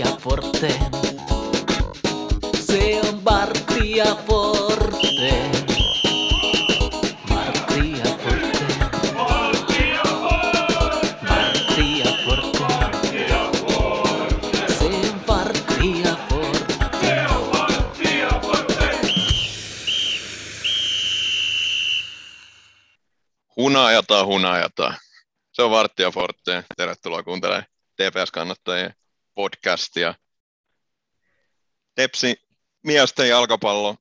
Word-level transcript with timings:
Bartia 0.00 0.16
Forte. 0.20 0.68
Se 2.60 3.00
on 3.00 3.20
Bartia 3.20 4.16
Forte. 4.26 5.50
Bartia 7.28 8.04
Forte. 8.16 8.64
Se 14.78 14.84
on 14.84 15.20
Bartia 15.26 16.16
Forte. 16.28 17.26
Hunajata, 23.56 24.24
hunajata. 24.24 24.94
Se 25.52 25.62
on 25.62 25.70
Varttia 25.70 26.10
Forte. 26.10 26.64
Tervetuloa 26.76 27.22
kuuntelemaan 27.22 27.64
TPS-kannattajien 27.96 28.99
podcastia. 29.40 30.14
Tepsi 31.94 32.36
miesten 32.84 33.28
jalkapallo 33.28 33.96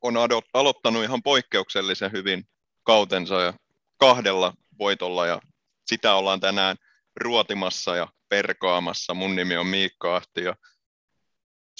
on 0.00 0.14
ado- 0.14 0.48
aloittanut 0.54 1.04
ihan 1.04 1.22
poikkeuksellisen 1.22 2.12
hyvin 2.12 2.44
kautensa 2.82 3.40
ja 3.40 3.54
kahdella 3.96 4.52
voitolla 4.78 5.26
ja 5.26 5.40
sitä 5.86 6.14
ollaan 6.14 6.40
tänään 6.40 6.76
ruotimassa 7.16 7.96
ja 7.96 8.08
perkaamassa. 8.28 9.14
Mun 9.14 9.36
nimi 9.36 9.56
on 9.56 9.66
Miikka 9.66 10.16
Ahti 10.16 10.44
ja 10.44 10.54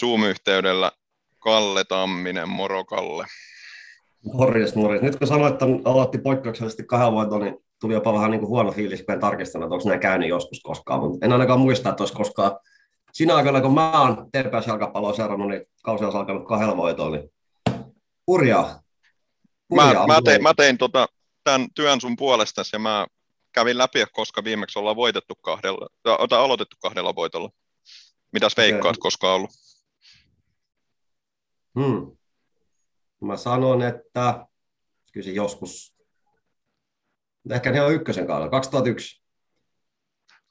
Zoom-yhteydellä 0.01 0.93
Kalle 1.39 1.85
Tamminen, 1.85 2.49
moro 2.49 2.85
Kalle. 2.85 3.27
Morjes, 4.33 4.75
morjes. 4.75 5.03
Nyt 5.03 5.17
kun 5.17 5.27
sanoit, 5.27 5.53
että 5.53 5.67
aloitti 5.85 6.19
poikkeuksellisesti 6.19 6.85
kahden 6.87 7.13
voiton, 7.13 7.41
niin 7.41 7.57
tuli 7.81 7.95
jopa 7.95 8.13
vähän 8.13 8.31
niin 8.31 8.41
kuin 8.41 8.49
huono 8.49 8.73
fiilis, 8.73 9.03
kun 9.03 9.15
en 9.15 9.21
tarkistanut, 9.21 9.67
että 9.67 9.75
onko 9.75 9.89
näin 9.89 10.01
käynyt 10.01 10.29
joskus 10.29 10.61
koskaan. 10.63 11.01
Mutta 11.01 11.27
en 11.27 11.33
ainakaan 11.33 11.61
muista, 11.61 11.91
että 11.91 12.03
olisi 12.03 12.15
koskaan 12.15 12.59
siinä 13.15 13.35
aikana, 13.35 13.61
kun 13.61 13.75
mä 13.75 14.01
oon 14.01 14.31
TPS-jalkapalloa 14.37 15.17
seurannut, 15.17 15.49
niin 15.49 15.67
kausi 15.83 16.05
on 16.05 16.17
alkanut 16.17 16.49
kahdella 16.49 16.77
voitolla. 16.77 17.17
Niin 17.17 17.31
hurjaa. 18.27 18.83
Mä, 19.75 19.87
Hurjaa. 19.87 20.07
mä, 20.07 20.23
tein, 20.25 20.43
mä 20.43 20.55
tein 20.55 20.79
tota, 20.79 21.07
tämän 21.45 21.69
työn 21.75 22.01
sun 22.01 22.17
puolesta 22.17 22.63
ja 22.73 22.79
mä 22.79 23.07
kävin 23.53 23.79
läpi, 23.79 24.05
koska 24.13 24.45
viimeksi 24.45 24.79
ollaan 24.79 24.97
voitettu 24.97 25.35
kahdella, 25.35 25.89
tai 26.03 26.39
aloitettu 26.39 26.77
kahdella 26.83 27.15
voitolla. 27.15 27.51
Mitäs 28.33 28.57
veikkaat, 28.57 28.97
koska 28.99 29.29
on 29.29 29.35
ollut? 29.35 29.51
Hmm. 31.81 32.17
Mä 33.21 33.37
sanon, 33.37 33.83
että 33.83 34.47
kyllä 35.13 35.25
se 35.25 35.31
joskus, 35.31 35.95
ehkä 37.51 37.71
ne 37.71 37.83
on 37.83 37.95
ykkösen 37.95 38.27
kaudella, 38.27 38.51
2001. 38.51 39.24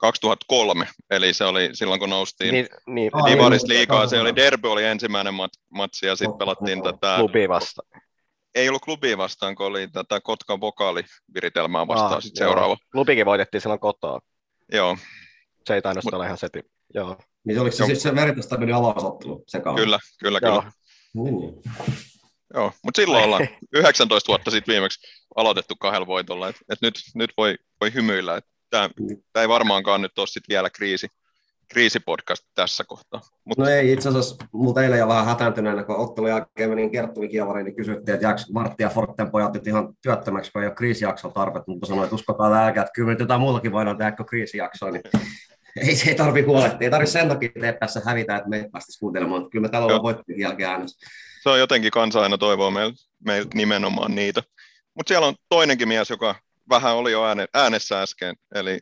2003, 0.04 0.88
eli 1.10 1.34
se 1.34 1.44
oli 1.46 1.70
silloin, 1.74 2.00
kun 2.00 2.10
noustiin 2.10 2.54
Niin, 2.54 2.68
niin 2.88 3.12
Divaris 3.32 3.64
niin, 3.64 3.70
liikaa. 3.78 4.08
Se 4.08 4.20
oli 4.20 4.36
Derby 4.36 4.72
oli 4.72 4.84
ensimmäinen 4.84 5.34
mat, 5.34 5.52
matsi 5.70 6.06
ja 6.06 6.16
sitten 6.16 6.38
pelattiin 6.38 6.78
joo. 6.84 6.92
tätä, 6.94 7.16
klubi 7.18 7.50
vasta. 7.50 7.82
ei 8.56 8.70
ollut 8.70 8.82
klubi 8.86 9.18
vastaan, 9.18 9.56
kun 9.56 9.66
oli 9.66 9.88
tätä 9.88 10.22
Kotkan 10.22 10.62
vokaaliviritelmää 10.62 11.88
vastaan 11.88 12.14
Ah, 12.14 12.22
sit 12.24 12.36
seuraava. 12.36 12.78
Klubikin 12.92 13.26
voitettiin 13.26 13.62
silloin 13.62 13.80
kotoa. 13.80 14.20
Joo, 14.72 14.98
Se 15.68 15.74
ei 15.76 15.82
tainnut 15.82 16.06
Mut- 16.06 16.14
olla 16.14 16.26
ihan 16.26 16.38
seti. 16.38 16.60
Joo. 16.94 17.18
Niin 17.46 17.60
oliko 17.60 17.76
se 17.76 17.84
Joo. 17.84 17.88
sitten 17.88 18.02
se 18.12 18.16
Veritastadionin 18.16 18.76
avausottelu 18.76 19.44
se 19.48 19.60
kausi? 19.60 19.84
kyllä, 19.84 20.00
kyllä, 20.20 20.40
Joo. 20.42 20.62
kyllä. 20.62 20.72
Niin. 21.14 21.54
Joo, 22.54 22.72
mutta 22.84 23.02
silloin 23.02 23.24
ollaan 23.24 23.48
19 23.76 24.28
vuotta 24.28 24.52
sitten 24.52 24.74
viimeksi 24.74 25.08
aloitettu 25.36 25.76
kahdella 25.80 26.08
voitolla, 26.08 26.50
että 26.50 26.62
et 26.70 26.82
nyt, 26.82 26.94
nyt 27.16 27.30
voi, 27.38 27.56
voi 27.82 27.94
hymyillä, 27.94 28.38
että 28.38 28.50
tämä 29.34 29.44
ei 29.44 29.50
varmaankaan 29.50 30.02
nyt 30.02 30.20
ole 30.20 30.28
sit 30.28 30.44
vielä 30.50 30.70
kriisi, 30.70 31.08
kriisipodcast 31.68 32.46
tässä 32.56 32.84
kohtaa. 32.84 33.22
Mut, 33.46 33.58
No 33.58 33.68
ei, 33.68 33.94
itse 33.94 34.10
asiassa 34.10 34.36
multa 34.52 34.84
eilen 34.84 35.00
jo 35.00 35.08
vähän 35.08 35.26
hätääntyneenä, 35.26 35.84
kun 35.84 35.96
ottelun 35.96 36.30
jälkeen 36.30 36.70
menin 36.70 36.92
Kerttuli 36.92 37.30
Kiavariin, 37.30 37.66
niin 37.66 37.76
kysyttiin, 37.76 38.16
että 38.16 38.26
jääkö 38.26 38.42
Martti 38.54 38.84
ja 38.84 38.90
Forten 38.90 39.32
pojat 39.32 39.54
nyt 39.54 39.68
ihan 39.68 39.94
työttömäksi, 40.02 40.52
kun 40.52 40.62
ei 40.62 40.68
ole 40.68 40.76
kriisijaksoa 40.76 41.32
tarvetta, 41.32 41.72
mutta 41.72 41.88
sanoin, 41.88 42.04
että 42.04 42.16
uskokaa 42.16 42.66
älkää, 42.66 42.82
että 42.82 42.94
kyllä 42.96 43.10
nyt 43.10 43.20
jotain 43.20 43.42
muutakin 43.42 43.72
voidaan 43.72 43.98
tehdä 43.98 44.12
kuin 44.12 44.26
kriisijaksoa, 44.26 44.92
niin 44.92 45.04
ei 45.88 45.96
se 45.96 46.10
ei 46.10 46.16
tarvi 46.16 46.42
huolehtia, 46.42 46.86
ei 46.86 46.92
tarvi 46.92 47.08
sen 47.08 47.28
takia 47.28 47.50
TPS 47.50 48.06
hävitä, 48.06 48.36
että 48.36 48.50
me 48.50 48.70
päästäisiin 48.72 49.00
kuuntelemaan, 49.00 49.42
mutta 49.42 49.52
kyllä 49.52 49.62
me 49.62 49.70
täällä 49.70 49.86
ollaan 49.86 49.98
Joo. 49.98 50.04
voittojen 50.04 50.40
jälkeen 50.40 50.70
äänessä. 50.70 51.10
se 51.44 51.50
on 51.50 51.60
jotenkin 51.60 51.92
kansa 51.92 52.22
aina 52.22 52.38
toivoo 52.38 52.72
meiltä 52.72 52.98
meil 53.26 53.46
nimenomaan 53.54 54.16
niitä. 54.16 54.44
Mutta 54.94 55.08
siellä 55.08 55.28
on 55.28 55.36
toinenkin 55.50 55.88
mies, 55.88 56.10
joka 56.10 56.36
vähän 56.70 56.96
oli 56.96 57.12
jo 57.12 57.26
ääne, 57.26 57.48
äänessä 57.54 58.02
äsken, 58.02 58.36
eli 58.56 58.80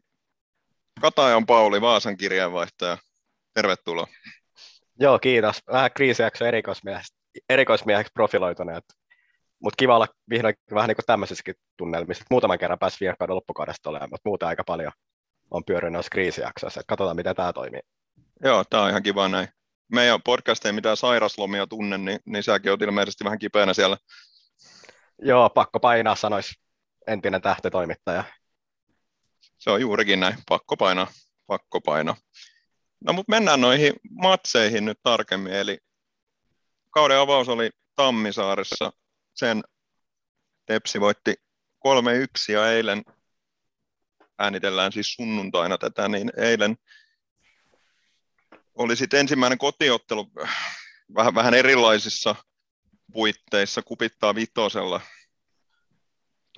Katajan 1.02 1.46
Pauli, 1.46 1.81
Vaasan 1.81 2.18
kirjeenvaihtaja. 2.18 2.97
Tervetuloa. 3.53 4.08
Joo, 5.00 5.19
kiitos. 5.19 5.62
Vähän 5.72 5.91
kriisijakso 5.94 6.46
erikoismieheksi, 6.46 7.14
erikoismieheksi 7.50 8.12
profiloituneet. 8.14 8.84
Mutta 9.59 9.75
kiva 9.78 9.96
olla 9.96 10.08
vihdoin 10.30 10.56
vähän 10.74 10.88
niin 10.88 10.96
kuin 10.96 11.06
tämmöisissäkin 11.06 11.56
tunnelmissa. 11.78 12.25
Muutaman 12.30 12.59
kerran 12.59 12.80
pääsi 12.80 12.97
viime 13.00 13.16
kauden 13.20 13.36
loppukaudesta 13.36 13.90
olemaan, 13.90 14.09
mutta 14.09 14.30
muuten 14.30 14.47
aika 14.47 14.64
paljon 14.64 14.91
on 15.52 15.66
pyörinyt 15.66 15.94
noissa 15.94 16.09
kriisijaksoissa. 16.09 16.80
Et 16.80 16.86
katsotaan, 16.88 17.16
miten 17.16 17.36
tämä 17.36 17.53
toimii. 17.53 17.81
Joo, 18.44 18.64
tämä 18.70 18.84
on 18.84 18.90
ihan 18.90 19.03
kiva 19.03 19.28
näin. 19.28 19.47
Meidän 19.91 20.22
podcast 20.22 20.66
ei 20.66 20.72
mitään 20.72 20.97
sairaslomia 20.97 21.68
tunne, 21.68 21.97
niin, 21.97 22.20
niin 22.25 22.44
säkin 22.44 22.72
oot 22.72 22.81
ilmeisesti 22.81 23.24
vähän 23.24 23.40
kipeänä 23.40 23.74
siellä. 23.74 23.97
Joo, 25.20 25.50
pakko 25.50 25.80
painaa, 25.80 26.16
sanoisi 26.16 26.56
entinen 27.11 27.41
tähtitoimittaja. 27.41 28.23
Se 29.57 29.69
on 29.69 29.81
juurikin 29.81 30.19
näin, 30.19 30.35
pakko 30.49 30.77
painaa, 30.77 31.07
pakko 31.47 31.81
painaa. 31.81 32.16
No 33.05 33.13
mutta 33.13 33.29
mennään 33.29 33.61
noihin 33.61 33.94
matseihin 34.09 34.85
nyt 34.85 34.99
tarkemmin, 35.03 35.53
eli 35.53 35.77
kauden 36.89 37.19
avaus 37.19 37.49
oli 37.49 37.69
Tammisaaressa, 37.95 38.91
sen 39.33 39.63
Tepsi 40.66 40.99
voitti 40.99 41.35
3-1 41.88 42.51
ja 42.51 42.72
eilen 42.72 43.03
äänitellään 44.39 44.91
siis 44.91 45.13
sunnuntaina 45.13 45.78
tätä, 45.78 46.07
niin 46.07 46.31
eilen 46.38 46.78
oli 48.75 48.95
sitten 48.95 49.19
ensimmäinen 49.19 49.57
kotiottelu 49.57 50.31
vähän, 51.16 51.35
vähän 51.35 51.53
erilaisissa 51.53 52.35
puitteissa, 53.13 53.81
kupittaa 53.81 54.35
vitosella. 54.35 55.01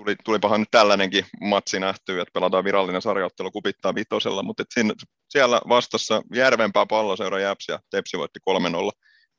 Tuli, 0.04 0.16
tulipahan 0.24 0.60
nyt 0.60 0.72
tällainenkin 0.72 1.26
matsi 1.42 1.80
nähty, 1.80 2.22
että 2.22 2.32
pelataan 2.34 2.64
virallinen 2.64 3.02
sarjaottelu 3.02 3.52
kupittaa 3.52 3.96
vitosella, 3.96 4.44
mutta 4.44 4.64
siinä, 4.74 4.94
siellä 5.30 5.62
vastassa 5.70 6.22
Järvenpää 6.36 6.86
palloseura 6.86 7.40
Jäps 7.40 7.66
ja 7.68 7.80
Tepsi 7.92 8.18
voitti 8.18 8.40
3-0. 8.50 8.54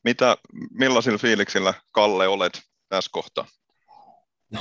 Mitä, 0.05 0.37
millaisilla 0.71 1.19
fiiliksillä 1.19 1.75
Kalle 1.93 2.29
olet 2.29 2.63
tässä 2.89 3.11
kohtaa? 3.13 3.47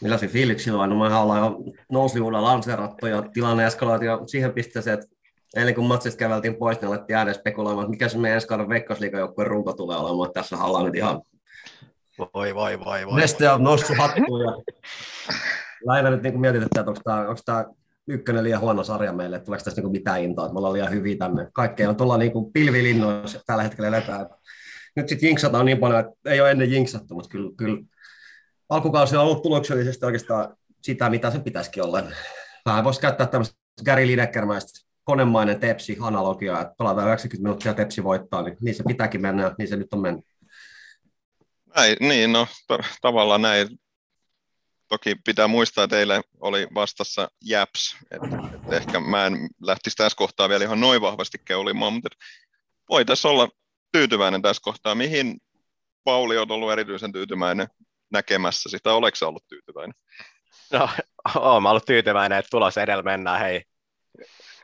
Millaisia 0.00 0.28
fiiliksillä? 0.28 0.86
No 0.86 0.98
mehän 0.98 1.22
ollaan 1.22 1.40
jo 1.40 1.56
nousijuudella 1.92 2.48
lanseerattu 2.48 3.06
ja 3.06 3.22
tilanne 3.22 3.66
eskaloitiin 3.66 4.06
jo 4.06 4.20
siihen 4.26 4.52
pisteeseen, 4.52 4.98
että 4.98 5.16
eilen 5.56 5.74
kun 5.74 5.86
matsista 5.86 6.18
käveltiin 6.18 6.56
pois, 6.56 6.80
niin 6.80 6.88
alettiin 6.88 7.16
ääneen 7.16 7.34
spekuloimaan, 7.34 7.84
että 7.84 7.90
mikä 7.90 8.08
se 8.08 8.18
meidän 8.18 8.34
ensi 8.34 8.46
kauden 8.46 8.68
veikkausliigajoukkueen 8.68 9.50
runko 9.50 9.72
tulee 9.72 9.96
olemaan. 9.96 10.32
Tässä 10.32 10.56
ollaan 10.56 10.84
nyt 10.84 10.94
ihan 10.94 11.22
Voi, 12.18 12.54
voi, 12.54 12.80
voi, 12.80 13.06
voi. 13.06 13.20
Neste 13.20 13.50
on 13.50 13.64
noussut 13.64 13.96
hattuun 13.98 14.40
ja 14.40 14.52
lähinnä 15.86 16.10
nyt 16.10 16.22
niin 16.22 16.40
mietitään, 16.40 16.66
että 16.66 16.90
onko 16.90 17.00
tämä, 17.04 17.20
onko 17.20 17.40
tämä 17.44 17.64
ykkönen 18.08 18.44
liian 18.44 18.60
huono 18.60 18.84
sarja 18.84 19.12
meille, 19.12 19.36
että 19.36 19.46
tuleeko 19.46 19.64
tässä 19.64 19.80
niin 19.80 19.92
mitään 19.92 20.22
intoa, 20.22 20.44
että 20.44 20.52
me 20.52 20.58
ollaan 20.58 20.72
liian 20.72 20.90
hyviä 20.90 21.16
tänne. 21.18 21.48
Kaikkea 21.52 21.88
on 21.88 21.96
tuolla 21.96 22.18
niin 22.18 22.32
pilvilinnoissa 22.52 23.40
tällä 23.46 23.62
hetkellä 23.62 23.88
eletään. 23.88 24.26
Nyt 24.96 25.08
sitten 25.08 25.26
jinksataan 25.26 25.66
niin 25.66 25.78
paljon, 25.78 26.00
että 26.00 26.30
ei 26.30 26.40
ole 26.40 26.50
ennen 26.50 26.70
jinksattu, 26.70 27.14
mutta 27.14 27.30
kyllä, 27.30 27.50
kyllä 27.56 27.78
alkukausi 28.68 29.16
on 29.16 29.22
ollut 29.22 29.42
tuloksellisesti 29.42 30.06
oikeastaan 30.06 30.56
sitä, 30.82 31.10
mitä 31.10 31.30
se 31.30 31.38
pitäisikin 31.38 31.82
olla. 31.82 32.02
Vähän 32.66 32.84
voisi 32.84 33.00
käyttää 33.00 33.26
tämmöistä 33.26 33.56
Gary 33.84 34.06
Linekermäistä 34.06 34.88
konemainen 35.04 35.60
tepsi-analogiaa, 35.60 36.60
että 36.60 36.74
pelataan 36.78 37.06
90 37.06 37.42
minuuttia 37.42 37.74
tepsi 37.74 38.04
voittaa, 38.04 38.42
niin, 38.42 38.56
niin 38.60 38.74
se 38.74 38.82
pitääkin 38.86 39.22
mennä 39.22 39.54
niin 39.58 39.68
se 39.68 39.76
nyt 39.76 39.92
on 39.92 40.00
mennyt. 40.00 40.24
Näin, 41.76 41.96
niin, 42.00 42.32
no 42.32 42.46
t- 42.46 42.98
tavallaan 43.00 43.42
näin. 43.42 43.68
Toki 44.88 45.14
pitää 45.24 45.48
muistaa, 45.48 45.84
että 45.84 45.96
teille 45.96 46.20
oli 46.40 46.68
vastassa 46.74 47.28
Japs, 47.44 47.96
että 48.10 48.26
et 48.54 48.72
ehkä 48.72 49.00
mä 49.00 49.26
en 49.26 49.48
lähtisi 49.62 49.96
tässä 49.96 50.16
kohtaa 50.16 50.48
vielä 50.48 50.64
ihan 50.64 50.80
noin 50.80 51.00
vahvasti 51.00 51.38
keulimaan, 51.44 51.92
mutta 51.92 52.08
voi 52.88 53.04
tässä 53.04 53.28
olla 53.28 53.48
tyytyväinen 53.92 54.42
tässä 54.42 54.60
kohtaa. 54.62 54.94
Mihin 54.94 55.40
Pauli 56.04 56.38
on 56.38 56.50
ollut 56.50 56.72
erityisen 56.72 57.12
tyytyväinen 57.12 57.66
näkemässä 58.10 58.68
sitä, 58.68 58.92
oletko 58.92 59.16
sä 59.16 59.28
ollut 59.28 59.48
tyytyväinen? 59.48 59.94
No, 60.72 60.88
mä 61.60 61.70
ollut 61.70 61.86
tyytyväinen, 61.86 62.38
että 62.38 62.50
tulos 62.50 62.78
edellä 62.78 63.02
mennään. 63.02 63.40
Hei, 63.40 63.62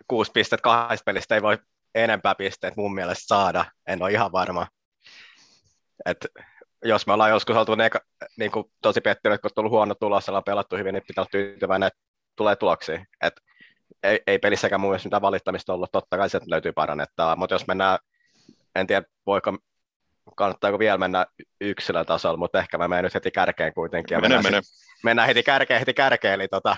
kuusi 0.09 0.33
pistettä 0.33 0.63
kahdesta 0.63 1.05
pelistä 1.05 1.35
ei 1.35 1.43
voi 1.43 1.59
enempää 1.95 2.35
pisteet 2.35 2.77
mun 2.77 2.95
mielestä 2.95 3.27
saada. 3.27 3.65
En 3.87 4.03
ole 4.03 4.13
ihan 4.13 4.33
varma. 4.33 4.67
Et 6.07 6.27
jos 6.85 7.07
me 7.07 7.13
ollaan 7.13 7.31
joskus 7.31 7.57
oltu 7.57 7.75
neka, 7.75 8.01
niin 8.37 8.51
kuin 8.51 8.65
tosi 8.83 9.01
pettynyt, 9.01 9.41
kun 9.41 9.49
on 9.49 9.55
tullut 9.55 9.73
huono 9.73 9.95
tulos, 9.95 10.29
ollaan 10.29 10.45
pelattu 10.45 10.77
hyvin, 10.77 10.95
niin 10.95 11.03
pitää 11.07 11.23
olla 11.23 11.29
tyytyväinen, 11.31 11.87
että 11.87 12.01
tulee 12.37 12.57
tuloksia. 12.57 13.05
Et 13.23 13.35
ei, 14.03 14.21
ei 14.27 14.39
pelissäkään 14.39 14.81
mun 14.81 14.91
mielestä 14.91 15.07
mitään 15.07 15.23
valittamista 15.23 15.75
ollut, 15.75 15.93
totta 15.93 16.17
kai 16.17 16.31
se 16.31 16.41
löytyy 16.47 16.73
parannettaa, 16.73 17.37
mutta 17.37 17.55
jos 17.55 17.67
mennään 17.67 17.99
en 18.75 18.87
tiedä 18.87 19.07
voiko, 19.27 19.59
kannattaako 20.37 20.79
vielä 20.79 20.99
mennä 20.99 21.27
yksilötasolla, 21.61 22.37
mutta 22.37 22.59
ehkä 22.59 22.79
mä 22.79 22.89
menen 22.89 23.05
nyt 23.05 23.15
heti 23.15 23.31
kärkeen 23.31 23.75
kuitenkin. 23.75 24.15
Ja 24.15 24.21
Mene, 24.21 24.35
mennään, 24.35 24.55
mene. 24.55 24.63
sit- 24.63 24.89
mennään 25.05 25.29
heti 25.29 25.43
kärkeen, 25.43 25.81
heti 25.81 25.95
kärkeen, 25.95 26.35
eli 26.35 26.49
tota, 26.49 26.77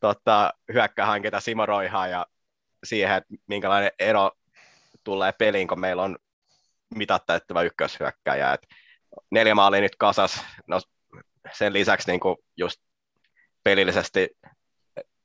tota, 0.00 0.52
hyökkähankinta 0.72 1.40
Simo 1.40 1.66
Roihaa 1.66 2.08
ja 2.08 2.26
siihen, 2.84 3.16
että 3.16 3.34
minkälainen 3.46 3.90
ero 3.98 4.30
tulee 5.04 5.32
peliin, 5.32 5.68
kun 5.68 5.80
meillä 5.80 6.02
on 6.02 6.18
mitattava 6.94 7.62
ykköshyökkäjä. 7.62 8.52
Et 8.52 8.66
neljä 9.30 9.54
maalia 9.54 9.80
nyt 9.80 9.96
kasas, 9.96 10.44
no 10.66 10.80
sen 11.52 11.72
lisäksi 11.72 12.10
niin 12.10 12.20
just 12.56 12.80
pelillisesti 13.64 14.28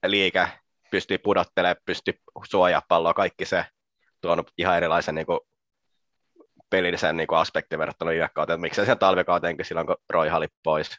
liike 0.05 0.47
pystyy 0.91 1.17
pudottelemaan, 1.17 1.75
pystyy 1.85 2.13
suojaa 2.49 2.81
palloa, 2.87 3.13
kaikki 3.13 3.45
se 3.45 3.65
tuonut 4.21 4.51
ihan 4.57 4.77
erilaisen 4.77 5.15
niin 5.15 5.25
kuin, 5.25 5.39
pelillisen 6.69 7.17
niin 7.17 7.27
kuin 7.27 7.39
aspektin 7.39 7.79
verrattuna 7.79 8.11
viime 8.11 8.29
kauteen. 8.35 8.61
Miksei 8.61 8.85
sen 8.85 8.99
talvikauteenkin 8.99 9.65
silloin, 9.65 9.87
kun 9.87 9.95
Roiha 10.09 10.37
oli 10.37 10.47
pois. 10.63 10.97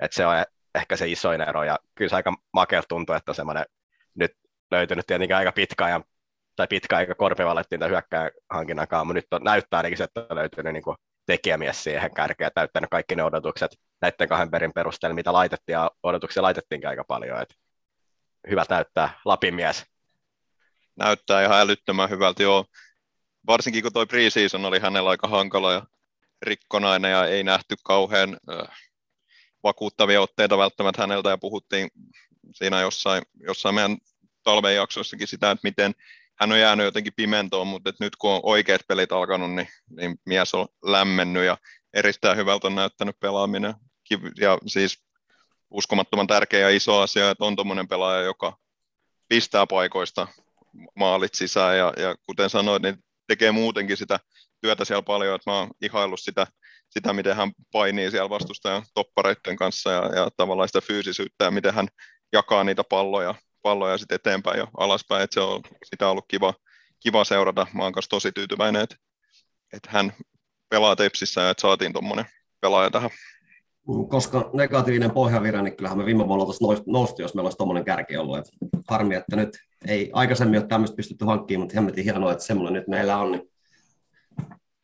Et 0.00 0.12
se 0.12 0.26
on 0.26 0.38
e- 0.38 0.44
ehkä 0.74 0.96
se 0.96 1.08
isoin 1.08 1.40
ero, 1.40 1.64
ja 1.64 1.78
kyllä 1.94 2.08
se 2.08 2.16
aika 2.16 2.34
makea 2.52 2.82
tuntuu, 2.88 3.14
että 3.14 3.30
on 3.30 3.34
semmoinen 3.34 3.64
nyt 4.14 4.32
löytynyt 4.70 5.06
tietenkin 5.06 5.36
aika 5.36 5.52
pitkä 5.52 5.84
ajan, 5.84 6.04
tai 6.56 6.66
pitkä 6.66 6.96
aika 6.96 7.14
korpivallettiin 7.14 7.80
tämän 7.80 7.90
hyökkään 7.90 8.30
hankinnankaan, 8.50 9.06
mutta 9.06 9.14
nyt 9.14 9.26
on, 9.32 9.42
näyttää 9.42 9.78
ainakin 9.78 9.98
se, 9.98 10.04
että 10.04 10.26
on 10.30 10.36
löytynyt 10.36 10.72
niin 10.72 10.82
kuin 10.82 10.96
tekijämies 11.26 11.84
siihen 11.84 12.14
kärkeen 12.14 12.50
täyttänyt 12.54 12.90
kaikki 12.90 13.14
ne 13.14 13.24
odotukset 13.24 13.70
näiden 14.00 14.28
kahden 14.28 14.50
perin 14.50 14.72
perusteella, 14.72 15.14
mitä 15.14 15.32
laitettiin, 15.32 15.74
ja 15.74 15.90
odotuksia 16.02 16.42
laitettiinkin 16.42 16.88
aika 16.88 17.04
paljon, 17.04 17.42
että 17.42 17.54
hyvät 18.50 18.68
näyttää 18.68 19.20
Lapin 19.24 19.54
mies. 19.54 19.84
näyttää 20.96 21.44
ihan 21.44 21.60
älyttömän 21.60 22.10
hyvältä, 22.10 22.42
joo. 22.42 22.64
Varsinkin 23.46 23.82
kun 23.82 23.92
toi 23.92 24.06
preseason 24.06 24.64
oli 24.64 24.78
hänellä 24.78 25.10
aika 25.10 25.28
hankala 25.28 25.72
ja 25.72 25.82
rikkonainen 26.42 27.10
ja 27.10 27.26
ei 27.26 27.44
nähty 27.44 27.74
kauhean 27.84 28.36
äh, 28.50 28.80
vakuuttavia 29.62 30.20
otteita 30.20 30.58
välttämättä 30.58 31.02
häneltä 31.02 31.30
ja 31.30 31.38
puhuttiin 31.38 31.88
siinä 32.54 32.80
jossain, 32.80 33.22
jossain 33.40 33.74
meidän 33.74 33.96
talven 34.42 34.74
jaksoissakin 34.74 35.28
sitä, 35.28 35.50
että 35.50 35.68
miten 35.68 35.94
hän 36.40 36.52
on 36.52 36.60
jäänyt 36.60 36.84
jotenkin 36.84 37.12
pimentoon, 37.16 37.66
mutta 37.66 37.92
nyt 38.00 38.16
kun 38.16 38.30
on 38.30 38.40
oikeat 38.42 38.80
pelit 38.88 39.12
alkanut, 39.12 39.50
niin, 39.54 39.68
niin 39.96 40.16
mies 40.26 40.54
on 40.54 40.68
lämmennyt 40.84 41.44
ja 41.44 41.58
erittäin 41.94 42.36
hyvältä 42.36 42.66
on 42.66 42.74
näyttänyt 42.74 43.20
pelaaminen. 43.20 43.74
Ja 44.40 44.58
siis 44.66 45.02
uskomattoman 45.70 46.26
tärkeä 46.26 46.60
ja 46.60 46.76
iso 46.76 46.98
asia, 47.00 47.30
että 47.30 47.44
on 47.44 47.56
tuommoinen 47.56 47.88
pelaaja, 47.88 48.22
joka 48.22 48.56
pistää 49.28 49.66
paikoista 49.66 50.26
maalit 50.94 51.34
sisään 51.34 51.78
ja, 51.78 51.92
ja 51.96 52.14
kuten 52.26 52.50
sanoit, 52.50 52.82
niin 52.82 53.04
tekee 53.26 53.52
muutenkin 53.52 53.96
sitä 53.96 54.20
työtä 54.60 54.84
siellä 54.84 55.02
paljon, 55.02 55.34
että 55.34 55.50
mä 55.50 55.58
oon 55.58 55.70
ihaillut 55.82 56.20
sitä, 56.20 56.46
sitä 56.90 57.12
miten 57.12 57.36
hän 57.36 57.52
painii 57.72 58.10
siellä 58.10 58.30
vastustajan 58.30 58.82
toppareiden 58.94 59.56
kanssa 59.56 59.90
ja, 59.90 60.02
ja 60.14 60.28
tavallaan 60.36 60.68
sitä 60.68 60.80
fyysisyyttä 60.80 61.44
ja 61.44 61.50
miten 61.50 61.74
hän 61.74 61.88
jakaa 62.32 62.64
niitä 62.64 62.84
palloja, 62.84 63.34
palloja 63.62 63.98
sitten 63.98 64.16
eteenpäin 64.16 64.58
ja 64.58 64.66
alaspäin, 64.76 65.22
että 65.22 65.34
se 65.34 65.40
on 65.40 65.60
sitä 65.84 66.08
ollut 66.08 66.24
kiva, 66.28 66.54
kiva 67.00 67.24
seurata. 67.24 67.66
Mä 67.74 67.82
oon 67.82 67.92
kanssa 67.92 68.10
tosi 68.10 68.32
tyytyväinen, 68.32 68.82
että, 68.82 68.96
että 69.72 69.90
hän 69.92 70.12
pelaa 70.68 70.96
Tepsissä 70.96 71.40
ja 71.40 71.50
että 71.50 71.60
saatiin 71.60 71.92
tuommoinen 71.92 72.24
pelaaja 72.60 72.90
tähän. 72.90 73.10
Koska 74.08 74.50
negatiivinen 74.52 75.10
pohjavire, 75.10 75.62
niin 75.62 75.76
kyllähän 75.76 75.98
me 75.98 76.06
viime 76.06 76.28
vuonna 76.28 76.44
nous- 76.44 76.82
nousti, 76.86 77.22
jos 77.22 77.34
meillä 77.34 77.46
olisi 77.46 77.56
tuommoinen 77.56 77.84
kärki 77.84 78.16
ollut. 78.16 78.38
Et 78.38 78.44
harmi, 78.88 79.14
että 79.14 79.36
nyt 79.36 79.58
ei 79.88 80.10
aikaisemmin 80.12 80.60
ole 80.60 80.68
tämmöistä 80.68 80.96
pystytty 80.96 81.24
hankkimaan, 81.24 81.62
mutta 81.62 81.74
hemmetin 81.74 82.04
hienoa, 82.04 82.32
että 82.32 82.44
semmoinen 82.44 82.72
nyt 82.72 82.88
meillä 82.88 83.16
on. 83.16 83.32
Niin 83.32 83.50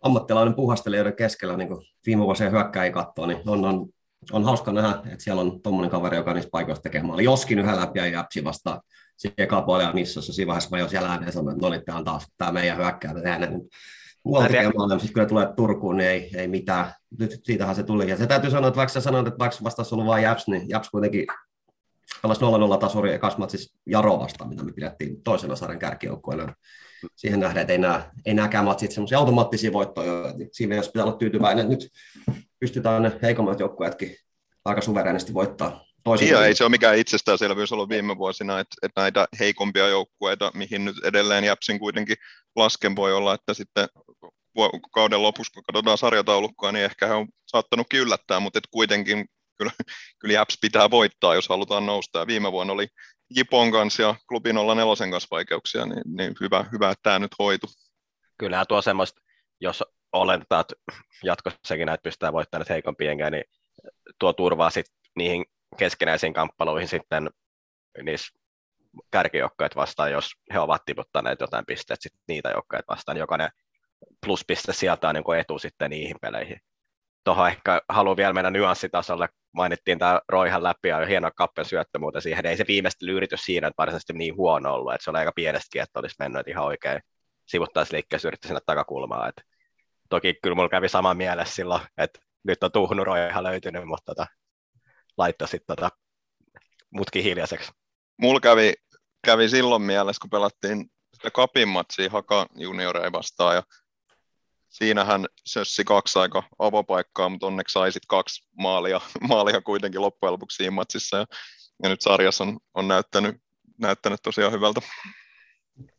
ammattilainen 0.03 0.55
puhastelijoiden 0.55 1.17
keskellä 1.17 1.57
niin 1.57 1.69
kuin 1.69 1.87
viime 2.07 2.23
vuosien 2.23 2.53
hyökkäin 2.53 2.93
katsoa, 2.93 3.27
niin 3.27 3.43
on, 3.47 3.65
on, 3.65 3.89
on 4.33 4.45
hauska 4.45 4.73
nähdä, 4.73 4.91
että 4.91 5.25
siellä 5.25 5.43
on 5.43 5.63
tuommoinen 5.63 5.91
kaveri, 5.91 6.17
joka 6.17 6.35
niistä 6.35 6.51
paikoista 6.51 6.83
tekee 6.83 7.03
maali. 7.03 7.25
Joskin 7.25 7.59
yhä 7.59 7.77
läpi 7.77 7.99
ja 7.99 8.07
jäpsi 8.07 8.43
siinä 9.17 9.35
eka 9.39 9.63
puolella 9.63 9.93
Nissassa. 9.93 10.33
Siinä 10.33 10.47
vaiheessa 10.47 10.71
mä 10.71 10.79
jo 10.79 10.89
siellä 10.89 11.11
ääneen 11.11 11.33
sanoin, 11.33 11.57
että 11.57 11.67
no 11.67 11.71
niin, 11.71 11.85
tämä 11.85 11.99
on 11.99 12.05
taas 12.05 12.27
tämä 12.39 12.53
meidän 12.53 12.77
hyökkää, 12.77 13.11
että 13.11 13.23
tehdään 13.23 13.41
nyt 13.41 13.63
tiedän. 14.33 14.49
tekee 14.49 14.73
maaleja, 14.77 14.99
sitten 14.99 15.13
kun 15.13 15.23
ne 15.23 15.29
tulee 15.29 15.49
Turkuun, 15.57 15.97
niin 15.97 16.11
ei, 16.11 16.31
ei 16.35 16.49
mitään. 16.49 16.93
Nyt 17.19 17.41
siitähän 17.45 17.75
se 17.77 17.83
tuli. 17.83 18.11
Ja 18.11 18.17
se 18.17 18.27
täytyy 18.27 18.51
sanoa, 18.51 18.69
että 18.69 18.77
vaikka 18.77 18.93
sä 18.93 19.01
sanoit, 19.01 19.27
että 19.27 19.39
vaikka 19.39 19.59
vastaus 19.65 19.93
ollut 19.93 20.07
vain 20.07 20.25
Japs, 20.25 20.49
niin 20.49 20.69
Japs 20.69 20.91
kuitenkin 20.91 21.27
pelasi 22.23 22.41
0-0 22.41 22.79
tasuri 22.79 23.13
ekas 23.13 23.39
matsissa 23.39 23.79
Jaro 23.87 24.19
vastaan, 24.19 24.51
mitä 24.51 24.65
me 24.65 24.73
pidettiin 24.73 25.23
toisena 25.23 25.57
sarjan 25.57 25.79
kärkijoukkueena. 25.79 26.55
Siihen 27.17 27.41
nähden, 27.41 27.61
että 27.61 27.73
ei, 27.73 27.79
nämä, 27.79 28.11
ei 28.27 28.35
nämäkään 28.35 28.65
matsit 28.65 28.93
semmoisia 28.93 29.19
automaattisia 29.19 29.73
voittoja. 29.73 30.35
Siinä 30.53 30.69
mielessä 30.69 30.93
pitää 30.93 31.05
olla 31.05 31.17
tyytyväinen, 31.17 31.73
että 31.73 31.75
nyt 31.75 31.91
pystytään 32.61 33.03
ne 33.03 33.19
heikommat 33.23 33.61
joukkueetkin 33.61 34.17
aika 34.65 34.81
suverenisti 34.81 35.35
voittaa. 35.35 35.87
Toisin 36.05 36.29
Ja 36.29 36.47
ei 36.47 36.55
se 36.55 36.65
ole 36.65 36.71
mikään 36.71 36.99
itsestäänselvyys 36.99 37.73
ollut 37.73 37.89
viime 37.89 38.19
vuosina, 38.19 38.61
että, 38.61 38.77
että 38.83 39.01
näitä 39.01 39.29
heikompia 39.39 39.89
joukkueita, 39.89 40.51
mihin 40.55 40.85
nyt 40.85 40.97
edelleen 41.05 41.45
Jäpsin 41.45 41.79
kuitenkin 41.79 42.17
lasken 42.57 42.97
voi 42.97 43.13
olla, 43.13 43.35
että 43.35 43.55
sitten 43.55 43.89
kauden 44.93 45.23
lopussa, 45.23 45.53
kun 45.55 45.63
katsotaan 45.63 45.99
sarjataulukkoa, 45.99 46.73
niin 46.73 46.85
ehkä 46.85 47.07
he 47.07 47.13
on 47.13 47.29
saattanutkin 47.47 48.01
yllättää, 48.01 48.41
mutta 48.41 48.59
et 48.59 48.67
kuitenkin 48.71 49.27
kyllä, 49.59 49.73
kyllä 50.21 50.35
Jäps 50.35 50.59
pitää 50.61 50.91
voittaa, 50.91 51.35
jos 51.35 51.49
halutaan 51.49 51.87
nousta. 51.87 52.19
Ja 52.19 52.27
viime 52.27 52.53
vuonna 52.53 52.73
oli 52.73 52.89
Jipon 53.37 53.73
kanssa 53.73 54.03
ja 54.03 54.15
klubin 54.29 54.57
04 54.57 55.11
kanssa 55.11 55.29
vaikeuksia, 55.31 55.87
niin, 55.87 56.03
niin 56.07 56.35
hyvä, 56.41 56.65
hyvä, 56.73 56.91
että 56.91 57.03
tämä 57.03 57.19
nyt 57.19 57.33
hoitu. 57.39 57.67
kyllähän 58.39 58.67
tuo 58.69 58.83
semmoista, 58.83 59.21
jos 59.61 59.85
oletetaan, 60.21 60.61
että 60.61 60.75
jatkossakin 61.25 61.87
näitä 61.87 62.03
pystytään 62.03 62.33
voittamaan 62.33 62.61
nyt 62.61 62.69
heikompia 62.69 63.09
jengiä, 63.09 63.31
niin 63.31 63.45
tuo 64.19 64.33
turvaa 64.33 64.71
sit 64.71 64.87
niihin 65.17 65.45
keskinäisiin 65.77 66.33
kamppailuihin 66.35 66.89
sitten 66.89 67.31
niissä 68.03 68.39
kärkijoukkoja 69.11 69.69
vastaan, 69.77 70.13
jos 70.13 70.31
he 70.53 70.59
ovat 70.59 70.83
tiputtaneet 70.87 71.41
jotain 71.41 71.67
pisteet 71.67 72.03
sit 72.03 72.13
niitä 72.29 72.51
joukkoja 72.51 72.83
vastaan. 72.89 73.17
Jokainen 73.17 73.51
pluspiste 74.27 74.73
sieltä 74.73 75.09
on 75.09 75.15
niin 75.15 75.41
etu 75.41 75.59
sitten 75.59 75.91
niihin 75.91 76.17
peleihin. 76.21 76.61
Tuohon 77.25 77.49
ehkä 77.49 77.83
haluan 77.89 78.17
vielä 78.17 78.33
mennä 78.33 78.51
nyanssitasolle. 78.51 79.29
Mainittiin 79.53 79.99
tämä 79.99 80.21
Roihan 80.29 80.63
läpi 80.63 80.89
ja 80.89 81.07
hieno 81.07 81.31
kappen 81.37 81.65
syöttö 81.65 81.99
muuten 81.99 82.23
siihen. 82.23 82.47
Ei 82.47 82.57
se 82.57 82.65
viimeistely 82.69 83.13
yritys 83.13 83.41
siinä, 83.41 83.67
että 83.67 83.79
varsinaisesti 83.79 84.13
niin 84.13 84.37
huono 84.37 84.75
ollut, 84.75 84.95
että 84.95 85.05
se 85.05 85.11
oli 85.11 85.19
aika 85.19 85.33
pienestäkin, 85.35 85.83
että 85.83 86.01
olisi 86.01 86.17
mennyt 86.19 86.49
ihan 86.49 86.65
oikein 86.65 87.01
sivuttaisliikkeessä 87.47 88.29
yritti 88.29 88.49
sinne 88.49 88.61
takakulmaa. 88.67 89.29
Et 89.29 89.43
toki 90.09 90.35
kyllä 90.43 90.55
mulla 90.55 90.69
kävi 90.69 90.89
sama 90.89 91.15
mielessä 91.15 91.55
silloin, 91.55 91.83
että 91.99 92.21
nyt 92.45 92.63
on 92.63 92.73
tuhnuroja 92.73 93.29
ihan 93.29 93.45
löytynyt, 93.45 93.85
mutta 93.85 94.15
tota, 94.15 94.27
laittoi 95.17 95.49
sitten 95.49 95.77
tota, 95.77 95.91
mutkin 96.91 97.23
hiljaiseksi. 97.23 97.73
Mulla 98.17 98.41
kävi, 98.41 98.75
kävi 99.25 99.49
silloin 99.49 99.83
mielessä, 99.83 100.21
kun 100.21 100.31
pelattiin 100.31 100.91
sitä 101.15 101.31
kapin 101.31 101.69
matsia 101.69 102.11
Haka 102.11 102.47
junioreja 102.55 103.13
vastaan 103.13 103.55
ja 103.55 103.63
siinähän 104.69 105.27
sössi 105.45 105.85
kaksi 105.85 106.19
aika 106.19 106.43
avopaikkaa, 106.59 107.29
mutta 107.29 107.47
onneksi 107.47 107.73
sai 107.73 107.93
sit 107.93 108.07
kaksi 108.09 108.49
maalia, 108.59 109.01
maalia 109.29 109.61
kuitenkin 109.61 110.03
loppujen 110.03 110.33
lopuksi 110.33 110.57
siinä 110.57 110.71
matsissa 110.71 111.17
ja, 111.17 111.27
ja 111.83 111.89
nyt 111.89 112.01
sarjassa 112.01 112.45
on, 112.45 112.59
on 112.75 112.89
näyttänyt, 112.89 113.37
näyttänyt 113.79 114.21
tosiaan 114.23 114.53
hyvältä. 114.53 114.81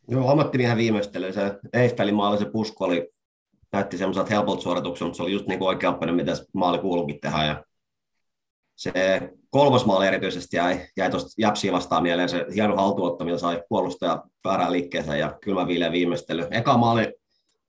Joo, 0.08 0.32
ammattimiehen 0.32 0.78
viimeistely, 0.78 1.34
se 1.34 1.42
Eiffelin 1.74 2.16
maali, 2.16 2.38
se 2.38 2.46
pusku 2.46 2.84
oli, 2.84 3.10
näytti 3.78 3.98
semmoiselta 3.98 4.30
helpolta 4.30 4.62
suoritukselta, 4.62 5.06
mutta 5.06 5.18
se 5.18 5.24
oli 5.24 5.32
just 5.32 5.48
niin 5.48 5.60
kuin 5.60 5.68
oikeapäinen, 5.68 6.16
mitä 6.16 6.32
maali 6.54 6.78
kuuluukin 6.78 7.20
tehdä. 7.22 7.46
Ja 7.46 7.64
se 8.76 8.92
kolmas 9.50 9.86
maali 9.86 10.08
erityisesti 10.08 10.58
jäi, 10.58 10.80
jäi 10.98 11.10
tuosta 11.10 11.30
Japsiin 11.38 11.74
vastaan 11.74 12.04
mieleen, 12.04 12.30
se 12.30 12.46
hieno 12.56 12.76
haltuottaminen 12.76 13.40
sai 13.40 13.64
puolustaja 13.70 14.24
väärään 14.44 14.72
liikkeeseen 14.72 15.20
ja 15.20 15.38
kylmä 15.42 15.68
viileä 15.68 15.92
viimeistely. 15.92 16.48
Eka 16.52 16.78
maali 16.78 17.14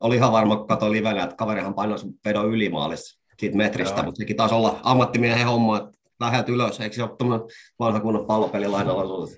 oli 0.01 0.17
ihan 0.17 0.33
varma, 0.33 0.57
kun 0.57 0.67
katsoin 0.67 0.93
livenä, 0.93 1.25
että 1.25 1.37
kaverihan 1.37 1.75
painoi 1.75 1.99
vedon 2.25 2.49
ylimaalissa 2.49 3.21
siitä 3.39 3.57
metristä, 3.57 3.97
Joo. 3.97 4.05
mutta 4.05 4.19
sekin 4.19 4.37
taisi 4.37 4.55
olla 4.55 4.81
ammattimiehen 4.83 5.47
homma, 5.47 5.77
että 5.77 5.91
läheltä 6.21 6.53
ylös, 6.53 6.81
eikö 6.81 6.97
se 6.97 7.03
ole 7.03 7.17
tuommoinen 7.19 7.49
vanha 7.79 8.01
kunnon 8.01 8.27
pallopelilainalla 8.27 9.29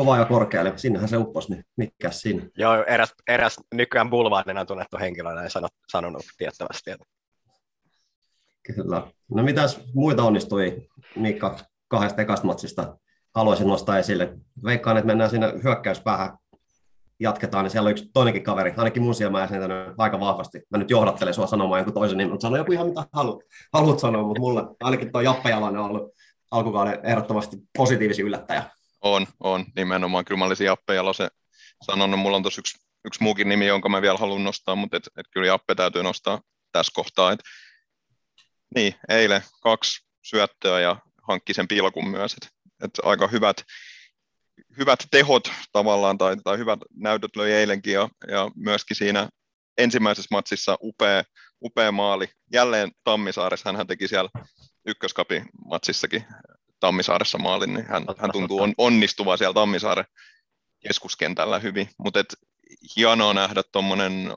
kova 0.00 0.18
ja 0.18 0.24
korkealle, 0.24 0.72
sinnehän 0.76 1.08
se 1.08 1.16
upposi, 1.16 1.52
niin 1.52 1.64
mikä 1.76 2.10
siinä. 2.10 2.46
Joo, 2.58 2.84
eräs, 2.84 3.14
eräs 3.28 3.56
nykyään 3.74 4.10
bulvaanina 4.10 4.64
tunnettu 4.64 4.98
henkilö 5.00 5.34
näin 5.34 5.50
sanot, 5.50 5.72
sanonut 5.88 6.22
tiettävästi. 6.38 6.90
Että 6.90 7.04
Kyllä. 8.62 9.06
No 9.34 9.42
mitäs 9.42 9.80
muita 9.94 10.22
onnistui 10.22 10.88
Miikka 11.16 11.58
kahdesta 11.88 12.22
ekasta 12.22 12.46
matsista? 12.46 12.98
Haluaisin 13.34 13.66
nostaa 13.66 13.98
esille. 13.98 14.38
Veikkaan, 14.64 14.96
että 14.96 15.06
mennään 15.06 15.30
siinä 15.30 15.52
hyökkäyspäähän 15.64 16.38
jatketaan, 17.20 17.64
niin 17.64 17.70
siellä 17.70 17.86
on 17.86 17.90
yksi 17.90 18.10
toinenkin 18.12 18.42
kaveri, 18.42 18.74
ainakin 18.76 19.02
mun 19.02 19.14
silmään 19.14 19.44
esiintynyt 19.44 19.94
aika 19.98 20.20
vahvasti. 20.20 20.62
Mä 20.70 20.78
nyt 20.78 20.90
johdattelen 20.90 21.34
sua 21.34 21.46
sanomaan 21.46 21.80
joku 21.80 21.92
toisen 21.92 22.18
nimen, 22.18 22.30
mutta 22.30 22.42
sano 22.42 22.56
joku 22.56 22.72
ihan 22.72 22.86
mitä 22.86 23.04
haluat, 23.12 23.40
haluat 23.72 23.98
sanoa, 23.98 24.22
mutta 24.22 24.40
mulle 24.40 24.62
ainakin 24.82 25.12
tuo 25.12 25.20
Jappe 25.20 25.50
Jalanen 25.50 25.80
on 25.80 25.90
ollut 25.90 26.14
alkukauden 26.50 26.98
ehdottomasti 27.02 27.56
positiivisi 27.76 28.22
yllättäjä. 28.22 28.62
On, 29.00 29.26
on 29.40 29.66
nimenomaan. 29.76 30.24
Kyllä 30.24 30.38
mä 30.38 30.44
olisin 30.44 30.64
Jappe 30.64 30.94
Jalosen 30.94 31.30
sanonut, 31.86 32.20
mulla 32.20 32.36
on 32.36 32.42
tuossa 32.42 32.60
yksi 32.60 32.78
yksi 33.04 33.22
muukin 33.22 33.48
nimi, 33.48 33.66
jonka 33.66 33.88
mä 33.88 34.02
vielä 34.02 34.18
haluan 34.18 34.44
nostaa, 34.44 34.76
mutta 34.76 34.96
et, 34.96 35.08
et 35.16 35.26
kyllä 35.30 35.46
Jappe 35.46 35.74
täytyy 35.74 36.02
nostaa 36.02 36.40
tässä 36.72 36.92
kohtaa. 36.94 37.32
Et, 37.32 37.40
niin, 38.74 38.94
eilen 39.08 39.42
kaksi 39.62 40.06
syöttöä 40.22 40.80
ja 40.80 40.96
hankki 41.28 41.54
sen 41.54 41.68
pilkun 41.68 42.08
myös. 42.08 42.34
Et, 42.34 42.50
et 42.84 42.90
aika 43.02 43.28
hyvät, 43.28 43.56
hyvät 44.78 45.06
tehot 45.10 45.52
tavallaan 45.72 46.18
tai, 46.18 46.36
tai 46.44 46.58
hyvät 46.58 46.78
näytöt 46.96 47.36
löi 47.36 47.52
eilenkin 47.52 47.92
ja, 47.92 48.08
ja 48.28 48.50
myöskin 48.56 48.96
siinä 48.96 49.28
ensimmäisessä 49.78 50.28
matsissa 50.30 50.78
upea, 50.82 51.24
upea 51.62 51.92
maali. 51.92 52.28
Jälleen 52.52 52.90
Tammisaaressa, 53.04 53.72
hän 53.72 53.86
teki 53.86 54.08
siellä 54.08 54.30
ykköskapin 54.86 55.46
matsissakin 55.64 56.24
Tammisaaressa 56.80 57.38
maalin, 57.38 57.74
niin 57.74 57.86
hän, 57.86 58.04
hän 58.18 58.32
tuntuu 58.32 58.62
on, 58.62 58.74
onnistuva 58.78 59.36
siellä 59.36 59.54
Tammisaaren 59.54 60.04
keskuskentällä 60.80 61.58
hyvin, 61.58 61.90
mutta 61.98 62.24
hienoa 62.96 63.34
nähdä 63.34 63.62
tuommoinen 63.72 64.32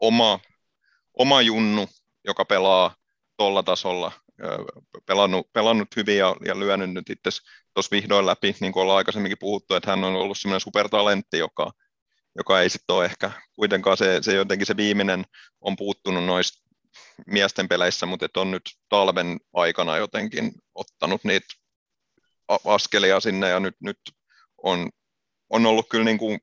oma, 0.00 0.40
oma 1.18 1.42
junnu, 1.42 1.88
joka 2.24 2.44
pelaa 2.44 2.94
tuolla 3.36 3.62
tasolla, 3.62 4.12
pelannut, 5.06 5.52
pelannut 5.52 5.88
hyvin 5.96 6.18
ja, 6.18 6.36
ja 6.44 6.58
lyönyt 6.58 6.92
nyt 6.92 7.10
itse 7.10 7.30
tuossa 7.74 7.90
vihdoin 7.90 8.26
läpi, 8.26 8.56
niin 8.60 8.72
kuin 8.72 8.82
ollaan 8.82 8.96
aikaisemminkin 8.96 9.38
puhuttu, 9.40 9.74
että 9.74 9.90
hän 9.90 10.04
on 10.04 10.16
ollut 10.16 10.38
semmoinen 10.38 10.60
supertalentti, 10.60 11.38
joka, 11.38 11.72
joka 12.36 12.60
ei 12.60 12.70
sitten 12.70 12.96
ole 12.96 13.04
ehkä 13.04 13.30
kuitenkaan 13.54 13.96
se, 13.96 14.18
se 14.22 14.34
jotenkin 14.34 14.66
se 14.66 14.76
viimeinen 14.76 15.24
on 15.60 15.76
puuttunut 15.76 16.24
noista 16.24 16.69
miesten 17.26 17.68
peleissä, 17.68 18.06
mutta 18.06 18.26
että 18.26 18.40
on 18.40 18.50
nyt 18.50 18.62
talven 18.88 19.40
aikana 19.52 19.96
jotenkin 19.96 20.52
ottanut 20.74 21.24
niitä 21.24 21.46
askelia 22.64 23.20
sinne 23.20 23.48
ja 23.48 23.60
nyt, 23.60 23.74
nyt 23.80 23.98
on, 24.62 24.90
on 25.50 25.66
ollut 25.66 25.88
kyllä 25.88 26.04
niin 26.04 26.18
kuin 26.18 26.40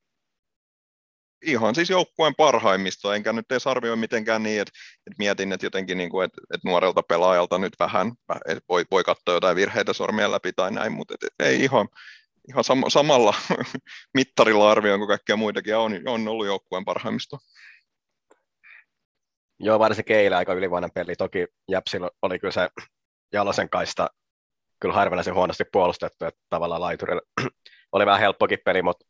ihan 1.45 1.75
siis 1.75 1.89
joukkueen 1.89 2.35
parhaimmista, 2.35 3.15
enkä 3.15 3.33
nyt 3.33 3.51
edes 3.51 3.67
arvioi 3.67 3.95
mitenkään 3.95 4.43
niin, 4.43 4.61
että, 4.61 4.71
että 5.07 5.15
mietin, 5.17 5.53
että 5.53 5.65
jotenkin 5.65 5.97
niin 5.97 6.09
kuin, 6.09 6.25
että, 6.25 6.41
että 6.53 6.67
nuorelta 6.67 7.03
pelaajalta 7.03 7.57
nyt 7.57 7.73
vähän 7.79 8.11
että 8.45 8.63
voi, 8.69 8.85
voi 8.91 9.03
katsoa 9.03 9.33
jotain 9.33 9.55
virheitä 9.55 9.93
sormien 9.93 10.31
läpi 10.31 10.53
tai 10.53 10.71
näin, 10.71 10.91
mutta 10.91 11.13
että, 11.13 11.27
ei 11.45 11.63
ihan, 11.63 11.87
ihan 12.49 12.63
sam- 12.63 12.89
samalla 12.89 13.35
mittarilla 14.17 14.71
arvioin 14.71 14.99
kuin 14.99 15.07
kaikkia 15.07 15.37
muitakin, 15.37 15.77
on, 15.77 16.01
on 16.05 16.27
ollut 16.27 16.45
joukkueen 16.45 16.85
parhaimmista. 16.85 17.37
Joo, 19.59 19.79
varsinkin 19.79 20.15
eilen 20.15 20.37
aika 20.37 20.53
ylivoinen 20.53 20.91
peli. 20.93 21.15
Toki 21.15 21.47
Jäpsillä 21.71 22.09
oli 22.21 22.39
kyllä 22.39 22.51
se 22.51 22.69
Jalosen 23.33 23.69
kaista 23.69 24.09
kyllä 24.79 24.95
harvinaisen 24.95 25.33
huonosti 25.33 25.63
puolustettu, 25.71 26.25
että 26.25 26.41
tavallaan 26.49 26.81
laiturilla 26.81 27.21
oli 27.91 28.05
vähän 28.05 28.19
helppokin 28.19 28.59
peli, 28.65 28.81
mutta 28.81 29.05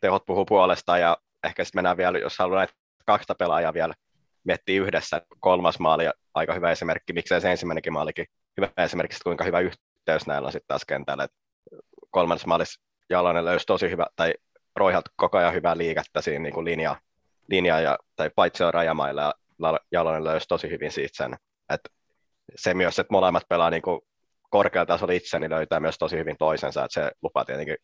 tehot 0.00 0.26
puhuu 0.26 0.44
puolesta 0.44 0.98
ja 0.98 1.16
ehkä 1.44 1.64
sitten 1.64 1.78
mennään 1.78 1.96
vielä, 1.96 2.18
jos 2.18 2.38
haluaa 2.38 2.58
näitä 2.58 2.72
kahta 3.06 3.34
pelaajaa 3.34 3.74
vielä 3.74 3.94
miettiä 4.44 4.82
yhdessä, 4.82 5.22
kolmas 5.40 5.78
maali 5.78 6.04
aika 6.34 6.54
hyvä 6.54 6.70
esimerkki, 6.70 7.12
miksei 7.12 7.40
se 7.40 7.50
ensimmäinenkin 7.50 7.92
maalikin 7.92 8.26
hyvä 8.56 8.68
esimerkki, 8.84 9.16
kuinka 9.24 9.44
hyvä 9.44 9.60
yhteys 9.60 10.26
näillä 10.26 10.46
on 10.46 10.52
sitten 10.52 10.68
taas 10.68 10.84
kentällä. 10.84 11.28
kolmas 12.10 12.46
maalissa 12.46 12.80
Jalonen 13.10 13.44
löysi 13.44 13.66
tosi 13.66 13.90
hyvä, 13.90 14.06
tai 14.16 14.34
Roihalta 14.76 15.10
koko 15.16 15.38
ajan 15.38 15.54
hyvää 15.54 15.76
liikettä 15.76 16.20
siinä 16.20 16.42
niin 16.42 16.54
kuin 16.54 16.64
linja, 16.64 17.00
linja 17.48 17.80
ja, 17.80 17.98
tai 18.16 18.30
paitsi 18.36 18.64
on 18.64 18.74
rajamailla 18.74 19.22
ja 19.22 19.32
Jalonen 19.92 20.24
löysi 20.24 20.48
tosi 20.48 20.70
hyvin 20.70 20.92
siitä 20.92 21.16
sen. 21.16 21.36
että 21.70 21.90
se 22.56 22.74
myös, 22.74 22.98
että 22.98 23.12
molemmat 23.12 23.42
pelaa 23.48 23.70
niin 23.70 23.82
kuin 23.82 24.00
korkealla 24.50 24.86
tasolla 24.86 25.12
itse, 25.12 25.38
niin 25.38 25.50
löytää 25.50 25.80
myös 25.80 25.98
tosi 25.98 26.16
hyvin 26.16 26.36
toisensa, 26.38 26.84
että 26.84 27.00
se 27.00 27.10
lupaa 27.22 27.44
tietenkin 27.44 27.76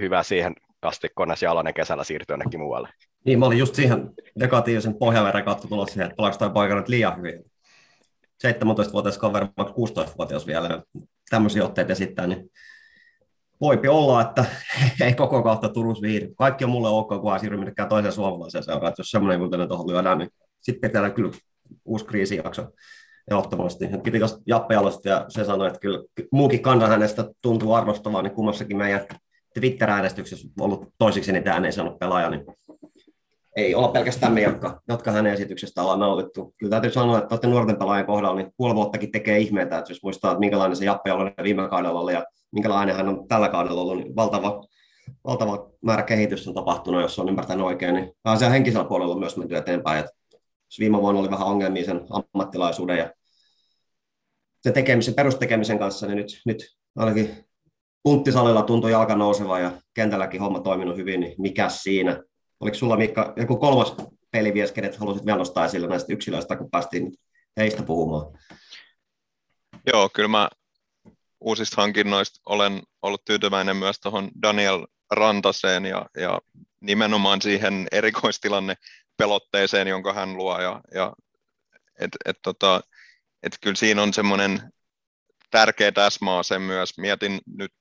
hyvä 0.00 0.22
siihen 0.22 0.54
asti, 0.82 1.08
kunnes 1.14 1.42
Jalonen 1.42 1.74
kesällä 1.74 2.04
siirtyy 2.04 2.32
jonnekin 2.32 2.60
muualle. 2.60 2.88
Niin, 3.24 3.38
mä 3.38 3.46
olin 3.46 3.58
just 3.58 3.74
siihen 3.74 4.10
negatiivisen 4.36 4.94
pohjaveren 4.94 5.44
kautta 5.44 5.68
tulossa 5.68 5.92
siihen, 5.92 6.06
että 6.06 6.16
pelaako 6.16 6.50
poika 6.50 6.74
nyt 6.74 6.88
liian 6.88 7.16
hyvin. 7.16 7.44
17-vuotias 8.46 9.18
kaveri, 9.18 9.46
vaikka 9.56 9.74
16-vuotias 9.74 10.46
vielä, 10.46 10.82
tämmöisiä 11.30 11.64
otteita 11.64 11.92
esittää, 11.92 12.26
niin 12.26 12.50
voipi 13.60 13.88
olla, 13.88 14.20
että 14.20 14.44
ei 15.04 15.14
koko 15.14 15.42
kautta 15.42 15.68
Turussa 15.68 16.02
viihdy. 16.02 16.34
Kaikki 16.36 16.64
on 16.64 16.70
mulle 16.70 16.88
ok, 16.88 17.08
kun 17.08 17.40
siirry 17.40 17.56
minnekään 17.56 17.88
toiseen 17.88 18.12
suomalaiseen 18.12 18.64
seuraan, 18.64 18.94
jos 18.98 19.10
semmoinen 19.10 19.40
kuten 19.40 19.68
tuohon 19.68 19.90
lyödään, 19.90 20.18
niin 20.18 20.30
sitten 20.60 20.90
pitää 20.90 21.10
kyllä 21.10 21.32
uusi 21.84 22.04
kriisijakso 22.04 22.66
ehdottomasti. 23.30 23.88
Piti 24.04 24.18
tuosta 24.18 24.40
Jappe 24.46 24.74
ja 25.04 25.24
se 25.28 25.44
sanoi, 25.44 25.66
että 25.66 25.80
kyllä 25.80 26.02
muukin 26.32 26.62
kansa 26.62 26.86
hänestä 26.86 27.24
tuntuu 27.42 27.72
arvostavaa, 27.72 28.22
niin 28.22 28.34
kummassakin 28.34 28.76
meidän 28.76 29.06
Twitter-äänestyksessä 29.54 30.48
ollut 30.60 30.88
toisiksi 30.98 31.32
niitä 31.32 31.52
ääneen 31.52 31.72
saanut 31.72 31.98
pelaaja, 31.98 32.30
niin 32.30 32.44
ei 33.56 33.74
olla 33.74 33.88
pelkästään 33.88 34.32
me, 34.32 34.42
jotka, 34.42 34.80
jotka 34.88 35.10
hänen 35.10 35.32
esityksestä 35.32 35.82
ollaan 35.82 36.00
nautittu. 36.00 36.54
Kyllä 36.58 36.70
täytyy 36.70 36.90
sanoa, 36.90 37.18
että 37.18 37.46
nuorten 37.46 37.76
pelaajien 37.76 38.06
kohdalla 38.06 38.36
niin 38.36 38.52
puoli 38.56 38.74
vuottakin 38.74 39.12
tekee 39.12 39.38
ihmeitä, 39.38 39.78
että 39.78 39.90
jos 39.92 40.02
muistaa, 40.02 40.30
että 40.30 40.40
minkälainen 40.40 40.76
se 40.76 40.84
Jappe 40.84 41.12
oli 41.12 41.30
viime 41.42 41.68
kaudella 41.68 42.00
oli 42.00 42.12
ja 42.12 42.24
minkälainen 42.52 42.96
hän 42.96 43.08
on 43.08 43.28
tällä 43.28 43.48
kaudella 43.48 43.80
ollut, 43.80 43.96
niin 43.96 44.16
valtava, 44.16 44.64
valtava 45.26 45.70
määrä 45.82 46.02
kehitystä 46.02 46.50
on 46.50 46.54
tapahtunut, 46.54 47.02
jos 47.02 47.18
on 47.18 47.28
ymmärtänyt 47.28 47.66
oikein, 47.66 47.94
niin 47.94 48.12
vähän 48.24 48.38
siellä 48.38 48.52
henkisellä 48.52 48.88
puolella 48.88 49.14
on 49.14 49.20
myös 49.20 49.36
menty 49.36 49.56
eteenpäin. 49.56 49.98
Että 49.98 50.10
viime 50.78 51.00
vuonna 51.00 51.20
oli 51.20 51.30
vähän 51.30 51.46
ongelmia 51.46 51.84
sen 51.84 52.00
ammattilaisuuden 52.10 52.98
ja 52.98 53.12
sen 54.62 54.72
tekemisen, 54.72 55.14
perustekemisen 55.14 55.78
kanssa, 55.78 56.06
niin 56.06 56.16
nyt, 56.16 56.42
nyt 56.46 56.76
ainakin 56.96 57.44
punttisalilla 58.02 58.62
tuntui 58.62 58.90
jalka 58.90 59.16
nouseva 59.16 59.58
ja 59.58 59.72
kentälläkin 59.94 60.40
homma 60.40 60.60
toiminut 60.60 60.96
hyvin, 60.96 61.20
niin 61.20 61.34
mikä 61.38 61.68
siinä? 61.68 62.22
Oliko 62.60 62.74
sulla 62.74 62.96
Mikka 62.96 63.32
joku 63.36 63.56
kolmas 63.56 63.94
pelivies, 64.30 64.72
kenet 64.72 64.96
halusit 64.96 65.26
vielä 65.26 65.38
nostaa 65.38 65.64
esille 65.64 65.86
näistä 65.86 66.12
yksilöistä, 66.12 66.56
kun 66.56 66.70
päästiin 66.70 67.12
heistä 67.56 67.82
puhumaan? 67.82 68.38
Joo, 69.86 70.08
kyllä 70.14 70.28
mä 70.28 70.48
uusista 71.40 71.82
hankinnoista 71.82 72.40
olen 72.46 72.82
ollut 73.02 73.24
tyytyväinen 73.24 73.76
myös 73.76 74.00
tuohon 74.00 74.30
Daniel 74.42 74.86
Rantaseen 75.10 75.84
ja, 75.84 76.06
ja 76.16 76.40
nimenomaan 76.80 77.42
siihen 77.42 77.88
erikoistilanne 77.92 78.74
pelotteeseen, 79.18 79.88
jonka 79.88 80.12
hän 80.12 80.36
luo. 80.36 80.60
Ja, 80.60 80.80
ja 80.94 81.12
et, 82.00 82.10
et, 82.24 82.38
tota, 82.42 82.80
et 83.42 83.52
kyllä 83.60 83.76
siinä 83.76 84.02
on 84.02 84.14
semmoinen 84.14 84.72
tärkeä 85.50 85.92
täsmäase 85.92 86.58
myös. 86.58 86.98
Mietin 86.98 87.40
nyt 87.46 87.72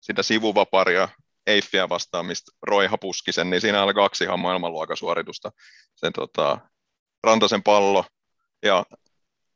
sitä 0.00 0.22
sivuvaparia 0.22 1.08
Eiffiä 1.46 1.88
vastaan, 1.88 2.26
mistä 2.26 2.52
Roiha 2.62 2.98
puski 2.98 3.32
sen, 3.32 3.50
niin 3.50 3.60
siinä 3.60 3.82
oli 3.82 3.94
kaksi 3.94 4.24
ihan 4.24 4.40
maailmanluokan 4.40 4.96
suoritusta. 4.96 5.52
Se 5.96 6.10
tota, 6.10 6.58
Rantasen 7.24 7.62
pallo 7.62 8.04
ja 8.62 8.84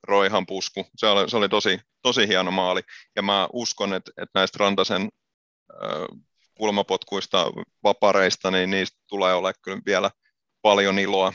Roihan 0.02 0.47
pusku. 0.47 0.87
Se 0.97 1.07
oli, 1.07 1.31
se 1.31 1.37
oli 1.37 1.49
tosi, 1.49 1.81
tosi 2.02 2.28
hieno 2.28 2.50
maali. 2.50 2.81
Ja 3.16 3.23
mä 3.23 3.49
uskon, 3.52 3.95
että, 3.95 4.11
että 4.16 4.38
näistä 4.38 4.57
Rantasen 4.61 5.09
kulmapotkuista, 6.54 7.47
vapareista, 7.83 8.50
niin 8.50 8.71
niistä 8.71 8.99
tulee 9.07 9.35
olemaan 9.35 9.54
kyllä 9.62 9.81
vielä 9.87 10.11
paljon 10.64 10.99
iloa, 10.99 11.33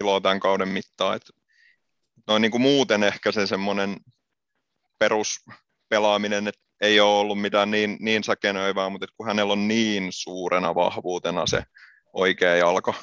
iloa 0.00 0.20
tämän 0.20 0.40
kauden 0.40 0.68
mittaan. 0.68 1.16
Et 1.16 1.22
noin 2.26 2.42
niin 2.42 2.50
kuin 2.50 2.62
muuten 2.62 3.02
ehkä 3.02 3.32
se 3.32 3.46
semmoinen 3.46 3.96
peruspelaaminen, 4.98 6.48
että 6.48 6.60
ei 6.80 7.00
ole 7.00 7.18
ollut 7.18 7.40
mitään 7.40 7.70
niin, 7.70 7.96
niin 8.00 8.24
säkenöivää, 8.24 8.88
mutta 8.88 9.06
kun 9.16 9.26
hänellä 9.26 9.52
on 9.52 9.68
niin 9.68 10.08
suurena 10.10 10.74
vahvuutena 10.74 11.46
se 11.46 11.62
oikea 12.12 12.56
jalka 12.56 12.94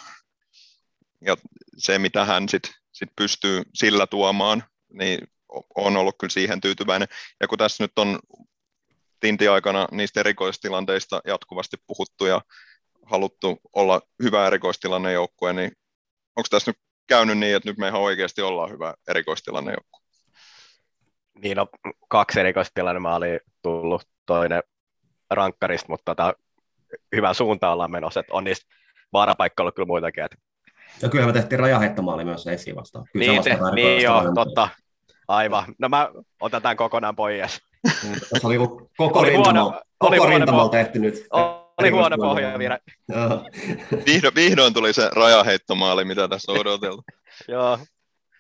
ja 1.26 1.38
se, 1.78 2.00
mitä 2.00 2.26
hän 2.26 2.50
sitten 2.50 2.74
sit 2.92 3.10
pystyy 3.16 3.62
sillä 3.74 4.08
tuomaan, 4.08 4.64
niin 4.94 5.20
on 5.76 5.98
ollut 5.98 6.16
kyllä 6.20 6.32
siihen 6.32 6.62
tyytyväinen. 6.62 7.08
Ja 7.40 7.48
kun 7.48 7.58
tässä 7.58 7.84
nyt 7.84 8.00
on 8.00 8.20
tinti-aikana 9.20 9.88
niistä 9.92 10.20
erikoistilanteista 10.20 11.22
jatkuvasti 11.28 11.78
puhuttu 11.88 12.26
ja 12.26 12.42
haluttu 13.12 13.60
olla 13.74 14.02
hyvä 14.24 14.48
erikoistilannejoukkue, 14.48 15.54
niin 15.54 15.72
onko 16.36 16.48
tässä 16.50 16.72
nyt 16.72 16.78
käynyt 17.08 17.38
niin, 17.38 17.56
että 17.56 17.70
nyt 17.70 17.78
me 17.78 17.88
ihan 17.88 18.02
oikeasti 18.02 18.42
ollaan 18.42 18.72
hyvä 18.72 18.94
erikoistilannejoukkue? 19.08 20.02
Niin, 21.42 21.58
no, 21.58 21.68
kaksi 22.08 22.40
erikoistilanne 22.40 23.10
oli 23.10 23.40
tullut, 23.62 24.02
toinen 24.26 24.64
rankkarista, 25.30 25.86
mutta 25.90 26.16
tota, 26.16 26.34
hyvä 27.16 27.34
suunta 27.34 27.72
ollaan 27.72 27.92
menossa, 27.92 28.20
että 28.20 28.34
on 28.34 28.44
niistä 28.44 28.66
vaarapaikka 29.14 29.64
ollut 29.64 29.76
kyllä 29.76 29.88
muitakin. 29.88 30.24
Että... 30.24 30.38
Ja 31.02 31.10
kyllä 31.10 31.26
me 31.26 31.34
tehtiin 31.34 31.60
rajaheittomaali 31.60 32.26
myös 32.26 32.48
esiin 32.48 32.76
vastaan. 32.76 33.06
Kyllä 33.14 33.26
niin, 33.26 33.44
te, 33.44 33.58
niin 33.76 34.02
joo, 34.02 34.24
totta. 34.36 34.70
Aivan. 35.28 35.76
No 35.80 35.90
mä 35.90 36.10
otan 36.40 36.62
tämän 36.62 36.78
kokonaan 36.78 37.16
pois. 37.16 37.62
Tässä 38.32 38.48
oli 38.48 38.58
koko 38.98 39.24
rintamalla, 39.24 39.82
koko 39.98 40.26
rintamalla 40.26 40.70
tehty 40.70 41.00
nyt. 41.00 41.28
Oli 41.82 41.90
huono 41.90 42.18
pohja 42.18 42.60
vielä. 42.60 42.80
Vihdo, 44.06 44.32
vihdoin 44.36 44.74
tuli 44.74 44.94
se 44.94 45.10
rajaheittomaali, 45.16 46.06
mitä 46.06 46.28
tässä 46.28 46.52
on 46.52 46.60
odoteltu. 46.60 47.04
Joo. 47.48 47.78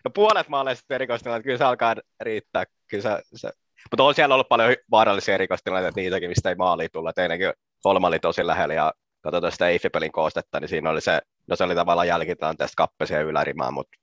No 0.05 0.11
puolet 0.13 0.49
maaleista 0.49 0.95
erikoistilanteita, 0.95 1.43
kyllä 1.43 1.57
se 1.57 1.63
alkaa 1.63 1.95
riittää. 2.21 2.63
Kyllä 2.87 3.01
se, 3.03 3.21
se... 3.35 3.51
Mutta 3.91 4.03
on 4.03 4.15
siellä 4.15 4.35
ollut 4.35 4.49
paljon 4.49 4.75
vaarallisia 4.91 5.33
erikoistilanteita, 5.33 5.99
niitäkin, 5.99 6.29
mistä 6.29 6.49
ei 6.49 6.55
maali 6.55 6.89
tulla. 6.89 7.13
Teinenkin 7.13 7.53
Holma 7.85 8.07
oli 8.07 8.19
tosi 8.19 8.47
lähellä 8.47 8.73
ja 8.73 8.93
katsotaan 9.21 9.51
sitä 9.51 9.69
Eiffipelin 9.69 10.11
koostetta, 10.11 10.59
niin 10.59 10.69
siinä 10.69 10.89
oli 10.89 11.01
se, 11.01 11.21
no 11.47 11.55
se 11.55 11.63
oli 11.63 11.75
tavallaan 11.75 12.07
jälkitilanteesta 12.07 12.75
kappesi 12.75 13.13
ja 13.13 13.21
ylärimaa, 13.21 13.71
mutta 13.71 13.97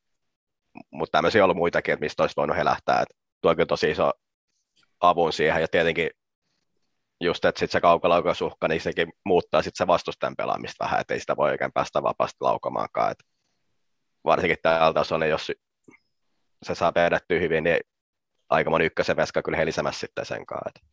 mut 0.90 1.10
tämmöisiä 1.12 1.42
on 1.42 1.44
ollut 1.44 1.56
muitakin, 1.56 1.92
että 1.92 2.04
mistä 2.04 2.22
olisi 2.22 2.36
voinut 2.36 2.56
helähtää. 2.56 3.00
Et 3.02 3.08
tuo 3.40 3.50
on 3.50 3.56
kyllä 3.56 3.66
tosi 3.66 3.90
iso 3.90 4.10
avun 5.00 5.32
siihen, 5.32 5.60
ja 5.60 5.68
tietenkin 5.68 6.10
just, 7.20 7.44
että 7.44 7.58
sitten 7.58 7.72
se 7.72 7.80
kaukalaukausuhka, 7.80 8.68
niin 8.68 8.80
sekin 8.80 9.12
muuttaa 9.24 9.62
sitten 9.62 9.84
se 9.84 9.86
vastustajan 9.86 10.36
pelaamista 10.36 10.84
vähän, 10.84 11.00
että 11.00 11.14
ei 11.14 11.20
sitä 11.20 11.36
voi 11.36 11.50
oikein 11.50 11.72
päästä 11.72 12.02
vapaasti 12.02 12.36
laukamaankaan. 12.40 13.10
Et 13.10 13.18
varsinkin 14.24 14.58
tällä 14.62 14.92
tasolla, 14.92 15.24
niin 15.24 15.30
jos 15.30 15.52
se 16.62 16.74
saa 16.74 16.92
vedettyä 16.94 17.38
hyvin, 17.38 17.64
niin 17.64 17.80
aika 18.48 18.70
moni 18.70 18.84
ykkösen 18.84 19.16
veska 19.16 19.42
kyllä 19.42 19.58
helisemässä 19.58 20.00
sitten 20.00 20.26
sen 20.26 20.46
kanssa. 20.46 20.86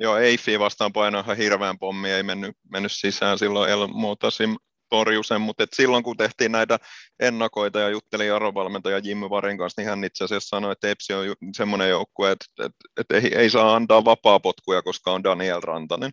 Joo, 0.00 0.16
Eiffi 0.16 0.58
vastaan 0.58 0.92
painaa 0.92 1.20
ihan 1.20 1.36
hirveän 1.36 1.78
pommi, 1.78 2.10
ei 2.10 2.22
mennyt, 2.22 2.56
mennyt 2.72 2.92
sisään 2.92 3.38
silloin 3.38 3.70
El 3.70 3.86
Motasim 3.86 4.56
torjui 4.92 5.24
sen, 5.24 5.40
mutta 5.40 5.64
et 5.64 5.72
silloin 5.72 6.02
kun 6.04 6.16
tehtiin 6.16 6.52
näitä 6.52 6.78
ennakoita 7.20 7.80
ja 7.80 7.88
juttelin 7.88 8.34
arovalmentaja 8.34 8.98
Jimmy 8.98 9.30
Varin 9.30 9.58
kanssa, 9.58 9.80
niin 9.80 9.88
hän 9.88 10.04
itse 10.04 10.24
asiassa 10.24 10.48
sanoi, 10.48 10.72
että 10.72 10.88
Epsi 10.88 11.14
on 11.14 11.36
semmoinen 11.56 11.90
joukkue, 11.90 12.30
että, 12.30 12.44
että, 12.58 12.78
että 13.00 13.14
ei, 13.14 13.34
ei, 13.34 13.50
saa 13.50 13.74
antaa 13.74 14.04
vapaa 14.04 14.40
potkuja, 14.40 14.82
koska 14.82 15.12
on 15.12 15.24
Daniel 15.24 15.60
Rantanen. 15.60 16.10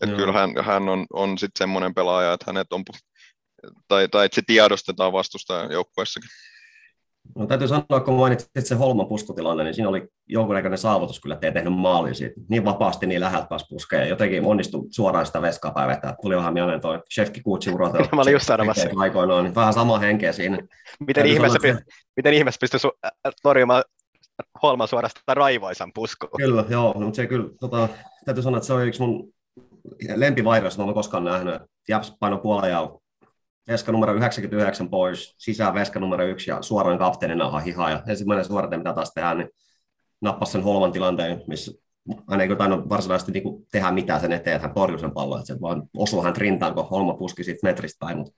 Että 0.00 0.16
kyllä 0.16 0.32
hän, 0.32 0.64
hän 0.64 0.88
on, 0.88 1.06
on 1.12 1.38
sitten 1.38 1.58
semmoinen 1.58 1.94
pelaaja, 1.94 2.32
että 2.32 2.44
hänet 2.48 2.72
on, 2.72 2.84
tai, 3.88 4.08
tai 4.08 4.26
että 4.26 4.34
se 4.34 4.42
tiedostetaan 4.46 5.12
vastustajan 5.12 5.72
joukkueessakin. 5.72 6.30
No 7.34 7.46
täytyy 7.46 7.68
sanoa, 7.68 8.00
kun 8.04 8.14
mainitsit 8.14 8.50
se 8.66 8.74
Holman 8.74 9.06
puskutilanne, 9.06 9.64
niin 9.64 9.74
siinä 9.74 9.88
oli 9.88 10.08
jonkunnäköinen 10.28 10.78
saavutus 10.78 11.20
kyllä, 11.20 11.34
että 11.34 11.46
ei 11.46 11.52
tehnyt 11.52 11.72
maalin 11.72 12.14
siitä. 12.14 12.40
Niin 12.48 12.64
vapaasti, 12.64 13.06
niin 13.06 13.20
läheltä 13.20 13.46
pääsi 13.48 13.66
puskeen. 13.68 14.08
Jotenkin 14.08 14.44
onnistui 14.44 14.86
suoraan 14.90 15.26
sitä 15.26 15.42
veskaa 15.42 15.70
päivettää. 15.70 16.14
Tuli 16.22 16.36
vähän 16.36 16.52
mieleen 16.52 16.80
toi 16.80 17.02
Shefki 17.14 17.40
Kutsi 17.40 17.70
urotel. 17.70 18.06
Mä 18.12 18.22
olin 18.22 18.32
just 18.32 18.46
sanomassa. 18.46 18.88
Aikoinaan, 18.96 19.44
niin 19.44 19.54
vähän 19.54 19.72
sama 19.72 19.98
henkeä 19.98 20.32
siinä. 20.32 20.58
Miten 21.06 21.26
ihmeessä, 21.26 21.58
sanoa, 21.62 21.78
että... 21.78 21.92
miten 22.16 22.34
ihmeessä 22.34 22.58
pystyi 22.60 22.80
su- 22.80 23.32
torjumaan 23.42 23.84
Holman 24.62 24.88
suorastaan 24.88 25.36
raivoisan 25.36 25.92
puskuun? 25.94 26.30
Kyllä, 26.36 26.64
joo. 26.68 26.92
No, 26.94 27.00
mutta 27.00 27.16
se 27.16 27.26
kyllä, 27.26 27.50
tota, 27.60 27.88
täytyy 28.24 28.42
sanoa, 28.42 28.56
että 28.56 28.66
se 28.66 28.72
on 28.72 28.86
yksi 28.86 29.00
mun 29.00 29.32
lempivairoista, 30.14 30.80
mä 30.80 30.84
olen 30.84 30.94
koskaan 30.94 31.24
nähnyt. 31.24 31.62
Japs 31.88 32.16
paino 32.20 32.38
puolen 32.38 32.70
veska 33.70 33.92
numero 33.92 34.14
99 34.14 34.90
pois, 34.90 35.34
sisään 35.38 35.74
veska 35.74 36.00
numero 36.00 36.24
1 36.24 36.50
ja 36.50 36.62
suoraan 36.62 36.98
kapteenina 36.98 37.48
ihan 37.48 37.62
hihaa. 37.62 37.90
Ja 37.90 38.02
ensimmäinen 38.06 38.44
suorite, 38.44 38.76
mitä 38.76 38.92
taas 38.92 39.12
tehdään, 39.14 39.38
niin 39.38 39.48
nappasi 40.20 40.52
sen 40.52 40.62
Holman 40.62 40.92
tilanteen, 40.92 41.42
missä 41.46 41.72
hän 42.30 42.40
ei 42.40 42.56
tainnut 42.56 42.88
varsinaisesti 42.88 43.32
niin 43.32 43.66
tehdä 43.72 43.90
mitään 43.90 44.20
sen 44.20 44.32
eteen, 44.32 44.56
että 44.56 44.68
hän 44.68 44.74
torjui 44.74 44.98
sen 44.98 45.12
pallon, 45.12 45.38
että 45.40 45.54
se 45.54 45.60
vaan 45.60 45.82
osui 45.96 46.24
hän 46.24 46.36
rintaan, 46.36 46.74
kun 46.74 46.88
Holma 46.88 47.14
puski 47.14 47.44
siitä 47.44 47.60
metristä 47.62 48.06
päin. 48.06 48.16
Mutta 48.18 48.32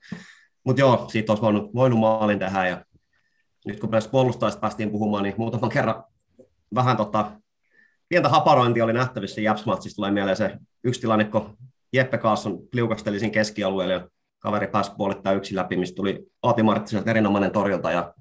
mut 0.63 0.77
joo, 0.77 1.05
siitä 1.11 1.31
olisi 1.31 1.41
voinut, 1.41 1.75
voinut 1.75 1.99
maalin 1.99 2.39
tehdä. 2.39 2.67
Ja 2.67 2.85
nyt 3.65 3.79
kun 3.79 3.91
näistä 3.91 4.11
puolustajista 4.11 4.61
päästiin 4.61 4.91
puhumaan, 4.91 5.23
niin 5.23 5.35
muutaman 5.37 5.69
kerran 5.69 6.03
vähän 6.75 6.97
tota, 6.97 7.31
pientä 8.09 8.29
haparointia 8.29 8.83
oli 8.83 8.93
nähtävissä 8.93 9.41
Japs-matsissa. 9.41 9.95
Tulee 9.95 10.11
mieleen 10.11 10.37
se 10.37 10.57
yksi 10.83 11.01
tilanne, 11.01 11.25
kun 11.25 11.57
Jeppe 11.93 12.17
Kaasson 12.17 12.59
liukasteli 12.73 13.19
siinä 13.19 13.33
keskialueella 13.33 13.93
ja 13.93 14.07
kaveri 14.43 14.67
pääsi 14.67 14.91
puolittaa 14.97 15.33
yksi 15.33 15.55
läpi, 15.55 15.77
mistä 15.77 15.95
tuli 15.95 16.25
Aati 16.41 16.63
Marttiselta 16.63 17.09
erinomainen 17.09 17.51
torjunta 17.51 17.91
ja 17.91 18.13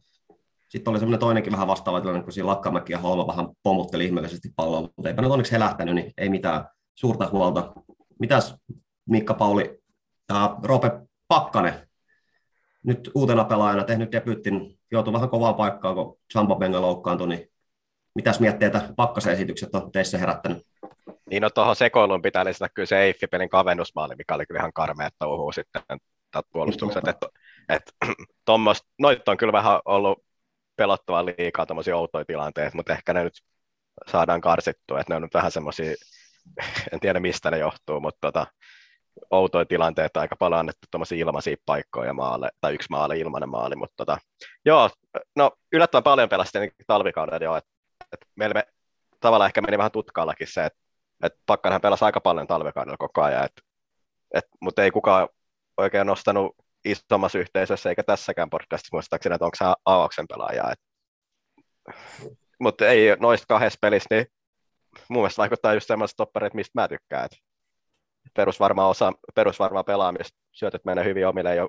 sitten 0.68 0.90
oli 0.90 0.98
semmoinen 0.98 1.20
toinenkin 1.20 1.52
vähän 1.52 1.66
vastaava 1.66 2.00
tilanne, 2.00 2.22
kun 2.22 2.32
siinä 2.32 2.46
Lakkamäki 2.46 2.92
ja 2.92 2.98
Holma 2.98 3.26
vähän 3.26 3.48
pomutteli 3.62 4.04
ihmeellisesti 4.04 4.48
palloa, 4.56 4.80
mutta 4.80 5.08
eipä 5.08 5.22
nyt 5.22 5.30
onneksi 5.30 5.52
helähtänyt, 5.52 5.94
niin 5.94 6.12
ei 6.18 6.28
mitään 6.28 6.64
suurta 6.94 7.28
huolta. 7.32 7.72
Mitäs 8.20 8.54
Mikka 9.08 9.34
Pauli 9.34 9.78
ja 10.28 10.56
Rope 10.62 10.90
Pakkanen, 11.28 11.88
nyt 12.84 13.10
uutena 13.14 13.44
pelaajana 13.44 13.84
tehnyt 13.84 14.12
debyttin, 14.12 14.78
joutui 14.90 15.12
vähän 15.12 15.28
kovaa 15.28 15.52
paikkaa, 15.52 15.94
kun 15.94 16.18
Sampo 16.32 16.56
Benga 16.56 16.80
loukkaantui, 16.80 17.28
niin 17.28 17.48
mitäs 18.14 18.40
mietteitä 18.40 18.92
Pakkasen 18.96 19.32
esitykset 19.32 19.74
on 19.74 19.92
teissä 19.92 20.18
herättänyt? 20.18 20.66
Niin 21.30 21.42
no 21.42 21.50
tuohon 21.50 21.76
sekoiluun 21.76 22.22
pitää 22.22 22.44
lisätä 22.44 22.68
kyllä 22.74 22.86
se 22.86 23.02
Eiffipelin 23.02 23.48
kavennusmaali, 23.48 24.14
mikä 24.16 24.34
oli 24.34 24.46
kyllä 24.46 24.60
ihan 24.60 24.72
karmea 24.72 25.10
touhuu 25.18 25.52
sitten 25.52 25.82
puolustukset. 26.52 27.08
Että, 27.08 27.26
et, 27.68 27.82
tommos, 28.44 28.84
noit 28.98 29.28
on 29.28 29.36
kyllä 29.36 29.52
vähän 29.52 29.80
ollut 29.84 30.24
pelottava 30.76 31.26
liikaa 31.26 31.66
tuommoisia 31.66 31.96
outoja 31.96 32.24
tilanteita, 32.24 32.76
mutta 32.76 32.92
ehkä 32.92 33.12
ne 33.12 33.24
nyt 33.24 33.34
saadaan 34.10 34.40
karsittua, 34.40 35.00
että 35.00 35.12
ne 35.12 35.16
on 35.16 35.22
nyt 35.22 35.34
vähän 35.34 35.52
semmoisia, 35.52 35.94
en 36.92 37.00
tiedä 37.00 37.20
mistä 37.20 37.50
ne 37.50 37.58
johtuu, 37.58 38.00
mutta 38.00 38.18
tota, 38.20 38.46
outoja 39.30 39.64
tilanteita 39.64 40.20
aika 40.20 40.36
paljon 40.36 40.58
annettu 40.58 40.86
tuommoisia 40.90 41.18
ilmaisia 41.18 41.56
paikkoja 41.66 42.14
maale, 42.14 42.50
tai 42.60 42.74
yksi 42.74 42.86
maali, 42.90 43.20
ilmainen 43.20 43.48
maali, 43.48 43.76
mutta 43.76 43.94
tota, 43.96 44.18
joo, 44.64 44.90
no 45.36 45.50
yllättävän 45.72 46.02
paljon 46.02 46.28
pelasti 46.28 46.58
talvikaudella 46.86 47.44
jo, 47.44 47.56
että 47.56 47.70
et 48.12 48.20
meillä 48.36 48.54
me, 48.54 48.64
tavallaan 49.22 49.48
ehkä 49.48 49.60
meni 49.60 49.78
vähän 49.78 49.92
tutkaallakin 49.92 50.46
se, 50.46 50.64
että 50.64 50.78
et 51.22 51.32
Pakkanhan 51.46 51.80
pelasi 51.80 52.04
aika 52.04 52.20
paljon 52.20 52.46
talvikaudella 52.46 52.96
koko 52.96 53.22
ajan, 53.22 53.44
et, 53.44 53.52
et, 54.34 54.44
mutta 54.60 54.84
ei 54.84 54.90
kukaan 54.90 55.28
oikein 55.76 56.06
nostanut 56.06 56.56
isommassa 56.84 57.38
yhteisössä, 57.38 57.88
eikä 57.88 58.02
tässäkään 58.02 58.50
podcastissa 58.50 58.96
muistaakseni, 58.96 59.34
että 59.34 59.44
onko 59.44 59.56
se 59.56 59.64
avauksen 59.84 60.26
pelaaja. 60.28 60.74
Mutta 62.60 62.88
ei 62.88 63.16
noista 63.20 63.46
kahdessa 63.48 63.78
pelissä, 63.80 64.06
niin 64.10 64.26
mun 65.08 65.22
mielestä 65.22 65.40
vaikuttaa 65.40 65.74
just 65.74 65.86
sellaiset 65.86 66.16
topparit, 66.16 66.54
mistä 66.54 66.80
mä 66.80 66.88
tykkään. 66.88 67.24
Et 67.24 67.38
perusvarma 68.36 68.88
osa, 68.88 69.12
perusvarma 69.34 69.84
pelaamista, 69.84 70.38
syötöt 70.52 70.84
menee 70.84 71.04
hyvin 71.04 71.26
omille 71.26 71.54
jo. 71.54 71.68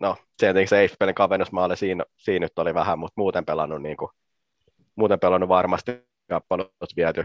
No, 0.00 0.16
tietenkin 0.36 0.68
se 0.68 0.80
Eiffel-pelin 0.80 1.14
kavennusmaali 1.14 1.76
siinä, 1.76 2.04
siinä, 2.16 2.44
nyt 2.44 2.58
oli 2.58 2.74
vähän, 2.74 2.98
mutta 2.98 3.20
muuten 3.20 3.44
pelannut, 3.44 3.82
niin 3.82 3.96
kuin, 3.96 4.10
muuten 4.96 5.20
pelannut 5.20 5.48
varmasti 5.48 6.08
kappalut 6.28 6.72
viety. 6.96 7.24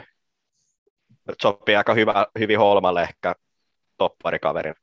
Sopii 1.42 1.76
aika 1.76 1.94
hyvä, 1.94 2.26
hyvin 2.40 2.60
Holmalle 2.60 3.02
ehkä 3.02 3.36
topparikaverin 3.98 4.76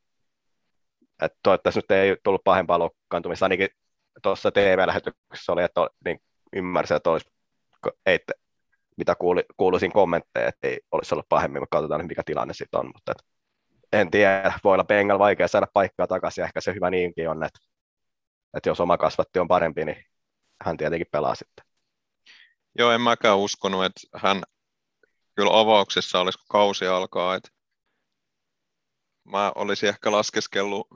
että 1.23 1.39
toivottavasti 1.43 1.81
nyt 1.81 1.91
ei 1.91 2.17
tullut 2.25 2.45
pahempaa 2.45 2.79
loukkaantumista, 2.79 3.45
ainakin 3.45 3.69
tuossa 4.23 4.51
TV-lähetyksessä 4.51 5.53
oli, 5.53 5.63
että 5.63 5.81
niin 6.05 6.21
ymmärsin, 6.53 6.97
että 6.97 7.11
olisi, 7.11 7.31
ei, 8.07 8.19
mitä 8.97 9.15
kuuli, 9.15 9.45
kuuluisin 9.57 9.93
kommentteja, 9.93 10.49
että 10.49 10.69
ei 10.69 10.81
olisi 10.93 11.15
ollut 11.15 11.29
pahemmin, 11.29 11.63
mutta 11.63 11.77
katsotaan 11.77 12.07
mikä 12.07 12.23
tilanne 12.27 12.55
sitten 12.55 12.81
on, 12.81 12.87
mutta 12.87 13.13
et, 13.13 13.23
en 13.93 14.11
tiedä, 14.11 14.53
voi 14.65 14.75
olla 14.75 14.85
Bengal 14.85 15.19
vaikea 15.19 15.49
saada 15.49 15.67
paikkaa 15.73 16.07
takaisin, 16.07 16.45
ehkä 16.45 16.61
se 16.61 16.75
hyvä 16.75 16.91
niinkin 16.91 17.31
on, 17.31 17.45
että, 17.45 17.59
että 18.57 18.69
jos 18.69 18.81
oma 18.81 18.99
kasvatti 18.99 19.39
on 19.39 19.49
parempi, 19.49 19.85
niin 19.85 20.05
hän 20.65 20.77
tietenkin 20.77 21.07
pelaa 21.13 21.35
sitten. 21.35 21.68
Joo, 22.79 22.91
en 22.93 23.01
mäkään 23.01 23.39
uskonut, 23.39 23.85
että 23.85 24.01
hän 24.17 24.43
kyllä 25.37 25.61
avauksessa 25.61 26.21
olisi, 26.21 26.39
kun 26.39 26.47
kausi 26.49 26.87
alkaa, 26.87 27.35
että 27.35 27.49
mä 29.25 29.53
olisin 29.55 29.89
ehkä 29.89 30.13
laskeskellut, 30.13 30.87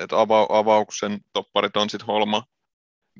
että 0.00 0.16
ava- 0.16 0.56
avauksen 0.58 1.20
topparit 1.32 1.76
on 1.76 1.90
sitten 1.90 2.06
Holma, 2.06 2.44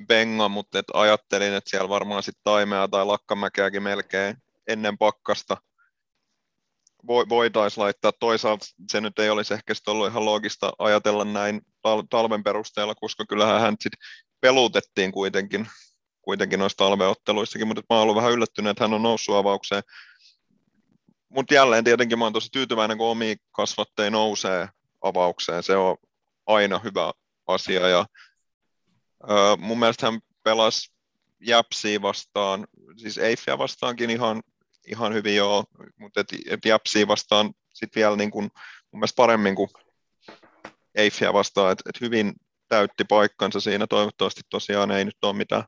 Benga, 0.07 0.49
mutta 0.49 0.79
et 0.79 0.85
ajattelin, 0.93 1.53
että 1.53 1.69
siellä 1.69 1.89
varmaan 1.89 2.23
sitten 2.23 2.41
Taimea 2.43 2.87
tai 2.87 3.05
Lakkamäkeäkin 3.05 3.83
melkein 3.83 4.37
ennen 4.67 4.97
pakkasta 4.97 5.57
voitaisiin 7.07 7.83
laittaa. 7.83 8.11
Toisaalta 8.19 8.65
se 8.91 9.01
nyt 9.01 9.19
ei 9.19 9.29
olisi 9.29 9.53
ehkä 9.53 9.73
ollut 9.87 10.07
ihan 10.07 10.25
loogista 10.25 10.73
ajatella 10.79 11.25
näin 11.25 11.61
tal- 11.87 12.07
talven 12.09 12.43
perusteella, 12.43 12.95
koska 12.95 13.25
kyllähän 13.29 13.61
hän 13.61 13.75
sitten 13.81 13.99
pelutettiin 14.41 15.11
kuitenkin, 15.11 15.67
kuitenkin 16.25 16.59
noissa 16.59 16.77
talveotteluissakin, 16.77 17.67
mutta 17.67 17.83
mä 17.89 17.95
oon 17.95 18.03
ollut 18.03 18.15
vähän 18.15 18.31
yllättynyt, 18.31 18.69
että 18.69 18.83
hän 18.83 18.93
on 18.93 19.03
noussut 19.03 19.35
avaukseen 19.35 19.83
mutta 21.35 21.53
jälleen 21.53 21.83
tietenkin 21.83 22.19
mä 22.19 22.25
oon 22.25 22.33
tosi 22.33 22.49
tyytyväinen, 22.51 22.97
kun 22.97 23.07
omi 23.07 23.35
kasvatteja 23.51 24.11
nousee 24.11 24.69
avaukseen. 25.01 25.63
Se 25.63 25.77
on 25.77 25.97
aina 26.45 26.79
hyvä 26.79 27.13
asia. 27.47 27.87
Ja, 27.87 28.05
ö, 29.23 29.57
mun 29.57 29.79
mielestä 29.79 30.11
hän 30.11 30.19
pelasi 30.43 30.91
Japsia 31.39 32.01
vastaan, 32.01 32.67
siis 32.97 33.17
Eiffia 33.17 33.57
vastaankin 33.57 34.09
ihan, 34.09 34.43
ihan 34.87 35.13
hyvin 35.13 35.35
joo, 35.35 35.63
mutta 35.99 36.19
et, 36.19 36.27
et 36.49 36.65
Japsia 36.65 37.07
vastaan 37.07 37.53
sitten 37.73 38.01
vielä 38.01 38.15
niin 38.15 38.31
kun, 38.31 38.43
mun 38.91 38.99
mielestä 38.99 39.15
paremmin 39.15 39.55
kuin 39.55 39.69
Eiffia 40.95 41.33
vastaan, 41.33 41.71
että 41.71 41.89
et 41.89 42.01
hyvin 42.01 42.33
täytti 42.67 43.03
paikkansa 43.03 43.59
siinä. 43.59 43.87
Toivottavasti 43.87 44.41
tosiaan 44.49 44.91
ei 44.91 45.05
nyt 45.05 45.17
ole 45.21 45.33
mitään 45.33 45.63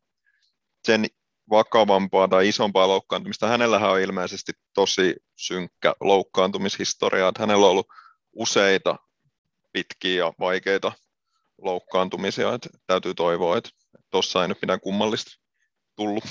sen 0.88 1.06
vakavampaa 1.50 2.28
tai 2.28 2.48
isompaa 2.48 2.88
loukkaantumista. 2.88 3.48
Hänellähän 3.48 3.92
on 3.92 4.00
ilmeisesti 4.00 4.52
tosi 4.74 5.16
synkkä 5.36 5.94
loukkaantumishistoria, 6.00 7.28
että 7.28 7.44
hänellä 7.44 7.66
on 7.66 7.72
ollut 7.72 7.88
useita 8.34 8.96
pitkiä 9.74 10.26
ja 10.26 10.34
vaikeita 10.40 10.92
loukkaantumisia, 11.62 12.54
että 12.54 12.70
täytyy 12.88 13.14
toivoa, 13.14 13.58
että 13.58 13.70
tuossa 14.10 14.42
ei 14.42 14.48
nyt 14.48 14.58
mitään 14.62 14.80
kummallista 14.80 15.32
tullut. 15.96 16.24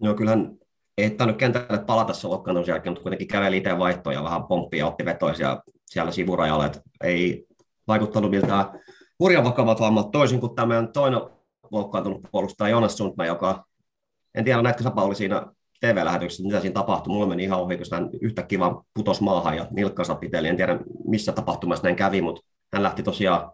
No 0.00 0.14
kyllähän 0.14 0.58
ei 0.98 1.10
tainnut 1.10 1.38
kentälle 1.38 1.84
palata 1.86 2.12
se 2.12 2.26
loukkaantumisen 2.26 2.72
jälkeen, 2.72 2.92
mutta 2.92 3.02
kuitenkin 3.02 3.28
käveli 3.28 3.56
itse 3.56 3.78
vaihtoja, 3.78 4.24
vähän 4.24 4.44
pomppia 4.44 4.78
ja 4.78 4.86
otti 4.86 5.04
vetoisia. 5.04 5.62
siellä 5.86 6.12
sivurajalla, 6.12 6.66
että 6.66 6.80
ei 7.04 7.46
vaikuttanut 7.88 8.30
miltään 8.30 8.80
hurjan 9.18 9.44
vakavat 9.44 9.80
vammat, 9.80 10.10
toisin 10.10 10.40
kuin 10.40 10.54
tämä 10.54 10.86
toinen 10.92 11.20
loukkaantunut 11.70 12.22
puolustaja 12.30 12.70
Jonas 12.70 12.96
Sundman, 12.96 13.26
joka, 13.26 13.64
en 14.34 14.44
tiedä 14.44 14.62
näetkö 14.62 14.82
sä 14.82 14.90
Pauli 14.90 15.14
siinä 15.14 15.46
TV-lähetyksessä, 15.80 16.42
mitä 16.42 16.60
siinä 16.60 16.74
tapahtui. 16.74 17.12
Mulla 17.12 17.26
meni 17.26 17.44
ihan 17.44 17.60
ohi, 17.60 17.76
kun 17.76 17.86
hän 17.92 18.10
yhtäkkiä 18.20 18.58
vaan 18.58 18.84
putosi 18.94 19.22
maahan 19.22 19.56
ja 19.56 19.66
nilkkansa 19.70 20.14
piteli. 20.14 20.48
En 20.48 20.56
tiedä, 20.56 20.78
missä 21.08 21.32
tapahtumassa 21.32 21.84
näin 21.84 21.96
kävi, 21.96 22.22
mutta 22.22 22.42
hän 22.72 22.82
lähti 22.82 23.02
tosiaan 23.02 23.52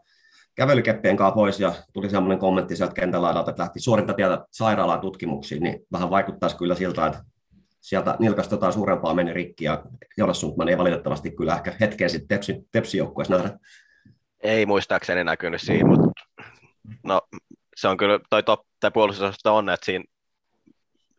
kävelykeppien 0.55 1.17
kanssa 1.17 1.35
pois 1.35 1.61
ja 1.61 1.73
tuli 1.93 2.11
semmoinen 2.11 2.39
kommentti 2.39 2.77
sieltä 2.77 2.95
kentän 2.95 3.23
laidalta, 3.23 3.51
että 3.51 3.63
lähti 3.63 3.81
suorinta 3.81 4.15
tietä 4.15 4.45
sairaalaan 4.51 5.01
tutkimuksiin, 5.01 5.63
niin 5.63 5.81
vähän 5.93 6.11
vaikuttaisi 6.11 6.57
kyllä 6.57 6.75
siltä, 6.75 7.07
että 7.07 7.25
sieltä 7.81 8.17
nilkasta 8.19 8.55
jotain 8.55 8.73
suurempaa 8.73 9.15
meni 9.15 9.33
rikki 9.33 9.65
ja 9.65 9.85
Jonas 10.17 10.41
Sundman 10.41 10.69
ei 10.69 10.79
valitettavasti 10.79 11.31
kyllä 11.31 11.55
ehkä 11.55 11.75
hetkeen 11.81 12.11
sitten 12.11 12.29
tepsi, 12.29 12.69
tepsijoukkueessa 12.73 13.37
nähdä. 13.37 13.59
Ei 14.43 14.67
muistaakseni 14.67 15.25
näkynyt 15.25 15.61
siinä, 15.61 15.89
mutta 15.89 16.11
no, 17.05 17.21
se 17.77 17.89
on 17.89 17.97
kyllä, 17.97 18.21
toi, 18.31 18.43
top, 18.43 18.61
toi 18.81 18.91
puolustus 18.91 19.47
on, 19.47 19.69
että 19.69 19.85
siinä, 19.85 20.05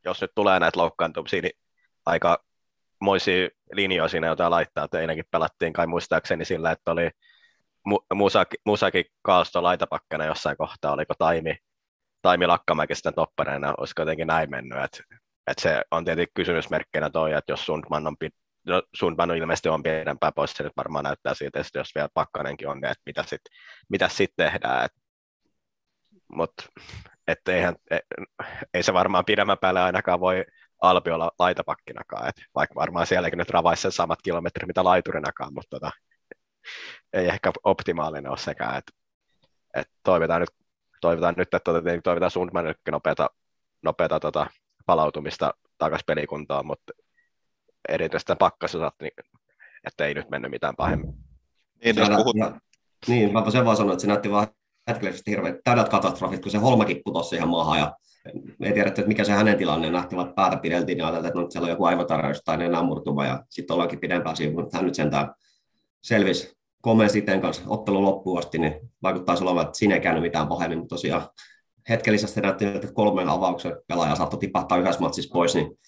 jos 0.09 0.21
nyt 0.21 0.31
tulee 0.35 0.59
näitä 0.59 0.79
loukkaantumisia, 0.79 1.41
niin 1.41 1.57
aika 2.05 2.43
moisia 3.01 3.49
linjoja 3.73 4.07
siinä 4.07 4.27
jotain 4.27 4.51
laittaa, 4.51 4.83
että 4.83 4.99
ennenkin 4.99 5.25
pelattiin 5.31 5.73
kai 5.73 5.87
muistaakseni 5.87 6.45
sillä, 6.45 6.71
että 6.71 6.91
oli 6.91 7.09
Musaki, 8.13 8.57
Musaki 8.65 9.05
Kaalsto 9.21 9.63
laitapakkana 9.63 10.25
jossain 10.25 10.57
kohtaa, 10.57 10.93
oliko 10.93 11.13
Taimi, 11.17 11.55
Taimi 12.21 12.47
Lakkamäki 12.47 12.95
sitten 12.95 13.13
toppareina, 13.13 13.73
olisiko 13.77 14.01
jotenkin 14.01 14.27
näin 14.27 14.49
mennyt, 14.49 14.83
että, 14.83 15.03
että 15.47 15.61
se 15.61 15.81
on 15.91 16.05
tietenkin 16.05 16.33
kysymysmerkkinä 16.33 17.09
toi, 17.09 17.33
että 17.33 17.51
jos 17.51 17.65
Sundman 17.65 18.07
on, 18.07 18.15
no 18.67 18.83
Sundman 18.95 19.31
ilmeisesti 19.31 19.69
on 19.69 19.83
pidempään 19.83 20.33
pois, 20.35 20.51
se 20.51 20.63
nyt 20.63 20.77
varmaan 20.77 21.03
näyttää 21.03 21.33
siltä, 21.33 21.59
että 21.59 21.79
jos 21.79 21.95
vielä 21.95 22.09
Pakkanenkin 22.13 22.67
on, 22.67 22.77
niin 22.77 22.91
että 22.91 23.03
mitä 23.05 23.23
sitten 23.23 23.53
mitä 23.89 24.07
sit 24.09 24.31
tehdään, 24.35 24.85
että 24.85 24.99
mutta 26.33 26.63
että 27.31 27.51
eihän, 27.51 27.75
ei, 27.91 27.99
ei 28.73 28.83
se 28.83 28.93
varmaan 28.93 29.25
pidemmän 29.25 29.57
päälle 29.57 29.81
ainakaan 29.81 30.19
voi 30.19 30.45
Alpi 30.81 31.11
olla 31.11 31.31
laitapakkinakaan, 31.39 32.29
et 32.29 32.35
vaikka 32.55 32.75
varmaan 32.75 33.07
sielläkin 33.07 33.37
nyt 33.37 33.49
ravaisi 33.49 33.81
sen 33.81 33.91
samat 33.91 34.21
kilometrit 34.21 34.67
mitä 34.67 34.83
laiturinakaan, 34.83 35.53
mutta 35.53 35.69
tota, 35.69 35.91
ei 37.13 37.27
ehkä 37.27 37.51
optimaalinen 37.63 38.29
ole 38.29 38.37
sekään, 38.37 38.77
että 38.77 38.91
et 39.73 39.87
toivotaan 40.03 40.41
nyt, 40.41 40.49
toivotaan 41.01 41.33
nyt, 41.37 41.53
että 41.53 41.59
tota, 41.59 41.81
toivotaan 42.03 42.31
Sundmanillekin 42.31 42.91
nopeata, 42.91 43.29
nopeata 43.81 44.19
tota, 44.19 44.47
palautumista 44.85 45.53
takaisin 45.77 46.05
pelikuntaan, 46.05 46.65
mutta 46.65 46.93
erityisesti 47.89 48.33
pakkasosat, 48.39 48.95
niin 49.01 49.11
että 49.87 50.05
ei 50.05 50.13
nyt 50.13 50.29
mennyt 50.29 50.51
mitään 50.51 50.75
pahemmin. 50.75 51.13
Niin, 51.83 51.95
jos 51.95 52.09
puhut... 52.09 52.37
Ja, 52.37 52.59
niin, 53.07 53.33
mä 53.33 53.51
sen 53.51 53.65
vaan 53.65 53.77
sanoa, 53.77 53.93
että 53.93 54.01
se 54.01 54.07
näytti 54.07 54.31
vaan 54.31 54.47
hetkellisesti 54.89 55.31
hirveän 55.31 55.59
täydet 55.63 55.89
katastrofit, 55.89 56.41
kun 56.41 56.51
se 56.51 56.57
holmakin 56.57 57.01
putosi 57.05 57.35
ihan 57.35 57.49
maahan 57.49 57.79
ja 57.79 57.95
ei 58.61 58.73
tiedetty, 58.73 59.01
että 59.01 59.07
mikä 59.07 59.23
se 59.23 59.31
hänen 59.31 59.57
tilanne 59.57 59.89
nähtiin, 59.89 60.17
vaan 60.17 60.33
päätä 60.33 60.57
pideltiin 60.57 60.97
ja 60.97 61.05
ajateltiin, 61.05 61.27
että 61.27 61.39
no, 61.39 61.49
siellä 61.49 61.65
on 61.65 61.69
joku 61.69 61.85
aivotarjaus 61.85 62.41
tai 62.45 62.57
nenän 62.57 62.85
murtuma 62.85 63.25
ja 63.25 63.43
sitten 63.49 63.73
ollaankin 63.73 63.99
pidempään 63.99 64.35
siinä, 64.35 64.53
mutta 64.53 64.77
hän 64.77 64.85
nyt 64.85 64.95
sentään 64.95 65.33
selvisi 66.03 66.57
komeen 66.81 67.09
siten 67.09 67.41
kanssa 67.41 67.63
ottelu 67.67 68.03
loppuun 68.03 68.39
asti, 68.39 68.57
niin 68.57 68.73
vaikuttaa 69.03 69.35
olevan, 69.41 69.65
että 69.65 69.77
siinä 69.77 69.95
ei 69.95 70.01
käynyt 70.01 70.23
mitään 70.23 70.47
pahemmin, 70.47 70.79
mutta 70.79 70.95
tosiaan 70.95 71.27
hetkellisesti 71.89 72.41
näytti, 72.41 72.65
että 72.65 72.93
kolmen 72.93 73.29
avauksen 73.29 73.77
pelaaja 73.87 74.15
saattoi 74.15 74.39
tipahtaa 74.39 74.77
yhdessä 74.77 75.01
matsissa 75.01 75.33
pois, 75.33 75.55
niin 75.55 75.79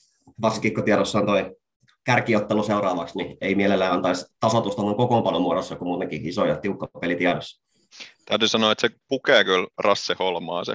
varsinkin 0.41 0.73
kun 0.73 0.83
tiedossa 0.83 1.19
on 1.19 1.25
toi 1.25 1.55
kärkiottelu 2.03 2.63
seuraavaksi, 2.63 3.17
niin 3.17 3.37
ei 3.41 3.55
mielellään 3.55 3.93
antaisi 3.93 4.25
tasotusta 4.39 4.81
noin 4.81 4.97
kokoonpanon 4.97 5.41
muodossa, 5.41 5.75
kun 5.75 5.87
muutenkin 5.87 6.27
iso 6.27 6.45
ja 6.45 6.55
tiukka 6.55 6.87
peli 7.01 7.15
tiedossa. 7.15 7.70
Täytyy 8.25 8.47
sanoa, 8.47 8.71
että 8.71 8.88
se 8.88 8.95
pukee 9.08 9.43
kyllä 9.43 9.67
Rasse 9.77 10.15
Holmaa 10.19 10.65
se, 10.65 10.73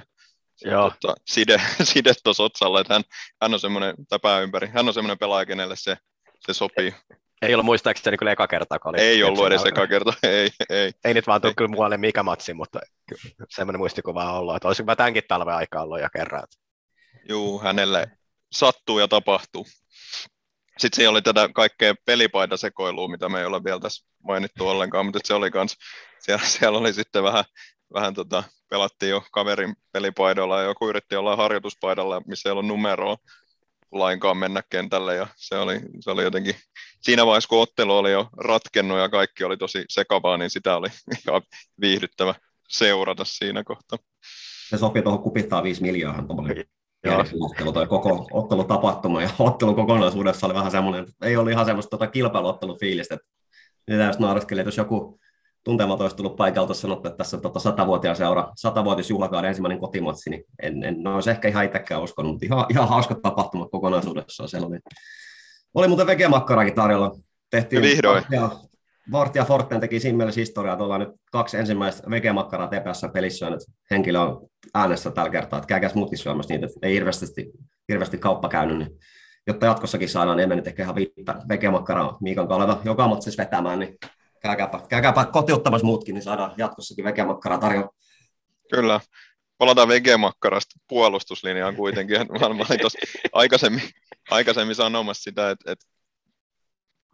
se 0.56 0.68
Joo. 0.68 0.92
Tota, 1.00 1.14
side, 1.26 1.60
side 1.92 2.12
tuossa 2.24 2.42
otsalla, 2.42 2.80
että 2.80 2.94
hän, 2.94 3.02
hän 3.42 3.54
on 3.54 3.60
semmoinen, 3.60 3.94
tai 4.22 4.42
ympäri, 4.42 4.68
hän 4.68 4.88
on 4.88 4.94
semmoinen 4.94 5.18
pelaaja, 5.18 5.46
kenelle 5.46 5.76
se, 5.76 5.96
se 6.40 6.54
sopii. 6.54 6.94
Ei 7.42 7.54
ollut 7.54 7.64
muistaakseni 7.66 8.16
kyllä 8.16 8.32
eka 8.32 8.46
kerta, 8.46 8.78
kun 8.78 8.88
oli 8.88 9.00
Ei 9.00 9.22
ollut 9.22 9.46
edes 9.46 9.64
eka 9.64 9.86
kerta, 9.86 10.12
ei, 10.22 10.50
ei. 10.70 10.92
Ei 11.04 11.14
nyt 11.14 11.26
vaan 11.26 11.40
tule 11.40 11.54
kyllä 11.56 11.70
muualle 11.70 11.96
mikä 11.96 12.22
matsi, 12.22 12.54
mutta 12.54 12.80
semmoinen 13.50 13.80
muistikuva 13.80 14.32
on 14.32 14.38
ollut, 14.38 14.56
että 14.56 14.68
olisinko 14.68 14.92
mä 14.92 14.96
tämänkin 14.96 15.22
talven 15.28 15.54
aikaa 15.54 15.82
ollut 15.82 16.00
jo 16.00 16.08
kerran. 16.12 16.42
Juu, 17.28 17.58
hänelle 17.58 18.06
sattuu 18.52 18.98
ja 18.98 19.08
tapahtuu. 19.08 19.66
Sitten 20.78 20.96
siellä 20.96 21.10
oli 21.10 21.22
tätä 21.22 21.48
kaikkea 21.54 21.94
pelipaitasekoilua, 22.04 23.08
mitä 23.08 23.28
me 23.28 23.40
ei 23.40 23.44
ole 23.44 23.64
vielä 23.64 23.80
tässä 23.80 24.06
mainittu 24.24 24.68
ollenkaan, 24.68 25.06
mutta 25.06 25.20
se 25.24 25.34
oli 25.34 25.50
kans, 25.50 25.76
siellä, 26.18 26.44
siellä 26.44 26.78
oli 26.78 26.92
sitten 26.92 27.22
vähän, 27.22 27.44
vähän 27.94 28.14
tota, 28.14 28.44
pelattiin 28.70 29.10
jo 29.10 29.22
kaverin 29.32 29.74
pelipaidolla 29.92 30.60
ja 30.60 30.66
joku 30.66 30.88
yritti 30.88 31.16
olla 31.16 31.36
harjoituspaidalla, 31.36 32.22
missä 32.26 32.48
ei 32.48 32.50
ollut 32.50 32.66
numeroa 32.66 33.16
lainkaan 33.92 34.36
mennä 34.36 34.62
kentälle 34.70 35.14
ja 35.14 35.26
se 35.36 35.58
oli, 35.58 35.80
se 36.00 36.10
oli 36.10 36.22
jotenkin, 36.22 36.54
siinä 37.00 37.26
vaiheessa 37.26 37.48
kun 37.48 37.62
ottelu 37.62 37.96
oli 37.96 38.12
jo 38.12 38.28
ratkennut 38.36 38.98
ja 38.98 39.08
kaikki 39.08 39.44
oli 39.44 39.56
tosi 39.56 39.84
sekavaa, 39.88 40.36
niin 40.36 40.50
sitä 40.50 40.76
oli 40.76 40.88
ihan 41.28 41.42
viihdyttävä 41.80 42.34
seurata 42.68 43.24
siinä 43.24 43.64
kohtaa. 43.64 43.98
Se 44.68 44.78
sopii 44.78 45.02
tuohon 45.02 45.22
kupittaa 45.22 45.62
5 45.62 45.82
miljoonaa 45.82 46.22
tuommoinen 46.22 46.64
ottelu, 47.40 47.72
toi 47.72 47.86
koko 47.86 48.26
ottelutapahtuma 48.32 49.22
ja 49.22 49.30
ottelu 49.38 49.74
kokonaisuudessa 49.74 50.46
oli 50.46 50.54
vähän 50.54 50.70
semmoinen, 50.70 51.06
ei 51.22 51.36
ollut 51.36 51.52
ihan 51.52 51.66
semmoista 51.66 51.90
tota 51.90 52.06
kilpailuottelufiilistä, 52.06 53.14
että 53.14 53.26
mitä 53.90 54.02
jos 54.02 54.18
nauraskelin, 54.18 54.60
että 54.60 54.68
jos 54.68 54.76
joku 54.76 55.20
tuntematon 55.66 56.04
olisi 56.04 56.16
tullut 56.16 56.36
paikalta 56.36 56.74
sanottu, 56.74 57.08
että 57.08 57.18
tässä 57.18 57.36
on 57.36 57.42
tota 57.42 57.60
satavuotiaan 57.60 58.16
seura, 58.16 58.52
satavuotisjuhlakauden 58.56 59.48
ensimmäinen 59.48 59.78
kotimatsi, 59.78 60.30
niin 60.30 60.44
en, 60.62 60.84
en 60.84 61.06
olisi 61.06 61.30
ehkä 61.30 61.48
ihan 61.48 61.64
itsekään 61.64 62.02
uskonut, 62.02 62.32
mutta 62.32 62.46
ihan, 62.46 62.66
ihan 62.70 62.88
hauska 62.88 63.14
tapahtuma 63.14 63.68
kokonaisuudessaan 63.68 64.48
siellä 64.48 64.66
oli. 64.66 64.78
Oli 65.74 65.88
muuten 65.88 66.06
vegemakkarakin 66.06 66.74
tarjolla. 66.74 67.16
Tehtiin 67.50 67.82
Vihdoin. 67.82 68.24
Ja 68.30 68.50
Vart 69.12 69.34
ja 69.34 69.44
Forten 69.44 69.80
teki 69.80 70.00
siinä 70.00 70.16
mielessä 70.16 70.40
historiaa, 70.40 70.76
tuolla 70.76 70.98
nyt 70.98 71.08
kaksi 71.32 71.56
ensimmäistä 71.56 72.10
vegemakkaraa 72.10 72.68
tepässä 72.68 73.08
pelissä 73.08 73.50
nyt 73.50 73.60
henkilö 73.90 74.20
on 74.20 74.48
äänessä 74.74 75.10
tällä 75.10 75.30
kertaa, 75.30 75.58
että 75.58 75.68
käykääs 75.68 75.94
muutkin 75.94 76.18
syömässä 76.18 76.54
niitä, 76.54 76.66
että 76.66 76.78
ei 76.82 76.94
hirveästi, 76.94 77.50
hirveästi 77.88 78.18
kauppa 78.18 78.48
käynyt, 78.48 78.78
niin 78.78 78.90
jotta 79.46 79.66
jatkossakin 79.66 80.08
saadaan 80.08 80.36
niin 80.36 80.62
ehkä 80.66 80.82
ihan 80.82 80.94
viittä 80.94 81.34
vegemakkaraa 81.48 82.18
Miikan 82.20 82.48
kaleta 82.48 82.78
joka 82.84 83.08
matsissa 83.08 83.42
vetämään, 83.42 83.78
niin 83.78 83.98
käykääpä, 84.46 84.80
käykääpä 84.88 85.24
kotiuttamassa 85.24 85.86
muutkin, 85.86 86.14
niin 86.14 86.22
saadaan 86.22 86.54
jatkossakin 86.56 87.04
vegemakkaraa 87.04 87.58
tarjolla. 87.58 87.90
Kyllä. 88.70 89.00
Palataan 89.58 89.88
vegemakkarasta 89.88 90.80
puolustuslinjaan 90.88 91.76
kuitenkin. 91.76 92.16
Mä 92.18 92.46
olin 92.46 92.80
tuossa 92.80 92.98
aikaisemmin, 93.32 93.82
aikaisemmin 94.30 94.74
sanomassa 94.74 95.22
sitä, 95.22 95.50
että, 95.50 95.72
että 95.72 95.86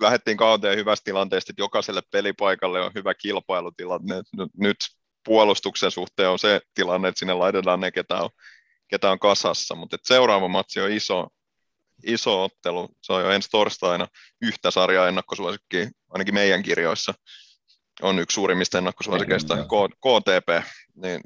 lähdettiin 0.01 0.37
kauteen 0.37 0.79
hyvästä 0.79 1.05
tilanteesta, 1.05 1.53
että 1.53 1.63
jokaiselle 1.63 2.03
pelipaikalle 2.11 2.81
on 2.81 2.93
hyvä 2.95 3.15
kilpailutilanne. 3.15 4.15
Nyt 4.57 4.77
puolustuksen 5.25 5.91
suhteen 5.91 6.29
on 6.29 6.39
se 6.39 6.61
tilanne, 6.75 7.09
että 7.09 7.19
sinne 7.19 7.35
laitetaan 7.35 7.81
ne, 7.81 7.91
ketä 7.91 8.17
on, 8.17 8.31
ketä 8.89 9.11
on 9.11 9.19
kasassa, 9.19 9.75
mutta 9.75 9.97
seuraava 10.03 10.49
matsi 10.49 10.81
on 10.81 10.91
iso, 10.91 11.29
iso 12.05 12.45
ottelu. 12.45 12.89
Se 13.03 13.13
on 13.13 13.23
jo 13.23 13.31
ensi 13.31 13.49
torstaina 13.51 14.09
yhtä 14.43 14.71
sarjaa 14.71 15.09
ennakkosuosikkiä, 15.09 15.91
ainakin 16.13 16.35
meidän 16.35 16.63
kirjoissa 16.63 17.15
on 18.03 18.19
yksi 18.19 18.35
suurimmista 18.35 18.79
ennakkosuosikeista, 18.79 19.57
KTP. 19.77 20.67
Niin 20.97 21.21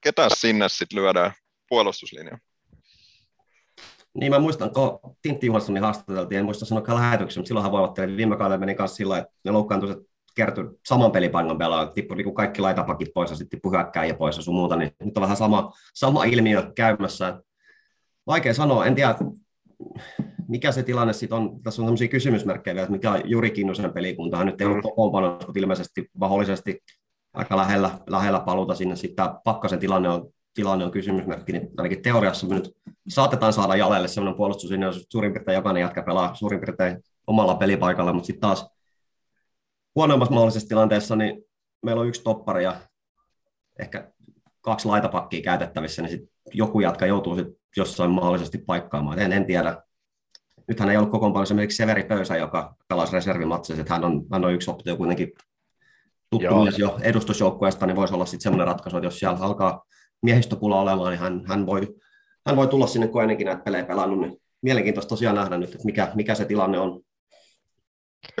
ketä 0.00 0.28
sinne 0.36 0.68
sitten 0.68 0.98
lyödään 0.98 1.32
puolustuslinjaan? 1.68 2.40
Niin 4.14 4.32
mä 4.32 4.38
muistan, 4.38 4.70
kun 4.70 5.16
Tintti 5.22 5.46
Juhanssonin 5.46 5.82
haastateltiin, 5.82 6.38
en 6.38 6.44
muista 6.44 6.64
sanoa 6.64 6.94
lähetyksen, 6.94 7.40
mutta 7.40 7.48
silloinhan 7.48 7.72
voivattelin, 7.72 8.16
viime 8.16 8.36
kaudella 8.36 8.58
meni 8.58 8.74
kanssa 8.74 8.96
sillä 8.96 9.18
että 9.18 9.32
ne 9.44 9.50
loukkaantuiset 9.50 9.98
kertyi 10.36 10.64
saman 10.86 11.12
pelipaikan 11.12 11.58
pelaa, 11.58 11.86
tippui 11.86 12.16
niin 12.16 12.34
kaikki 12.34 12.60
laitapakit 12.60 13.08
pois 13.14 13.30
ja 13.30 13.36
sitten 13.36 13.50
tippui 13.50 13.72
hyökkääjä 13.72 14.14
pois 14.14 14.36
ja 14.36 14.42
sun 14.42 14.54
muuta, 14.54 14.76
niin 14.76 14.92
nyt 15.04 15.16
on 15.16 15.22
vähän 15.22 15.36
sama, 15.36 15.72
sama 15.94 16.24
ilmiö 16.24 16.72
käymässä. 16.74 17.42
Vaikea 18.26 18.54
sanoa, 18.54 18.86
en 18.86 18.94
tiedä, 18.94 19.14
mikä 20.48 20.72
se 20.72 20.82
tilanne 20.82 21.12
sitten 21.12 21.38
on, 21.38 21.62
tässä 21.62 21.82
on 21.82 21.86
sellaisia 21.86 22.08
kysymysmerkkejä 22.08 22.74
vielä, 22.74 22.84
että 22.84 22.92
mikä 22.92 23.10
on 23.12 23.20
Juri 23.24 23.50
Kinnusen 23.50 23.92
pelikunta, 23.92 24.36
hän 24.36 24.46
nyt 24.46 24.60
ei 24.60 24.66
ollut 24.66 24.78
mm. 24.78 24.82
kokoonpanossa, 24.82 25.46
mutta 25.46 25.60
ilmeisesti 25.60 26.10
mahdollisesti 26.18 26.82
aika 27.34 27.56
lähellä, 27.56 27.90
lähellä 28.06 28.40
paluuta 28.40 28.74
sinne, 28.74 28.96
sitten 28.96 29.16
tämä 29.16 29.40
Pakkasen 29.44 29.78
tilanne 29.78 30.08
on 30.08 30.30
tilanne 30.56 30.84
on 30.84 30.90
kysymysmerkki, 30.90 31.52
niin 31.52 31.68
ainakin 31.76 32.02
teoriassa 32.02 32.46
me 32.46 32.54
nyt 32.54 32.76
saatetaan 33.08 33.52
saada 33.52 33.76
jälelle 33.76 34.08
sellainen 34.08 34.36
puolustus, 34.36 34.70
jos 34.70 35.06
suurin 35.08 35.32
piirtein 35.32 35.56
jokainen 35.56 35.80
jatka 35.80 36.02
pelaa 36.02 36.34
suurin 36.34 36.60
piirtein 36.60 37.02
omalla 37.26 37.54
pelipaikalla, 37.54 38.12
mutta 38.12 38.26
sitten 38.26 38.40
taas 38.40 38.70
huonoimmassa 39.94 40.34
mahdollisessa 40.34 40.68
tilanteessa, 40.68 41.16
niin 41.16 41.42
meillä 41.82 42.00
on 42.00 42.08
yksi 42.08 42.22
toppari 42.22 42.64
ja 42.64 42.76
ehkä 43.78 44.10
kaksi 44.60 44.88
laitapakkia 44.88 45.42
käytettävissä, 45.42 46.02
niin 46.02 46.10
sit 46.10 46.30
joku 46.54 46.80
jatka 46.80 47.06
joutuu 47.06 47.36
sit 47.36 47.48
jossain 47.76 48.10
mahdollisesti 48.10 48.58
paikkaamaan. 48.58 49.18
En, 49.18 49.32
en 49.32 49.46
tiedä. 49.46 49.82
Nythän 50.68 50.90
ei 50.90 50.96
ollut 50.96 51.10
kokoonpanossa 51.10 51.52
esimerkiksi 51.52 51.76
Severi 51.76 52.04
Pöysä, 52.04 52.36
joka 52.36 52.74
pelasi 52.88 53.12
reservimatseissa, 53.12 53.80
että 53.80 53.94
hän 53.94 54.04
on, 54.04 54.26
hän 54.32 54.44
on 54.44 54.54
yksi 54.54 54.70
optio 54.70 54.96
kuitenkin 54.96 55.32
tuttu 56.30 56.44
Joo. 56.44 56.62
mies 56.62 56.78
jo 56.78 56.98
edustusjoukkueesta, 57.02 57.86
niin 57.86 57.96
voisi 57.96 58.14
olla 58.14 58.26
sitten 58.26 58.40
semmoinen 58.40 58.66
ratkaisu, 58.66 58.96
että 58.96 59.06
jos 59.06 59.18
siellä 59.18 59.38
alkaa 59.38 59.84
miehistöpula 60.22 60.80
olemaan, 60.80 61.10
niin 61.10 61.20
hän, 61.20 61.42
hän, 61.46 61.66
voi, 61.66 61.94
hän 62.46 62.56
voi 62.56 62.68
tulla 62.68 62.86
sinne, 62.86 63.08
kun 63.08 63.22
ennenkin 63.22 63.46
näitä 63.46 63.62
pelejä 63.62 63.84
pelannut, 63.84 64.20
niin 64.20 64.42
mielenkiintoista 64.62 65.08
tosiaan 65.08 65.36
nähdä 65.36 65.58
nyt, 65.58 65.74
että 65.74 65.84
mikä, 65.84 66.12
mikä 66.14 66.34
se 66.34 66.44
tilanne 66.44 66.78
on. 66.78 67.00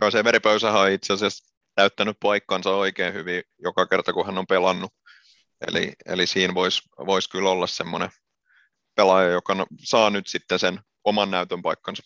Joo, 0.00 0.10
se 0.10 0.24
veripöysähän 0.24 0.80
on 0.80 0.90
itse 0.90 1.12
asiassa 1.12 1.54
täyttänyt 1.74 2.16
paikkansa 2.22 2.70
oikein 2.70 3.14
hyvin 3.14 3.42
joka 3.58 3.86
kerta, 3.86 4.12
kun 4.12 4.26
hän 4.26 4.38
on 4.38 4.46
pelannut. 4.46 4.92
Eli, 5.68 5.92
eli 6.06 6.26
siinä 6.26 6.54
voisi 6.54 6.82
vois 7.06 7.28
kyllä 7.28 7.50
olla 7.50 7.66
semmoinen 7.66 8.10
pelaaja, 8.94 9.30
joka 9.30 9.54
no- 9.54 9.66
saa 9.84 10.10
nyt 10.10 10.26
sitten 10.26 10.58
sen 10.58 10.80
oman 11.04 11.30
näytön 11.30 11.62
paikkansa. 11.62 12.02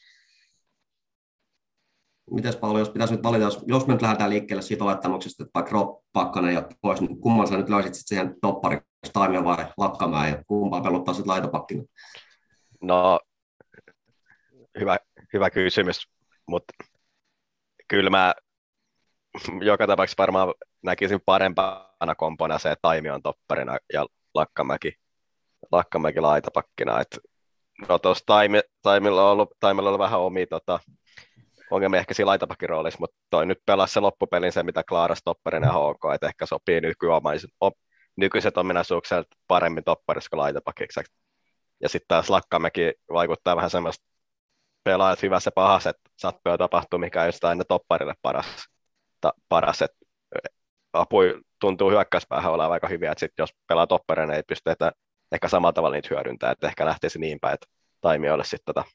Mites 2.31 2.57
paljon, 2.57 2.79
jos 2.79 2.91
pitäisi 2.91 3.15
nyt 3.15 3.23
valita, 3.23 3.45
jos, 3.45 3.65
jos 3.67 3.87
me 3.87 3.93
nyt 3.93 4.03
lähdetään 4.03 4.31
liikkeelle 4.31 4.63
siitä 4.63 4.85
olettamuksesta, 4.85 5.43
että 5.43 5.51
vaikka 5.55 5.73
Rob 5.73 6.01
ja 6.53 6.69
pois, 6.81 7.01
niin 7.01 7.21
kumman 7.21 7.47
sä 7.49 7.57
nyt 7.57 7.69
löysit 7.69 7.95
sitten 7.95 8.09
siihen 8.19 8.41
toppariksi, 8.41 8.87
Taimio 9.13 9.45
vai 9.45 9.67
Lakkamäen, 9.77 10.33
ja 10.33 10.45
kumpaa 10.47 10.81
peluttaa 10.81 11.15
sitten 11.15 11.31
laitopakkina? 11.31 11.83
No, 12.83 13.21
hyvä, 14.81 14.97
hyvä 15.33 15.51
kysymys, 15.51 16.09
mutta 16.47 16.75
kyllä 17.89 18.11
mä 18.11 18.35
joka 19.61 19.87
tapauksessa 19.87 20.23
varmaan 20.23 20.55
näkisin 20.83 21.21
parempana 21.27 22.15
kompona 22.17 22.59
se, 22.59 22.71
että 22.71 22.83
Taimi 22.83 23.11
on 23.11 23.23
topparina 23.23 23.79
ja 23.93 24.07
Lakkamäki, 24.35 24.93
Lakkamäki 25.73 26.21
laitapakkina. 26.21 27.01
Et, 27.01 27.19
no 27.89 27.99
tuossa 27.99 28.25
Taimi, 28.27 28.61
Taimilla 28.83 29.25
on 29.25 29.33
ollut, 29.33 29.51
Taimilla 29.61 29.89
on 29.89 29.95
ollut 29.95 30.05
vähän 30.05 30.21
omia 30.21 30.47
tota, 30.47 30.81
ongelmia 31.71 32.01
ehkä 32.01 32.15
siinä 32.15 32.27
laitapakkiroolissa, 32.27 33.01
mutta 33.01 33.17
toi 33.31 33.47
nyt 33.47 33.59
pelasi 33.67 33.93
se 33.93 34.01
loppupelin 34.01 34.53
se, 34.53 34.63
mitä 34.63 34.83
Klaara 34.89 35.15
topparina 35.25 35.67
ja 35.67 35.73
HK, 35.73 36.15
että 36.15 36.27
ehkä 36.27 36.47
sopii 36.47 36.81
nykyomaiset, 36.81 37.51
op, 37.61 37.75
nykyiset 38.17 38.59
ominaisuukset 38.59 39.27
paremmin 39.49 39.85
topparissa 39.85 40.31
kuin 40.31 40.41
laitapakiksi. 40.41 41.01
Ja 41.81 41.89
sitten 41.89 42.09
taas 42.09 42.31
Lakkamäki 42.31 42.93
vaikuttaa 43.13 43.57
vähän 43.57 43.71
semmoista 43.71 44.07
pelaajat 44.85 45.23
hyvässä 45.23 45.51
pahassa, 45.55 45.91
että 45.91 46.11
sattuu 46.17 46.59
tapahtuu, 46.59 46.99
mikä 46.99 47.23
on 47.23 47.33
aina 47.43 47.65
topparille 47.65 48.15
paras. 48.23 48.47
Ta, 49.21 49.33
paras 49.49 49.83
että 49.83 50.07
apui 50.93 51.41
tuntuu 51.61 51.91
hyökkäyspäähän 51.91 52.53
olevan 52.53 52.73
aika 52.73 52.89
hyviä, 52.89 53.13
että 53.13 53.21
sit 53.21 53.33
jos 53.39 53.51
pelaa 53.69 53.87
topparina, 53.87 54.35
ei 54.35 54.43
pysty 54.43 54.71
että 54.71 54.93
ehkä 55.33 55.49
samalla 55.49 55.73
tavalla 55.73 55.97
niitä 55.97 56.09
hyödyntää, 56.11 56.51
että 56.51 56.67
ehkä 56.69 56.87
lähtisi 56.87 57.19
niin 57.19 57.41
päin, 57.41 57.55
että 57.55 57.67
Taimi 58.01 58.31
olisi 58.31 58.51
sitten 58.51 58.75
tota, 58.75 58.91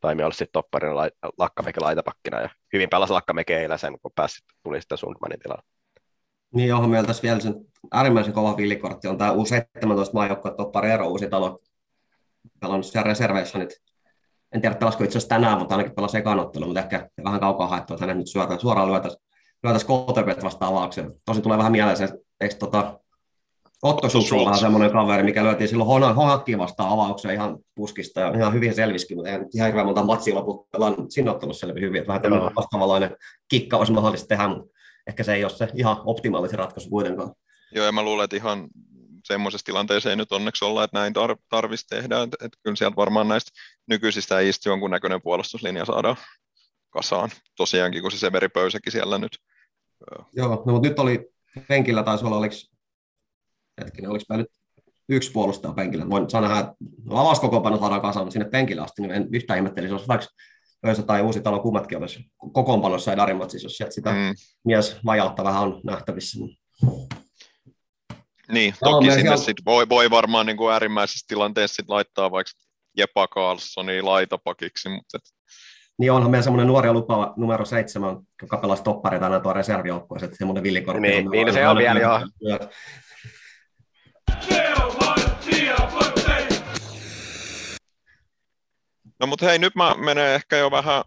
Taimi 0.00 0.22
olisi 0.22 0.38
sitten 0.38 0.52
topparina 0.52 0.96
lai, 0.96 1.10
Lakkamäki 1.38 1.80
laitapakkina 1.80 2.40
ja 2.40 2.48
hyvin 2.72 2.88
pelasi 2.88 3.12
Lakkamäki 3.12 3.52
eilen 3.52 3.78
sen, 3.78 3.98
kun 4.02 4.10
pääsi, 4.14 4.44
tuli 4.62 4.80
sitten 4.80 4.98
Sundmanin 4.98 5.40
tilalle. 5.40 5.62
Niin 6.54 6.68
johon 6.68 6.90
meillä 6.90 7.06
tässä 7.06 7.22
vielä 7.22 7.40
sen 7.40 7.54
äärimmäisen 7.92 8.34
kova 8.34 8.56
villikortti 8.56 9.08
on 9.08 9.18
tämä 9.18 9.32
U17 9.32 10.12
maajoukkue 10.12 10.54
toppari 10.56 10.90
Eero 10.90 11.08
uusi 11.08 11.28
talo. 11.28 11.60
Pelannut 12.60 12.86
siellä 12.86 13.08
reserveissä 13.08 13.58
nyt. 13.58 13.82
En 14.52 14.60
tiedä, 14.60 14.74
pelasiko 14.74 15.04
itse 15.04 15.18
asiassa 15.18 15.34
tänään, 15.34 15.58
mutta 15.58 15.74
ainakin 15.74 15.94
pelasi 15.94 16.18
ekanottelu, 16.18 16.66
mutta 16.66 16.80
ehkä 16.80 17.10
vähän 17.24 17.40
kaukaa 17.40 17.66
haettu, 17.66 17.94
että 17.94 18.06
hänet 18.06 18.16
nyt 18.16 18.26
suoraan, 18.26 18.60
suoraan 18.60 18.92
lyötäisiin 18.92 19.22
lyötäisi 19.62 19.86
KTP 19.86 20.44
vastaan 20.44 20.72
avaukseen. 20.72 21.12
Tosi 21.26 21.40
tulee 21.42 21.58
vähän 21.58 21.72
mieleen 21.72 21.96
se, 21.96 22.08
eikö 22.40 22.54
tota, 22.54 23.00
Otto 23.82 24.08
Schultz 24.08 24.32
on 24.32 24.58
semmoinen 24.58 24.90
kaveri, 24.90 25.22
mikä 25.22 25.44
lyötiin 25.44 25.68
silloin 25.68 26.16
Honakkiin 26.16 26.58
vastaan 26.58 26.92
avaukseen 26.92 27.34
ihan 27.34 27.58
puskista 27.74 28.20
ja 28.20 28.32
ihan 28.36 28.52
hyvin 28.52 28.74
selviskin, 28.74 29.16
mutta 29.16 29.30
ei 29.30 29.38
ihan 29.54 29.66
hirveän 29.66 29.86
monta 29.86 30.04
matsia 30.04 30.34
lopulta 30.34 30.78
siinä 31.08 31.30
ottelussa 31.30 31.66
selvi 31.66 31.80
hyvin. 31.80 31.98
Että 31.98 32.08
vähän 32.08 32.22
tämmöinen 32.22 32.54
vastaavanlainen 32.56 33.16
kikka 33.48 33.76
olisi 33.76 33.92
mahdollista 33.92 34.28
tehdä, 34.28 34.48
mutta 34.48 34.78
ehkä 35.06 35.22
se 35.22 35.34
ei 35.34 35.44
ole 35.44 35.52
se 35.52 35.68
ihan 35.74 35.96
optimaalisin 36.04 36.58
ratkaisu 36.58 36.90
kuitenkaan. 36.90 37.32
Joo, 37.72 37.86
ja 37.86 37.92
mä 37.92 38.02
luulen, 38.02 38.24
että 38.24 38.36
ihan 38.36 38.68
semmoisessa 39.24 39.64
tilanteessa 39.64 40.10
ei 40.10 40.16
nyt 40.16 40.32
onneksi 40.32 40.64
olla, 40.64 40.84
että 40.84 40.98
näin 40.98 41.14
tar- 41.16 41.42
tarvitsisi 41.48 41.88
tehdä, 41.88 42.22
että, 42.22 42.36
että 42.44 42.58
kyllä 42.62 42.76
sieltä 42.76 42.96
varmaan 42.96 43.28
näistä 43.28 43.50
nykyisistä 43.86 44.36
äijistä 44.36 44.68
jonkunnäköinen 44.68 45.22
puolustuslinja 45.22 45.84
saadaan 45.84 46.16
kasaan. 46.90 47.30
Tosiaankin, 47.56 48.02
kun 48.02 48.10
se 48.10 48.18
Severi 48.18 48.48
Pöysäkin 48.48 48.92
siellä 48.92 49.18
nyt. 49.18 49.38
Joo, 50.32 50.48
no, 50.48 50.72
mutta 50.72 50.88
nyt 50.88 50.98
oli 50.98 51.30
penkillä, 51.68 52.02
taisi 52.02 52.24
olla, 52.24 52.36
oliko, 52.36 52.54
hetkinen, 53.80 54.10
oliko 54.10 54.36
nyt 54.36 54.48
yksi 55.08 55.32
puolustaja 55.32 55.74
penkillä. 55.74 56.10
Voin 56.10 56.30
sanoa, 56.30 56.60
että 56.60 56.72
no, 57.04 57.16
avauskokoonpano 57.16 57.78
saadaan 57.78 58.00
kasaan, 58.00 58.26
mutta 58.26 58.32
sinne 58.32 58.48
penkillä 58.48 58.82
asti, 58.82 59.02
niin 59.02 59.12
en 59.12 59.28
yhtään 59.32 59.58
ihmettelisi, 59.58 59.94
jos 59.94 60.08
vaikka 60.08 60.26
Pöysä 60.80 61.02
tai 61.02 61.22
Uusi 61.22 61.40
talo 61.40 61.60
kummatkin 61.60 61.98
olisi 61.98 62.30
kokoonpanossa 62.52 63.10
ja 63.10 63.16
Darimatsissa, 63.16 63.66
jos 63.66 63.76
sieltä 63.76 63.94
sitä 63.94 64.10
mm. 64.10 64.34
mies 64.64 64.98
vajautta 65.06 65.44
vähän 65.44 65.62
on 65.62 65.80
nähtävissä. 65.84 66.38
Niin, 68.52 68.74
toki 68.80 69.06
no, 69.06 69.12
sinne 69.12 69.22
siellä... 69.22 69.36
sit 69.36 69.56
voi, 69.64 69.88
voi 69.88 70.10
varmaan 70.10 70.46
niin 70.46 70.56
kuin 70.56 70.72
äärimmäisessä 70.72 71.26
tilanteessa 71.28 71.74
sit 71.74 71.88
laittaa 71.88 72.30
vaikka 72.30 72.52
Jepa 72.96 73.28
Karlssonia 73.28 74.04
laitapakiksi, 74.04 74.88
mutta 74.88 75.16
et... 75.16 75.22
Niin 75.98 76.12
onhan 76.12 76.30
meillä 76.30 76.44
semmoinen 76.44 76.66
nuori 76.66 76.92
lupa 76.92 77.34
numero 77.36 77.64
seitsemän, 77.64 78.16
joka 78.42 78.56
pelasi 78.56 78.82
toppareita 78.82 79.26
aina 79.26 79.40
tuo 79.40 79.52
reservijoukkueessa, 79.52 80.24
että 80.24 80.36
semmoinen 80.38 80.62
villikortti. 80.62 81.00
Niin, 81.00 81.30
niin 81.30 81.52
se 81.52 81.68
on 81.68 81.76
vielä 81.76 82.00
joo. 82.00 82.20
No 89.20 89.26
mutta 89.26 89.46
hei, 89.46 89.58
nyt 89.58 89.74
mä 89.74 89.94
menen 89.94 90.26
ehkä 90.26 90.56
jo 90.56 90.70
vähän 90.70 91.04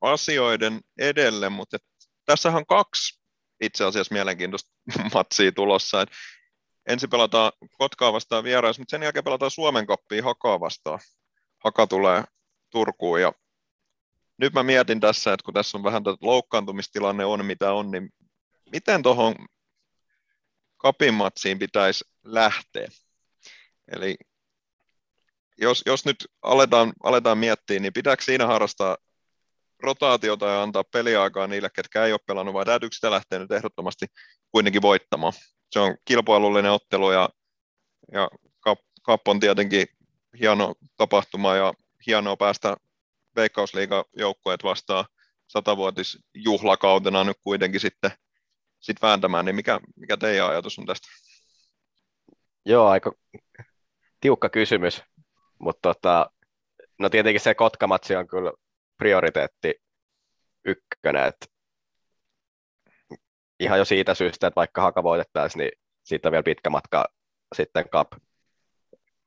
asioiden 0.00 0.80
edelle, 0.98 1.48
mutta 1.48 1.76
et, 1.76 1.82
tässähän 2.24 2.58
on 2.58 2.66
kaksi 2.66 3.20
itse 3.60 3.84
asiassa 3.84 4.14
mielenkiintoista 4.14 4.70
matsia 5.14 5.52
tulossa. 5.52 6.02
Et 6.02 6.08
ensin 6.88 7.10
pelataan 7.10 7.52
Kotkaa 7.78 8.12
vastaan 8.12 8.44
vierais, 8.44 8.78
mutta 8.78 8.90
sen 8.90 9.02
jälkeen 9.02 9.24
pelataan 9.24 9.50
Suomen 9.50 9.86
kappia 9.86 10.24
Hakaa 10.24 10.60
vastaan. 10.60 10.98
Haka 11.64 11.86
tulee 11.86 12.24
Turkuun 12.70 13.20
ja 13.20 13.32
nyt 14.38 14.52
mä 14.52 14.62
mietin 14.62 15.00
tässä, 15.00 15.32
että 15.32 15.44
kun 15.44 15.54
tässä 15.54 15.78
on 15.78 15.84
vähän 15.84 16.04
tätä 16.04 16.16
loukkaantumistilanne 16.20 17.24
on 17.24 17.44
mitä 17.44 17.72
on, 17.72 17.90
niin 17.90 18.10
miten 18.72 19.02
tuohon 19.02 19.34
kapin 20.82 21.14
matsiin 21.14 21.58
pitäisi 21.58 22.04
lähteä? 22.24 22.88
Eli 23.92 24.16
jos, 25.58 25.82
jos 25.86 26.04
nyt 26.04 26.16
aletaan, 26.42 26.92
aletaan 27.02 27.38
miettiä, 27.38 27.80
niin 27.80 27.92
pitääkö 27.92 28.22
siinä 28.22 28.46
harrastaa 28.46 28.96
rotaatiota 29.82 30.46
ja 30.46 30.62
antaa 30.62 30.84
peliaikaa 30.84 31.46
niille, 31.46 31.70
ketkä 31.70 32.04
ei 32.04 32.12
ole 32.12 32.20
pelannut, 32.26 32.54
vai 32.54 32.64
täytyykö 32.64 32.94
sitä 32.94 33.10
lähteä 33.10 33.38
nyt 33.38 33.52
ehdottomasti 33.52 34.06
kuitenkin 34.50 34.82
voittamaan? 34.82 35.32
Se 35.70 35.78
on 35.80 35.96
kilpailullinen 36.04 36.72
ottelu 36.72 37.12
ja, 37.12 37.28
ja 38.12 38.28
kap, 38.60 38.78
kap 39.02 39.28
on 39.28 39.40
tietenkin 39.40 39.86
hieno 40.40 40.74
tapahtuma 40.96 41.56
ja 41.56 41.72
hienoa 42.06 42.36
päästä 42.36 42.76
Veikkausliiga-joukkueet 43.36 44.64
vastaan 44.64 45.04
satavuotisjuhlakautena 45.48 47.24
nyt 47.24 47.36
kuitenkin 47.42 47.80
sitten 47.80 48.10
sit 48.82 49.02
vääntämään, 49.02 49.44
niin 49.44 49.56
mikä, 49.56 49.80
mikä 49.96 50.16
teidän 50.16 50.48
ajatus 50.48 50.78
on 50.78 50.86
tästä? 50.86 51.08
Joo, 52.66 52.88
aika 52.88 53.12
tiukka 54.20 54.48
kysymys, 54.48 55.02
mutta 55.58 55.94
tota, 55.94 56.30
no 56.98 57.08
tietenkin 57.08 57.40
se 57.40 57.54
Kotkamatsi 57.54 58.16
on 58.16 58.26
kyllä 58.26 58.52
prioriteetti 58.96 59.74
ykkönen, 60.64 61.26
että 61.26 61.46
ihan 63.60 63.78
jo 63.78 63.84
siitä 63.84 64.14
syystä, 64.14 64.46
että 64.46 64.56
vaikka 64.56 64.82
Haka 64.82 65.02
voitettaisiin, 65.02 65.58
niin 65.58 65.72
siitä 66.04 66.28
on 66.28 66.32
vielä 66.32 66.42
pitkä 66.42 66.70
matka 66.70 67.04
sitten 67.54 67.88
Cup, 67.88 68.12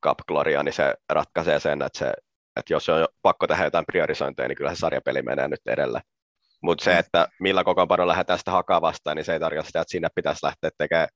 Cup 0.04 0.18
Gloria, 0.28 0.64
niin 0.64 0.74
se 0.74 0.94
ratkaisee 1.10 1.60
sen, 1.60 1.82
että, 1.82 2.00
se, 2.00 2.14
että 2.56 2.74
jos 2.74 2.90
on 2.90 3.08
pakko 3.22 3.48
tehdä 3.48 3.64
jotain 3.64 3.86
priorisointeja, 3.86 4.48
niin 4.48 4.56
kyllä 4.56 4.76
se 4.76 4.80
sarjapeli 4.80 5.22
menee 5.22 5.48
nyt 5.48 5.62
edelle. 5.66 6.02
Mutta 6.62 6.84
se, 6.84 6.98
että 6.98 7.28
millä 7.40 7.64
kokoonpano 7.64 8.08
lähdetään 8.08 8.40
sitä 8.40 8.52
hakaa 8.52 8.82
vastaan, 8.82 9.18
niin 9.18 9.26
se 9.26 9.34
ei 9.34 9.40
tarkoita 9.40 9.68
sitä, 9.68 9.82
että 9.82 9.92
sinne 9.92 10.08
pitäisi 10.16 10.46
lähteä 10.46 10.70
tekemään 10.78 11.08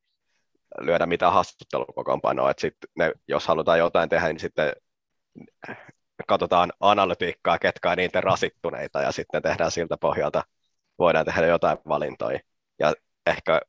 lyödä 0.80 1.06
mitään 1.06 1.34
haastattelukokoonpanoa. 1.34 2.52
Että 2.52 2.62
sit 2.62 2.76
jos 3.28 3.48
halutaan 3.48 3.80
jotain 3.80 4.10
tehdä, 4.10 4.28
niin 4.28 4.40
sitten 4.40 4.74
katsotaan 6.28 6.74
analytiikkaa, 6.80 7.60
ketkä 7.60 7.92
on 7.92 7.98
niitä 7.98 8.22
rasittuneita, 8.22 9.02
ja 9.02 9.12
sitten 9.12 9.42
tehdään 9.42 9.72
siltä 9.72 9.98
pohjalta, 9.98 10.44
voidaan 11.00 11.26
tehdä 11.26 11.48
jotain 11.48 11.78
valintoja. 11.88 12.40
Ja 12.80 12.94
ehkä 13.26 13.62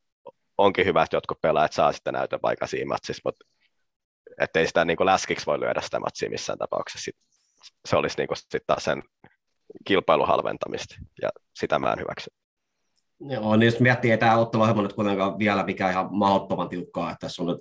onkin 0.58 0.86
hyvä, 0.86 1.02
että 1.02 1.16
jotkut 1.16 1.40
pelaajat 1.40 1.72
saa 1.72 1.92
sitten 1.92 2.14
näytöpaikan 2.14 2.68
siinä 2.68 2.88
matsissa, 2.88 3.22
mutta 3.24 3.46
ettei 4.40 4.66
sitä 4.66 4.84
niin 4.84 4.96
läskiksi 5.00 5.46
voi 5.46 5.60
lyödä 5.60 5.80
sitä 5.80 6.00
matsia 6.00 6.30
missään 6.30 6.58
tapauksessa. 6.58 7.10
Se 7.88 7.96
olisi 7.96 8.18
niin 8.18 8.28
kuin 8.28 8.38
sitten 8.38 8.60
taas 8.66 8.84
sen 8.84 9.02
kilpailuhalventamista, 9.86 10.94
ja 11.22 11.28
sitä 11.54 11.78
mä 11.78 11.92
en 11.92 11.98
hyväksy. 11.98 12.30
Joo, 13.20 13.56
niin 13.56 13.66
jos 13.66 13.80
miettii, 13.80 14.10
että 14.10 14.26
tämä 14.26 14.38
otteluohjelma 14.38 14.82
nyt 14.82 14.92
kuitenkaan 14.92 15.38
vielä 15.38 15.62
mikä 15.62 15.90
ihan 15.90 16.08
mahdottoman 16.10 16.68
tiukkaa, 16.68 17.10
että 17.10 17.26
tässä 17.26 17.42
on 17.42 17.48
nyt 17.48 17.58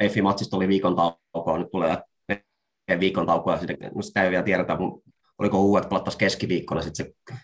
EFI-matsista 0.00 0.56
oli 0.56 0.68
viikon 0.68 0.96
taukoa, 0.96 1.58
nyt 1.58 1.70
tulee 1.70 2.02
viikon 3.00 3.26
taukoa, 3.26 3.52
ja 3.54 3.60
sitä, 3.60 3.90
no 3.94 4.02
sitä 4.02 4.22
ei 4.22 4.30
vielä 4.30 4.42
tiedetä, 4.42 4.78
oliko 5.38 5.60
uudet 5.60 5.88
pelattaisiin 5.88 6.18
keskiviikkona, 6.18 6.82
sitten 6.82 7.06
se 7.06 7.36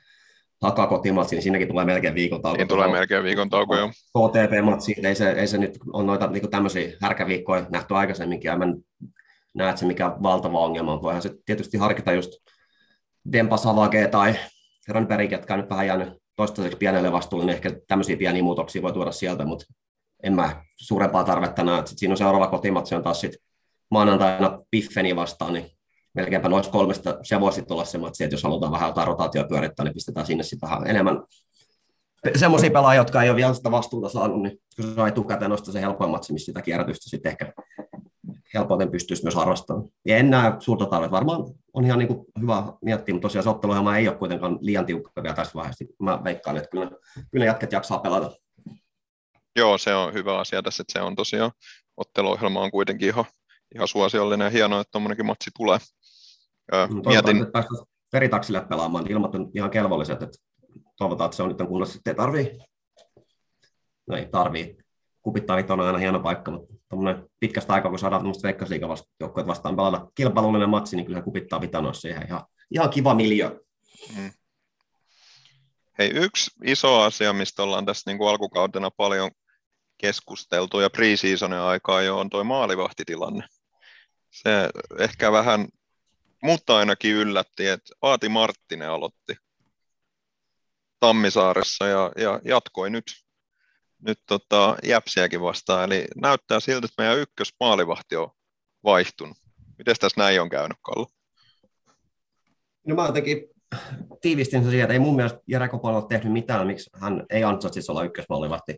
takaa 0.60 0.86
kotimatsi, 0.86 1.36
niin 1.36 1.42
siinäkin 1.42 1.68
tulee 1.68 1.84
melkein 1.84 2.14
viikon 2.14 2.42
tauko. 2.42 2.56
Niin 2.56 2.68
tulee 2.68 2.88
melkein 2.88 3.24
viikon 3.24 3.50
tauko, 3.50 3.76
joo. 3.76 3.88
KTP-matsi, 3.88 4.94
ei 5.06 5.14
se, 5.14 5.30
ei 5.30 5.46
se 5.46 5.58
nyt 5.58 5.78
on 5.92 6.06
noita 6.06 6.26
niin 6.26 6.50
tämmöisiä 6.50 6.96
härkäviikkoja 7.00 7.66
nähty 7.70 7.94
aikaisemminkin, 7.94 8.48
ja 8.48 8.58
mä 8.58 8.66
näe, 9.54 9.68
että 9.68 9.80
se 9.80 9.86
mikä 9.86 10.16
valtava 10.22 10.60
ongelma 10.60 10.92
on. 10.92 11.02
Voihan 11.02 11.22
se 11.22 11.34
tietysti 11.44 11.78
harkita 11.78 12.12
just 12.12 12.30
Dempa 13.32 13.56
Savage 13.56 14.08
tai 14.08 14.34
Rönberg, 14.88 15.32
jotka 15.32 15.54
on 15.54 15.60
nyt 15.60 15.70
vähän 15.70 15.86
jäänyt 15.86 16.08
toistaiseksi 16.36 16.78
pienelle 16.78 17.12
vastuulle, 17.12 17.46
niin 17.46 17.54
ehkä 17.54 17.70
tämmöisiä 17.88 18.16
pieniä 18.16 18.42
muutoksia 18.42 18.82
voi 18.82 18.92
tuoda 18.92 19.12
sieltä, 19.12 19.44
mutta 19.44 19.64
en 20.22 20.32
mä 20.32 20.62
suurempaa 20.76 21.24
tarvetta 21.24 21.64
näe. 21.64 21.76
Sitten 21.76 21.98
siinä 21.98 22.12
on 22.12 22.16
seuraava 22.18 22.46
kotimatsi 22.46 22.94
on 22.94 23.02
taas 23.02 23.20
sitten 23.20 23.40
maanantaina 23.90 24.58
Piffeni 24.70 25.16
vastaan, 25.16 25.52
niin 25.52 25.70
melkeinpä 26.14 26.48
noista 26.48 26.72
kolmesta 26.72 27.18
se 27.22 27.40
voisi 27.40 27.64
olla 27.70 27.84
se 27.84 27.98
matsi, 27.98 28.24
että 28.24 28.34
jos 28.34 28.42
halutaan 28.42 28.72
vähän 28.72 28.88
jotain 28.88 29.06
rotaatio 29.06 29.44
pyörittää, 29.48 29.84
niin 29.84 29.94
pistetään 29.94 30.26
sinne 30.26 30.42
sitten 30.42 30.68
vähän 30.68 30.86
enemmän 30.86 31.22
semmoisia 32.36 32.70
pelaajia, 32.70 33.00
jotka 33.00 33.22
ei 33.22 33.30
ole 33.30 33.36
vielä 33.36 33.54
sitä 33.54 33.70
vastuuta 33.70 34.08
saanut, 34.08 34.42
niin 34.42 34.58
kun 34.76 35.00
on 35.00 35.08
etukäteen 35.08 35.50
nostaa 35.50 35.72
se 35.72 35.80
helpoin 35.80 36.10
matsi, 36.10 36.32
missä 36.32 36.46
sitä 36.46 36.62
kierrätystä 36.62 37.10
sitten 37.10 37.30
ehkä 37.30 37.52
helpoiten 38.54 38.90
pystyisi 38.90 39.22
myös 39.22 39.34
harrastamaan. 39.34 39.88
Ja 40.04 40.16
en 40.16 40.30
näe 40.30 40.52
suurta 40.58 40.86
tarvetta. 40.86 41.16
Varmaan 41.16 41.40
on 41.74 41.84
ihan 41.84 41.98
niin 41.98 42.08
kuin 42.08 42.26
hyvä 42.40 42.62
miettiä, 42.84 43.14
mutta 43.14 43.26
tosiaan 43.26 43.42
se 43.42 43.50
otteluohjelma 43.50 43.96
ei 43.96 44.08
ole 44.08 44.16
kuitenkaan 44.16 44.58
liian 44.60 44.86
tiukka 44.86 45.22
vielä 45.22 45.36
tässä 45.36 45.54
vaiheessa. 45.54 45.84
Mä 46.02 46.24
veikkaan, 46.24 46.56
että 46.56 46.68
kyllä, 46.70 46.90
kyllä 47.30 47.44
jatket 47.44 47.72
jaksaa 47.72 47.98
pelata. 47.98 48.30
Joo, 49.56 49.78
se 49.78 49.94
on 49.94 50.14
hyvä 50.14 50.38
asia 50.38 50.62
tässä, 50.62 50.82
että 50.82 50.92
se 50.92 51.00
on 51.02 51.16
tosiaan, 51.16 51.50
otteluohjelma 51.96 52.60
on 52.60 52.70
kuitenkin 52.70 53.08
ihan, 53.08 53.24
ihan 53.74 53.88
suosiollinen 53.88 54.44
ja 54.44 54.50
hienoa, 54.50 54.80
että 54.80 54.90
tuommoinenkin 54.92 55.26
matsi 55.26 55.50
tulee. 55.56 55.78
Öö, 56.74 56.86
mietin... 57.06 57.42
että 57.42 57.64
veritaksille 58.12 58.60
pelaamaan, 58.60 59.04
niin 59.04 59.12
ilmat 59.12 59.34
on 59.34 59.50
ihan 59.54 59.70
kelvolliset, 59.70 60.22
että 60.22 60.38
toivotaan, 60.96 61.26
että 61.26 61.36
se 61.36 61.42
on 61.42 61.48
nyt 61.48 61.68
kunnossa, 61.68 61.96
että 61.98 62.10
ei 62.10 62.14
tarvii, 62.14 62.58
no 64.06 64.16
ei 64.16 64.28
tarvii, 64.28 64.78
kupittaa 65.22 65.56
on 65.68 65.80
aina 65.80 65.98
hieno 65.98 66.20
paikka, 66.20 66.50
mutta 66.50 66.74
pitkästä 67.40 67.72
aikaa, 67.72 67.90
kun 67.90 67.98
saadaan 67.98 68.22
tämmöistä 68.22 68.48
veikkasliikajoukkoja 68.48 69.46
vastaan 69.46 69.76
pelata 69.76 70.10
kilpailullinen 70.14 70.70
matsi, 70.70 70.96
niin 70.96 71.06
kyllä 71.06 71.22
kupittaa 71.22 71.60
vitanoa 71.60 71.92
siihen 71.92 72.26
ihan, 72.26 72.44
ihan 72.70 72.90
kiva 72.90 73.14
miljö. 73.14 73.60
Mm. 74.16 74.32
Hei, 75.98 76.10
yksi 76.10 76.50
iso 76.64 77.00
asia, 77.00 77.32
mistä 77.32 77.62
ollaan 77.62 77.86
tässä 77.86 78.10
niin 78.10 78.18
kuin 78.18 78.30
alkukautena 78.30 78.90
paljon 78.90 79.30
keskusteltu 79.98 80.80
ja 80.80 80.90
pre-seasonin 80.90 81.60
aikaa 81.60 82.02
jo 82.02 82.18
on 82.18 82.30
tuo 82.30 82.44
maalivahtitilanne. 82.44 83.44
Se 84.30 84.50
ehkä 84.98 85.32
vähän, 85.32 85.68
mutta 86.42 86.76
ainakin 86.76 87.14
yllätti, 87.14 87.66
että 87.66 87.94
Aati 88.02 88.28
Marttinen 88.28 88.90
aloitti 88.90 89.36
Tammisaaressa 91.00 91.86
ja, 91.86 92.12
ja 92.16 92.40
jatkoi 92.44 92.90
nyt 92.90 93.04
nyt 94.06 94.18
tota, 94.26 94.76
Jäpsiäkin 94.84 95.40
vastaan, 95.40 95.84
eli 95.84 96.04
näyttää 96.16 96.60
siltä, 96.60 96.86
että 96.86 97.02
meidän 97.02 97.18
ykkösmaalivahti 97.18 98.16
on 98.16 98.30
vaihtunut. 98.84 99.36
Miten 99.78 99.96
tässä 100.00 100.20
näin 100.20 100.40
on 100.40 100.48
käynyt, 100.48 100.78
Kalle? 100.82 101.06
No 102.86 102.94
mä 102.94 103.06
jotenkin 103.06 103.44
tiivistin 104.20 104.62
sen 104.62 104.70
siihen, 104.70 104.84
että 104.84 104.92
ei 104.92 104.98
mun 104.98 105.16
mielestä 105.16 105.40
Jere 105.46 105.68
Koponen 105.68 105.96
ole 105.96 106.08
tehnyt 106.08 106.32
mitään, 106.32 106.66
miksi 106.66 106.90
hän 107.00 107.26
ei 107.30 107.44
ansaitsisi 107.44 107.92
olla 107.92 108.04
ykkösmaalivahti. 108.04 108.76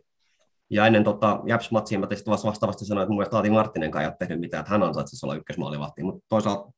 Ja 0.69 0.85
ennen 0.85 1.03
tota, 1.03 1.39
Japs-matsia 1.45 1.99
mä 1.99 2.07
tietysti 2.07 2.29
vastaavasti 2.29 2.85
sanoin, 2.85 3.03
että 3.03 3.09
mun 3.09 3.17
mielestä 3.17 3.35
Aati 3.35 3.49
Marttinen 3.49 3.97
ei 3.99 4.05
ole 4.05 4.15
tehnyt 4.19 4.39
mitään, 4.39 4.61
että 4.61 4.71
hän 4.71 4.83
ansaitsisi 4.83 5.25
olla 5.25 5.35
ykkösmaalivahti. 5.35 6.03
Mutta 6.03 6.25
toisaalta 6.29 6.71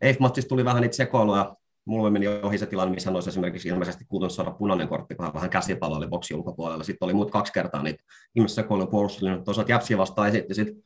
EIF-matsissa 0.00 0.48
tuli 0.48 0.64
vähän 0.64 0.82
niitä 0.82 0.96
sekoiluja, 0.96 1.56
mulla 1.88 2.10
meni 2.10 2.28
ohi 2.28 2.58
se 2.58 2.66
tilanne, 2.66 2.94
missä 2.94 3.10
hän 3.10 3.14
olisi 3.14 3.30
esimerkiksi 3.30 3.68
ilmeisesti 3.68 4.04
kuutunut 4.04 4.32
saada 4.32 4.50
punainen 4.50 4.88
kortti, 4.88 5.14
kun 5.14 5.24
hän 5.24 5.34
vähän 5.34 5.50
käsipallo 5.50 5.96
oli 5.96 6.06
boksi 6.06 6.34
ulkopuolella. 6.34 6.84
Sitten 6.84 7.06
oli 7.06 7.14
muut 7.14 7.30
kaksi 7.30 7.52
kertaa 7.52 7.82
niitä 7.82 8.04
ihmisiä 8.34 8.54
sekoilun 8.54 8.88
puolustelijoita. 8.88 9.44
Toisaalta 9.44 9.72
Jäpsiä 9.72 9.98
vastaan 9.98 10.28
esitti 10.28 10.54
sitten 10.54 10.76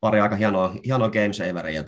pari 0.00 0.20
aika 0.20 0.36
hienoa, 0.36 0.74
hienoa 0.84 1.10
game 1.10 1.32
saveria. 1.32 1.84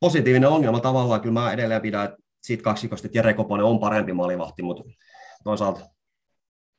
Positiivinen 0.00 0.48
ongelma 0.48 0.80
tavallaan, 0.80 1.20
kyllä 1.20 1.40
mä 1.40 1.52
edelleen 1.52 1.82
pidän 1.82 2.16
siitä 2.42 2.62
kaksikosta, 2.62 3.06
että 3.06 3.18
Jere 3.18 3.34
Koponen 3.34 3.66
on 3.66 3.80
parempi 3.80 4.12
maalivahti, 4.12 4.62
mutta 4.62 4.84
toisaalta 5.44 5.80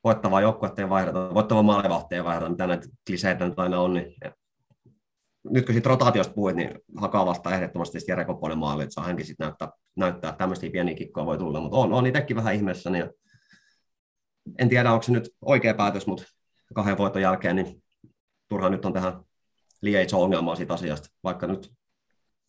voittavaa 0.04 0.42
joukkuetta 0.42 0.82
ei 0.82 0.90
vaihdeta, 0.90 1.34
voittava 1.34 1.64
maalivahti 1.64 2.16
ei 2.16 2.24
vaihdeta, 2.24 2.50
mitä 2.50 2.68
näitä 2.68 2.88
kliseitä 3.08 3.48
nyt 3.48 3.60
aina 3.60 3.80
on, 3.80 3.94
niin 3.94 4.16
nyt 5.50 5.66
kun 5.66 5.74
siitä 5.74 5.90
rotaatiosta 5.90 6.34
puhuit, 6.34 6.56
niin 6.56 6.80
hakaa 6.98 7.26
vasta 7.26 7.56
ehdottomasti 7.56 7.98
Jere 8.08 8.26
Koponen 8.26 8.58
maali, 8.58 8.84
että 8.84 8.94
saa 8.94 9.04
hänkin 9.04 9.26
sitten 9.26 9.46
näyttää, 9.46 9.70
näyttää 9.96 10.34
tämmöisiä 10.34 10.72
pieniä 10.72 10.96
kikkoja 10.96 11.26
voi 11.26 11.38
tulla, 11.38 11.62
mutta 11.62 11.78
on, 11.78 11.94
on 11.94 12.08
itsekin 12.08 12.36
vähän 12.36 12.56
ihmeessä, 12.56 12.90
niin 12.90 13.10
en 14.60 14.70
tiedä, 14.70 14.92
onko 14.92 15.04
se 15.04 15.12
nyt 15.12 15.30
oikea 15.42 15.74
päätös, 15.74 16.08
mutta 16.08 16.24
kahden 16.74 16.98
voiton 16.98 17.22
jälkeen, 17.22 17.56
niin 17.56 17.84
turha 18.50 18.70
nyt 18.70 18.86
on 18.86 18.94
tähän 18.94 19.14
liian 19.82 20.04
iso 20.04 20.24
ongelmaa 20.24 20.56
siitä 20.56 20.74
asiasta, 20.74 21.10
vaikka 21.24 21.48
nyt 21.48 21.72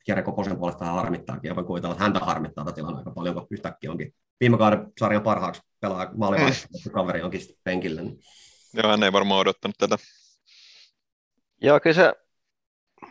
Jere 0.09 0.23
Koposen 0.23 0.57
puolesta 0.57 0.85
hän 0.85 0.95
harmittaakin, 0.95 1.49
ja 1.49 1.57
voi 1.57 1.65
kuvitella, 1.65 1.93
että 1.93 2.05
häntä 2.05 2.19
harmittaa 2.19 2.65
tätä 2.65 2.75
tilanne 2.75 2.99
aika 2.99 3.11
paljon, 3.11 3.35
kun 3.35 3.47
yhtäkkiä 3.51 3.91
onkin 3.91 4.15
viime 4.41 4.59
kauden 4.59 4.93
sarjan 5.01 5.23
parhaaksi 5.23 5.63
pelaa 5.81 6.11
maalivaiheessa, 6.17 6.69
mm. 6.87 6.93
kaveri 6.93 7.23
onkin 7.23 7.41
penkillä. 7.65 8.03
Niin. 8.03 8.19
Joo, 8.75 8.91
hän 8.91 9.03
ei 9.03 9.13
varmaan 9.13 9.41
odottanut 9.41 9.77
tätä. 9.79 9.99
Joo, 11.63 11.81
kyllä 11.81 11.95
se 11.95 12.13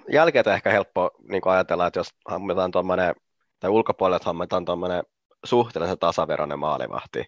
jälkeen 0.10 0.50
ehkä 0.50 0.72
helppo 0.72 1.12
niin 1.30 1.42
ajatella, 1.46 1.88
että 1.88 2.00
jos 2.00 2.10
hammetaan 2.28 2.72
tuommoinen, 2.72 3.16
tai 3.60 3.70
ulkopuolelle 3.70 4.24
hammetaan 4.26 4.66
tuommoinen 4.66 5.04
suhteellisen 5.44 6.00
tasaveroinen 6.00 6.60
maalivahti, 6.60 7.26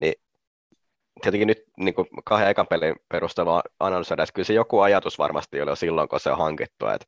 niin 0.00 0.14
tietenkin 1.22 1.48
nyt 1.48 1.64
niin 1.76 1.94
kuin 1.94 2.08
kahden 2.24 2.48
ekan 2.48 2.66
pelin 2.66 2.96
perusteella 3.08 3.62
analysoida, 3.80 4.22
että 4.22 4.32
kyllä 4.32 4.46
se 4.46 4.52
joku 4.52 4.80
ajatus 4.80 5.18
varmasti 5.18 5.60
oli 5.60 5.70
jo 5.70 5.76
silloin, 5.76 6.08
kun 6.08 6.20
se 6.20 6.30
on 6.30 6.38
hankittu, 6.38 6.86
että, 6.86 7.06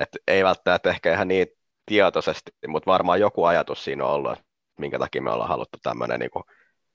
että 0.00 0.18
ei 0.28 0.44
välttämättä 0.44 0.90
ehkä 0.90 1.12
ihan 1.12 1.28
niin 1.28 1.46
tietoisesti, 1.86 2.50
mutta 2.66 2.90
varmaan 2.90 3.20
joku 3.20 3.44
ajatus 3.44 3.84
siinä 3.84 4.04
on 4.04 4.10
ollut, 4.10 4.38
minkä 4.78 4.98
takia 4.98 5.22
me 5.22 5.30
ollaan 5.30 5.48
haluttu 5.48 5.78
tämmöinen 5.82 6.20
niin 6.20 6.30
kuin 6.30 6.44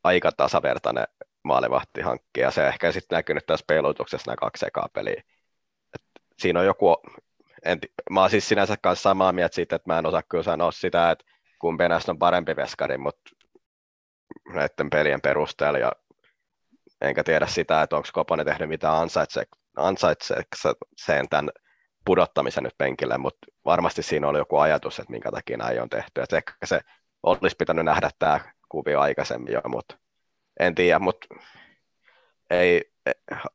aika 0.03 0.31
tasavertainen 0.31 1.07
maalivahti 1.43 2.01
hankkia, 2.01 2.51
se 2.51 2.67
ehkä 2.67 2.91
sitten 2.91 3.15
näkynyt 3.15 3.45
tässä 3.45 3.65
peilutuksessa 3.67 4.31
nämä 4.31 4.35
kaksi 4.35 4.67
ekaa 4.67 4.87
peliä. 4.93 5.23
Et 6.33 6.39
siinä 6.39 6.59
on 6.59 6.65
joku 6.65 6.95
en, 7.65 7.79
mä 8.09 8.21
oon 8.21 8.29
siis 8.29 8.49
sinänsä 8.49 8.75
kanssa 8.81 9.09
samaa 9.09 9.31
mieltä 9.31 9.55
siitä, 9.55 9.75
että 9.75 9.93
mä 9.93 9.99
en 9.99 10.05
osaa 10.05 10.23
kyllä 10.29 10.43
sanoa 10.43 10.71
sitä, 10.71 11.11
että 11.11 11.25
kumpi 11.59 11.89
näistä 11.89 12.11
on 12.11 12.19
parempi 12.19 12.55
veskari, 12.55 12.97
mutta 12.97 13.31
näiden 14.53 14.89
pelien 14.89 15.21
perusteella 15.21 15.79
ja 15.79 15.91
enkä 17.01 17.23
tiedä 17.23 17.47
sitä, 17.47 17.81
että 17.81 17.95
onko 17.95 18.09
Koponen 18.13 18.45
tehnyt 18.45 18.69
mitään 18.69 19.09
ansaitseeko 19.77 20.75
sen 20.97 21.29
tämän 21.29 21.49
pudottamisen 22.05 22.63
nyt 22.63 22.77
penkille, 22.77 23.17
mutta 23.17 23.47
varmasti 23.65 24.03
siinä 24.03 24.27
oli 24.27 24.37
joku 24.37 24.57
ajatus, 24.57 24.99
että 24.99 25.11
minkä 25.11 25.31
takia 25.31 25.57
näin 25.57 25.81
on 25.81 25.89
tehty. 25.89 26.21
Että 26.21 26.37
ehkä 26.37 26.53
se 26.65 26.79
olisi 27.23 27.55
pitänyt 27.59 27.85
nähdä 27.85 28.09
tämä 28.19 28.39
kuvio 28.69 28.99
aikaisemmin 28.99 29.53
jo, 29.53 29.61
mutta 29.67 29.97
en 30.59 30.75
tiedä, 30.75 30.99
mutta 30.99 31.27
ei, 32.49 32.91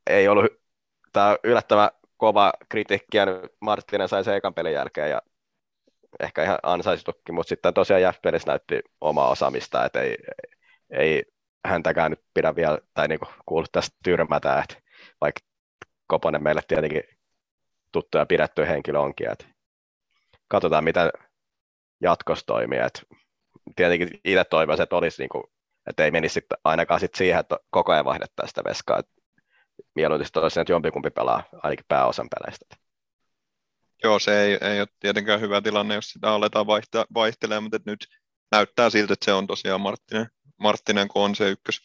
ei 0.06 0.28
ollut, 0.28 0.46
tämä 1.12 1.36
yllättävän 1.44 1.90
kova 2.18 2.52
kritiikkiä 2.68 3.26
nyt 3.26 3.52
Marttinen 3.60 4.08
sai 4.08 4.24
se 4.24 4.36
ekan 4.36 4.54
pelin 4.54 4.72
jälkeen 4.72 5.10
ja 5.10 5.22
ehkä 6.20 6.42
ihan 6.42 6.58
ansaisitukin, 6.62 7.34
mutta 7.34 7.48
sitten 7.48 7.74
tosiaan 7.74 8.02
Jäppelissä 8.02 8.50
näytti 8.50 8.80
omaa 9.00 9.30
osaamista, 9.30 9.84
että 9.84 10.00
ei, 10.00 10.16
ei 10.90 11.22
häntäkään 11.64 12.10
nyt 12.10 12.20
pidä 12.34 12.56
vielä, 12.56 12.78
tai 12.94 13.08
niinku 13.08 13.26
kuulu 13.46 13.66
tästä 13.72 13.96
tyrmätä, 14.04 14.58
että 14.58 14.74
vaikka 15.20 15.40
Koponen 16.06 16.42
meille 16.42 16.60
tietenkin 16.68 17.02
tuttu 17.92 18.18
ja 18.18 18.26
pidetty 18.26 18.66
henkilö 18.66 18.98
onkin, 18.98 19.30
että 19.30 19.44
katsotaan 20.48 20.84
mitä 20.84 21.12
jatkossa 22.00 22.46
toimii, 22.46 22.78
että 22.78 23.02
tietenkin 23.76 24.08
itse 24.24 24.44
toivoisin, 24.44 24.82
että 24.82 24.96
olisi 24.96 25.22
niinku, 25.22 25.52
että 25.86 26.04
ei 26.04 26.10
menisi 26.10 26.32
sit 26.32 26.46
ainakaan 26.64 27.00
sit 27.00 27.14
siihen, 27.14 27.40
että 27.40 27.58
koko 27.70 27.92
ajan 27.92 28.04
vaihdettaisiin 28.04 28.48
sitä 28.48 28.70
veskaa, 28.70 28.98
että 28.98 29.12
mieluiten 29.98 30.28
toisen, 30.32 30.60
että 30.60 30.72
jompikumpi 30.72 31.10
pelaa 31.10 31.42
ainakin 31.62 31.84
pääosan 31.88 32.28
peleistä. 32.38 32.66
Joo, 34.04 34.18
se 34.18 34.42
ei, 34.42 34.58
ei 34.60 34.80
ole 34.80 34.88
tietenkään 35.00 35.40
hyvä 35.40 35.60
tilanne, 35.60 35.94
jos 35.94 36.10
sitä 36.10 36.30
aletaan 36.30 36.66
vaihtaa, 36.66 37.04
vaihtelemaan, 37.14 37.62
mutta 37.62 37.78
nyt 37.84 38.06
näyttää 38.52 38.90
siltä, 38.90 39.12
että 39.12 39.24
se 39.24 39.32
on 39.32 39.46
tosiaan 39.46 39.80
Marttinen, 39.80 40.26
Marttinen 40.56 41.08
kun 41.08 41.22
on 41.22 41.34
se 41.34 41.48
ykkös 41.48 41.80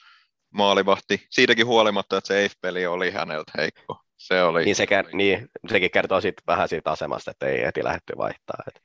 maalivahti. 0.49 1.27
Siitäkin 1.29 1.65
huolimatta, 1.65 2.17
että 2.17 2.27
se 2.27 2.39
EIF-peli 2.39 2.85
oli 2.85 3.11
häneltä 3.11 3.51
heikko. 3.57 3.97
Se 4.17 4.43
oli... 4.43 4.65
Niin, 4.65 4.75
se, 4.75 4.87
niin, 5.13 5.49
sekin 5.69 5.91
kertoo 5.91 6.21
siitä, 6.21 6.41
vähän 6.47 6.69
siitä 6.69 6.91
asemasta, 6.91 7.31
että 7.31 7.45
ei 7.45 7.65
heti 7.65 7.83
lähdetty 7.83 8.17
vaihtaa. 8.17 8.63
Et 8.67 8.81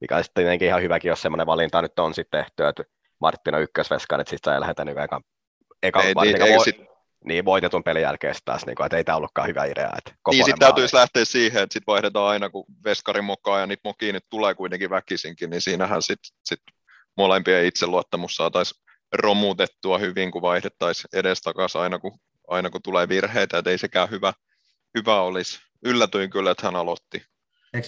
mikä 0.00 0.16
on 0.16 0.24
sitten 0.24 0.44
tietenkin 0.44 0.68
ihan 0.68 0.82
hyväkin, 0.82 1.08
jos 1.08 1.22
semmoinen 1.22 1.46
valinta 1.46 1.82
nyt 1.82 1.98
on 1.98 2.14
sitten 2.14 2.44
tehty, 2.44 2.66
että 2.66 2.84
Marttinen 3.20 3.58
on 3.58 3.62
ykkösveskan, 3.62 4.20
että 4.20 4.30
sitten 4.30 4.54
ei 4.54 4.60
lähdetä 4.60 4.84
niin 4.84 4.98
eka, 4.98 5.20
eka 5.82 6.02
ei, 6.02 6.14
ei, 6.24 6.42
ei, 6.42 6.56
voi... 6.56 6.64
sit, 6.64 6.95
niin 7.26 7.44
voitetun 7.44 7.84
pelin 7.84 8.02
jälkeen 8.02 8.34
taas, 8.44 8.66
niin 8.66 8.76
kuin, 8.76 8.86
että 8.86 8.96
ei 8.96 9.04
tämä 9.04 9.16
ollutkaan 9.16 9.48
hyvä 9.48 9.64
idea. 9.64 9.90
Että 9.98 10.12
niin, 10.30 10.44
sitten 10.44 10.58
täytyisi 10.58 10.96
lähteä 10.96 11.24
siihen, 11.24 11.62
että 11.62 11.72
sitten 11.72 11.92
vaihdetaan 11.92 12.26
aina, 12.26 12.50
kun 12.50 12.64
veskari 12.84 13.22
mokaa 13.22 13.60
ja 13.60 13.66
niitä 13.66 13.80
mokia 13.84 14.12
nyt 14.12 14.24
tulee 14.30 14.54
kuitenkin 14.54 14.90
väkisinkin, 14.90 15.50
niin 15.50 15.60
siinähän 15.60 16.02
sitten 16.02 16.36
sit 16.44 16.60
molempien 17.16 17.64
itseluottamus 17.64 18.36
saataisiin 18.36 18.82
romutettua 19.12 19.98
hyvin, 19.98 20.30
kun 20.30 20.42
vaihdettaisiin 20.42 21.08
edestakaisin 21.12 21.80
aina, 21.80 21.98
kun, 21.98 22.18
aina 22.48 22.70
kun 22.70 22.82
tulee 22.82 23.08
virheitä, 23.08 23.58
että 23.58 23.70
ei 23.70 23.78
sekään 23.78 24.10
hyvä, 24.10 24.32
hyvä 24.98 25.22
olisi. 25.22 25.58
Yllätyin 25.84 26.30
kyllä, 26.30 26.50
että 26.50 26.66
hän 26.66 26.76
aloitti. 26.76 27.22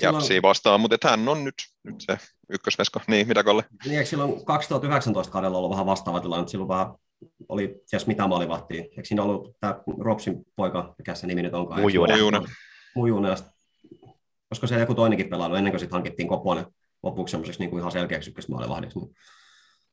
Japsia 0.01 0.43
vastaan, 0.43 0.81
mutta 0.81 1.09
hän 1.11 1.29
on 1.29 1.45
nyt, 1.45 1.55
nyt 1.85 2.01
se 2.01 2.19
ykkösveska. 2.51 3.01
Niin, 3.07 3.29
mitä 3.29 3.45
Kalle? 3.45 3.65
Niin, 3.85 3.99
eikö 3.99 4.11
silloin 4.11 4.45
2019 4.45 5.33
kaudella 5.33 5.59
ollut 5.59 5.71
vähän 5.71 5.87
vastaava 5.87 6.21
tilanne, 6.21 6.49
silloin 6.49 6.69
vähän 6.69 6.87
oli 7.49 7.83
ties 7.91 8.07
mitä 8.07 8.27
maalivahtia. 8.27 8.83
Eikö 8.83 9.05
siinä 9.05 9.23
ollut 9.23 9.57
tämä 9.61 9.81
Ropsin 9.99 10.45
poika, 10.57 10.95
mikä 10.99 11.15
se 11.15 11.27
nimi 11.27 11.43
nyt 11.43 11.55
onkaan? 11.55 11.81
Mujunen. 11.81 12.17
Mujunen. 12.17 12.43
Mujunen. 12.95 13.37
Olisiko 14.51 14.67
se 14.67 14.81
joku 14.81 14.95
toinenkin 14.95 15.29
pelannut 15.29 15.59
ennen 15.59 15.73
kuin 15.73 15.81
sitten 15.81 15.97
hankittiin 15.97 16.29
Koponen 16.29 16.67
lopuksi 17.03 17.31
semmoiseksi 17.31 17.61
niin 17.61 17.71
kuin 17.71 17.81
ihan 17.81 17.93
selkeäksi 17.93 18.31
ykkösmaalivahdiksi. 18.31 18.99
Niin 18.99 19.15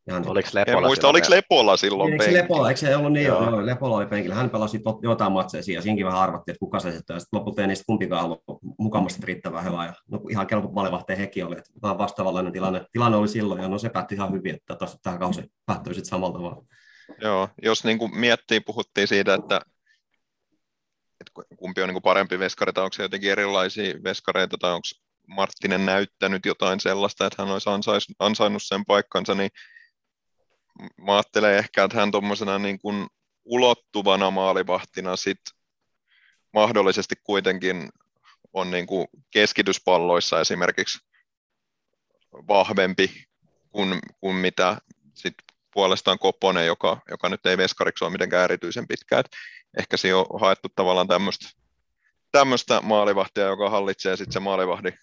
Ihan 0.09 0.27
oliko 0.27 0.49
Lepola, 0.53 0.77
en 0.77 0.83
muista, 0.83 1.07
oliko 1.07 1.27
Lepola 1.29 1.77
silloin 1.77 2.11
eikö 2.11 2.23
penkillä? 2.23 2.43
Lepola, 2.43 2.69
eikö 2.69 2.79
se 2.79 2.95
ollut 2.95 3.13
niin, 3.13 3.25
joo. 3.25 3.49
joo. 3.49 3.65
Lepola 3.65 3.95
oli 3.95 4.05
penkillä. 4.05 4.35
Hän 4.35 4.49
pelasi 4.49 4.79
tot, 4.79 5.03
jotain 5.03 5.31
matseja 5.31 5.63
ja 5.67 5.81
siinäkin 5.81 6.05
vähän 6.05 6.21
arvattiin, 6.21 6.53
että 6.53 6.59
kuka 6.59 6.79
se 6.79 6.91
sitten, 6.91 7.13
ja 7.13 7.19
sitten 7.19 7.39
lopulta 7.39 7.61
ei 7.61 7.67
niistä 7.67 7.83
kumpikaan 7.87 8.25
ollut 8.25 8.43
mukamasti 8.79 9.25
riittävän 9.25 9.65
hyvä, 9.65 9.85
ja 9.85 9.93
no, 10.11 10.21
ihan 10.29 10.47
kelpo 10.47 10.67
maalivahteen 10.67 11.19
hekin 11.19 11.45
oli, 11.45 11.57
että 11.57 11.71
vähän 11.81 11.97
vastaavanlainen 11.97 12.53
tilanne, 12.53 12.85
tilanne 12.91 13.17
oli 13.17 13.27
silloin, 13.27 13.61
ja 13.61 13.67
no 13.67 13.77
se 13.77 13.89
päättyi 13.89 14.15
ihan 14.15 14.31
hyvin, 14.31 14.55
että 14.55 14.75
tosta 14.75 14.97
tähän 15.03 15.19
kausi 15.19 15.51
päättyi 15.65 15.93
sitten 15.93 16.09
samalla 16.09 16.37
tavalla. 16.37 16.63
Joo, 17.21 17.49
jos 17.61 17.83
niin 17.83 17.97
kuin 17.97 18.19
miettii, 18.19 18.59
puhuttiin 18.59 19.07
siitä, 19.07 19.33
että, 19.33 19.61
että 21.19 21.55
kumpi 21.57 21.81
on 21.81 21.87
niin 21.87 21.93
kuin 21.93 22.03
parempi 22.03 22.39
veskari, 22.39 22.73
tai 22.73 22.83
onko 22.83 22.93
se 22.93 23.03
jotenkin 23.03 23.31
erilaisia 23.31 23.93
veskareita, 24.03 24.57
tai 24.57 24.71
onko 24.71 24.87
Marttinen 25.27 25.85
näyttänyt 25.85 26.45
jotain 26.45 26.79
sellaista, 26.79 27.25
että 27.25 27.43
hän 27.43 27.51
olisi 27.51 27.69
ansainnut 28.19 28.63
sen 28.63 28.85
paikkansa, 28.85 29.35
niin 29.35 29.49
mä 30.97 31.13
ajattelen 31.13 31.57
ehkä, 31.57 31.83
että 31.83 31.97
hän 31.97 32.11
tuommoisena 32.11 32.59
niin 32.59 32.79
kuin 32.79 33.07
ulottuvana 33.45 34.31
maalivahtina 34.31 35.15
sit 35.15 35.39
mahdollisesti 36.53 37.15
kuitenkin 37.23 37.89
on 38.53 38.71
niin 38.71 38.87
kuin 38.87 39.07
keskityspalloissa 39.31 40.41
esimerkiksi 40.41 40.99
vahvempi 42.47 43.25
kuin, 43.71 43.99
kuin 44.19 44.35
mitä 44.35 44.77
sit 45.13 45.33
puolestaan 45.75 46.19
Koponen, 46.19 46.67
joka, 46.67 47.01
joka 47.09 47.29
nyt 47.29 47.45
ei 47.45 47.57
veskariksi 47.57 48.03
ole 48.03 48.11
mitenkään 48.11 48.43
erityisen 48.43 48.87
pitkä. 48.87 49.19
Et 49.19 49.27
ehkä 49.79 49.97
siinä 49.97 50.17
on 50.17 50.39
haettu 50.39 50.67
tavallaan 50.75 51.07
tämmöistä 52.31 52.81
maalivahtia, 52.81 53.43
joka 53.43 53.69
hallitsee 53.69 54.17
sitten 54.17 54.33
se 54.33 54.39
maalivahdin 54.39 54.93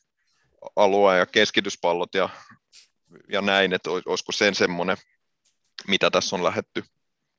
alue 0.76 1.18
ja 1.18 1.26
keskityspallot 1.26 2.14
ja, 2.14 2.28
ja 3.28 3.40
näin, 3.40 3.72
että 3.72 3.90
olisiko 3.90 4.32
sen 4.32 4.54
semmoinen 4.54 4.96
mitä 5.88 6.10
tässä 6.10 6.36
on 6.36 6.44
lähetty, 6.44 6.84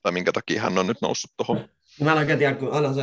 tai 0.01 0.11
minkä 0.11 0.31
takia 0.31 0.61
hän 0.61 0.77
on 0.77 0.87
nyt 0.87 1.01
noussut 1.01 1.31
tuohon. 1.37 1.69
Mä 2.01 2.11
en 2.11 2.17
oikein 2.17 2.39
tiedä, 2.39 2.55
kun 2.55 2.73
aina 2.73 2.93
se, 2.93 3.01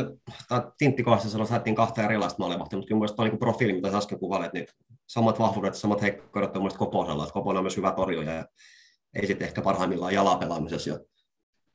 Tintti 0.77 1.03
kohdassa 1.03 1.29
sanoi, 1.29 1.43
että 1.43 1.53
haettiin 1.53 1.75
kahta 1.75 2.03
erilaista 2.03 2.39
maalivahtia, 2.39 2.77
mutta 2.77 2.87
kyllä 2.87 2.99
mun 2.99 3.15
tuo 3.15 3.25
niin 3.25 3.39
profiili, 3.39 3.73
mitä 3.73 3.91
sä 3.91 3.97
äsken 3.97 4.19
kuvailet, 4.19 4.53
niin 4.53 4.67
samat 5.07 5.39
vahvuudet, 5.39 5.75
samat 5.75 6.01
heikkoudet 6.01 6.55
on 6.55 6.61
mielestäni 6.61 6.79
Koposella, 6.79 7.23
että 7.23 7.33
Koponen 7.33 7.57
on 7.57 7.63
myös 7.63 7.77
hyvä 7.77 7.91
torjuja 7.91 8.33
ja 8.33 8.45
ei 9.13 9.27
sitten 9.27 9.47
ehkä 9.47 9.61
parhaimmillaan 9.61 10.13
jalapelaamisessa. 10.13 10.89
Ja 10.89 10.99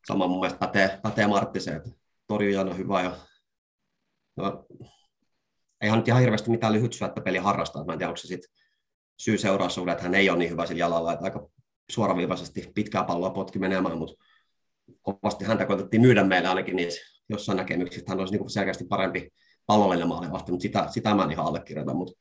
sama 0.07 0.29
mun 0.29 0.41
mielestä 0.41 0.59
pätee, 0.59 1.01
pätee 1.03 1.27
Marttiseen, 1.27 1.77
että 1.77 1.91
on 2.61 2.79
hyvä 2.79 3.03
ja 3.03 3.17
no, 4.37 4.67
eihän 5.81 5.99
nyt 5.99 6.09
ihan 6.09 6.21
hirveästi 6.21 6.51
mitään 6.51 6.73
lyhyt 6.73 6.93
peli 7.25 7.39
harrastaa. 7.39 7.85
Mä 7.85 7.93
en 7.93 7.99
tiedä, 7.99 8.09
onko 8.09 8.17
se 8.17 8.27
sitten 8.27 8.51
syy 9.19 9.39
seuraussuhde, 9.39 9.93
että 9.93 10.05
hän 10.05 10.15
ei 10.15 10.31
ole 10.31 10.39
niin 10.39 10.51
hyvä 10.51 10.67
sillä 10.67 10.81
jalalla, 10.81 11.13
että 11.13 11.25
aika 11.25 11.49
suoraviivaisesti 11.91 12.71
pitkää 12.75 13.05
palloa 13.05 13.31
potki 13.31 13.59
menemään, 13.59 13.99
mutta 13.99 14.25
kovasti 15.03 15.45
häntä 15.45 15.67
koetettiin 15.67 16.01
myydä 16.01 16.25
meille 16.25 16.49
ainakin 16.49 16.77
niissä 16.77 17.01
jossain 17.29 17.57
näkemyksissä, 17.57 18.01
että 18.01 18.13
hän 18.13 18.21
olisi 18.21 18.37
niin 18.37 18.51
selkeästi 18.51 18.85
parempi 18.85 19.31
pallollinen 19.67 20.09
maalivahti, 20.09 20.53
mutta 20.53 20.63
sitä, 20.63 20.87
sitä 20.91 21.15
mä 21.15 21.25
en 21.25 21.31
ihan 21.31 21.47
allekirjoita. 21.47 21.95
Mutta 21.95 22.21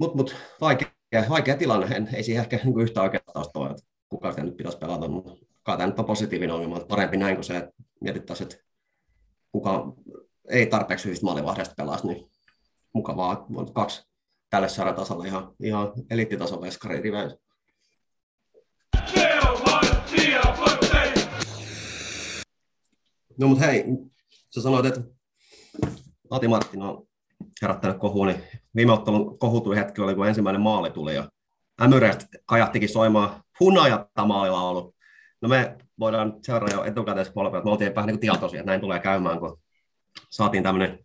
mut, 0.00 0.14
mut, 0.14 0.36
vaikea, 0.60 0.88
vaikea 1.28 1.56
tilanne, 1.56 1.96
en, 1.96 2.08
ei 2.14 2.22
siihen 2.22 2.42
ehkä 2.42 2.60
niin 2.64 2.80
yhtä 2.80 3.02
oikeastaan 3.02 3.46
ole, 3.54 3.76
kuka 4.16 4.30
sitä 4.30 4.44
nyt 4.44 4.56
pitäisi 4.56 4.78
pelata, 4.78 5.08
mutta 5.08 5.32
kai 5.62 5.76
tämä 5.76 5.86
nyt 5.86 5.98
on 5.98 6.04
positiivinen 6.04 6.54
ongelma, 6.54 6.80
parempi 6.80 7.16
näin 7.16 7.36
kuin 7.36 7.44
se, 7.44 7.56
että 7.56 7.72
mietittäisiin, 8.00 8.48
että 8.52 8.64
kuka 9.52 9.92
ei 10.50 10.66
tarpeeksi 10.66 11.04
hyvistä 11.04 11.26
maalivahdeista 11.26 11.74
pelasi, 11.76 12.06
niin 12.06 12.30
mukavaa, 12.92 13.46
on 13.54 13.72
kaksi 13.72 14.06
tälle 14.50 14.68
sarjatasolle 14.68 15.26
ihan, 15.28 15.54
ihan 15.62 15.92
eliittitason 16.10 16.60
veskarin 16.60 17.02
riveissä. 17.02 17.38
No 23.38 23.48
mutta 23.48 23.64
hei, 23.64 23.84
sä 24.54 24.62
sanoit, 24.62 24.86
että 24.86 25.00
Ati 26.30 26.48
Martin 26.48 26.82
on 26.82 27.06
herättänyt 27.62 27.98
kohua, 27.98 28.26
niin 28.26 28.42
viime 28.76 28.92
ottelun 28.92 29.38
kohutui 29.38 29.76
hetki 29.76 30.00
oli, 30.00 30.14
kun 30.14 30.28
ensimmäinen 30.28 30.62
maali 30.62 30.90
tuli 30.90 31.14
ja 31.14 31.28
Ämyrestä 31.82 32.26
kajattikin 32.46 32.88
soimaan. 32.88 33.42
Hunajatta 33.60 34.24
maalilla 34.24 34.62
ollut. 34.62 34.94
No 35.40 35.48
me 35.48 35.76
voidaan 35.98 36.34
seurata 36.42 36.74
jo 36.74 36.84
etukäteen 36.84 37.26
polvea, 37.34 37.58
että 37.58 37.64
me 37.64 37.70
oltiin 37.70 37.94
vähän 37.94 38.06
niin 38.06 38.20
tietoisia, 38.20 38.60
että 38.60 38.70
näin 38.70 38.80
tulee 38.80 38.98
käymään, 38.98 39.40
kun 39.40 39.58
saatiin 40.30 40.62
tämmöinen 40.62 40.98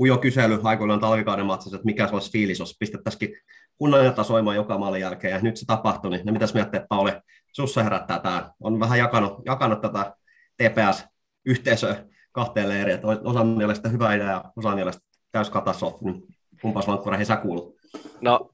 ujo 0.00 0.18
kysely 0.18 0.60
aikoinaan 0.62 1.00
talvikauden 1.00 1.46
matsassa, 1.46 1.76
että 1.76 1.86
mikä 1.86 2.06
se 2.06 2.14
olisi 2.14 2.32
fiilis, 2.32 2.58
jos 2.58 2.76
pistettäisikin 2.80 3.36
hunajatta 3.80 4.24
soimaan 4.24 4.56
joka 4.56 4.78
maalin 4.78 5.00
jälkeen, 5.00 5.32
ja 5.32 5.40
nyt 5.40 5.56
se 5.56 5.66
tapahtui, 5.66 6.10
niin 6.10 6.26
no 6.26 6.32
mitäs 6.32 6.54
miettii, 6.54 6.80
Pauli, 6.88 7.12
sussa 7.52 7.82
herättää 7.82 8.18
tämä, 8.18 8.50
on 8.60 8.80
vähän 8.80 8.98
jakanut, 8.98 9.42
jakanut 9.46 9.80
tätä 9.80 10.14
TPS-yhteisöä 10.56 12.04
kahteen 12.32 12.68
leiriin, 12.68 12.94
että 12.94 13.06
osa 13.06 13.44
mielestä 13.44 13.88
hyvä 13.88 14.14
idea 14.14 14.30
ja 14.30 14.44
osa 14.56 14.74
mielestä 14.74 15.02
täys 15.32 15.50
niin 16.00 16.22
kumpas 16.62 16.86
vankkurahi 16.86 17.24
sä 17.24 17.36
kuulut? 17.36 17.74
No, 18.20 18.53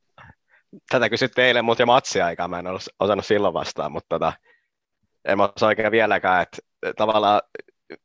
tätä 0.91 1.09
kysyt 1.09 1.33
teille, 1.33 1.63
mutta 1.63 1.83
jo 1.83 1.87
matsia 1.87 2.27
mä 2.49 2.59
en 2.59 2.67
ole 2.67 2.79
osannut 3.01 3.27
silloin 3.27 3.55
vastaan, 3.55 3.93
mutta 3.93 4.09
tota, 4.09 4.33
en 5.25 5.39
mä 5.39 5.49
osaa 5.57 5.67
oikein 5.67 5.91
vieläkään, 5.91 6.43
että 6.43 6.59
tavallaan 6.97 7.41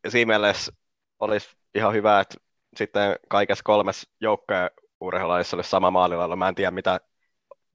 siinä 0.07 0.27
mielessä 0.27 0.71
olisi 1.19 1.49
ihan 1.75 1.93
hyvä, 1.93 2.19
että 2.19 2.37
sitten 2.75 3.15
kaikessa 3.29 3.63
kolmessa 3.63 4.09
joukkojen 4.21 4.69
urheilulajissa 5.01 5.57
olisi 5.57 5.69
sama 5.69 5.91
maalilaulu. 5.91 6.35
Mä 6.35 6.47
en 6.47 6.55
tiedä, 6.55 6.71
mitä 6.71 6.99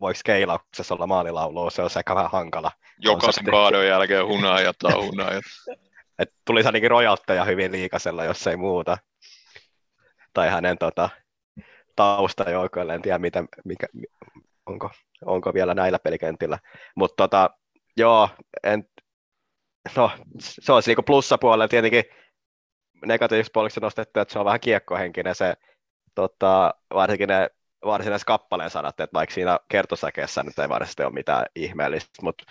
voiko 0.00 0.20
keilauksessa 0.24 0.94
olla 0.94 1.06
maalilaulu, 1.06 1.70
se 1.70 1.82
on 1.82 1.90
ehkä 1.98 2.14
vähän 2.14 2.30
hankala. 2.30 2.72
Jokaisen 2.98 3.44
kaadon 3.44 3.86
jälkeen 3.86 4.26
hunajat 4.26 4.76
tai 4.78 4.92
hunajat. 4.92 5.44
Et 6.18 6.34
tulisi 6.44 6.68
ainakin 6.68 6.90
rojaltteja 6.90 7.44
hyvin 7.44 7.72
liikasella, 7.72 8.24
jos 8.24 8.46
ei 8.46 8.56
muuta. 8.56 8.98
Tai 10.32 10.50
hänen 10.50 10.78
tota, 10.78 11.10
taustajoukoille, 11.96 12.94
en 12.94 13.02
tiedä 13.02 13.18
mitä, 13.18 13.44
mikä, 13.64 13.86
onko, 14.70 14.90
onko 15.24 15.54
vielä 15.54 15.74
näillä 15.74 15.98
pelikentillä. 15.98 16.58
Mutta 16.96 17.14
tota, 17.16 17.50
joo, 17.96 18.28
en, 18.62 18.84
no, 19.96 20.10
se 20.38 20.72
olisi 20.72 20.90
niinku 20.90 21.02
plussapuolella 21.02 21.68
tietenkin 21.68 22.04
negatiivisessa 23.06 23.50
puolella 23.54 23.80
nostettu, 23.80 24.20
että 24.20 24.32
se 24.32 24.38
on 24.38 24.44
vähän 24.44 24.60
kiekkohenkinen 24.60 25.34
se, 25.34 25.54
tota, 26.14 26.74
varsinkin 26.94 27.28
ne 27.28 27.50
varsinaiset 27.84 28.26
kappaleen 28.26 28.70
sanat, 28.70 29.00
että 29.00 29.14
vaikka 29.14 29.34
siinä 29.34 29.58
kertosäkeessä 29.68 30.42
nyt 30.42 30.58
ei 30.58 30.68
varsinaisesti 30.68 31.02
ole 31.02 31.12
mitään 31.12 31.46
ihmeellistä, 31.56 32.22
mutta 32.22 32.44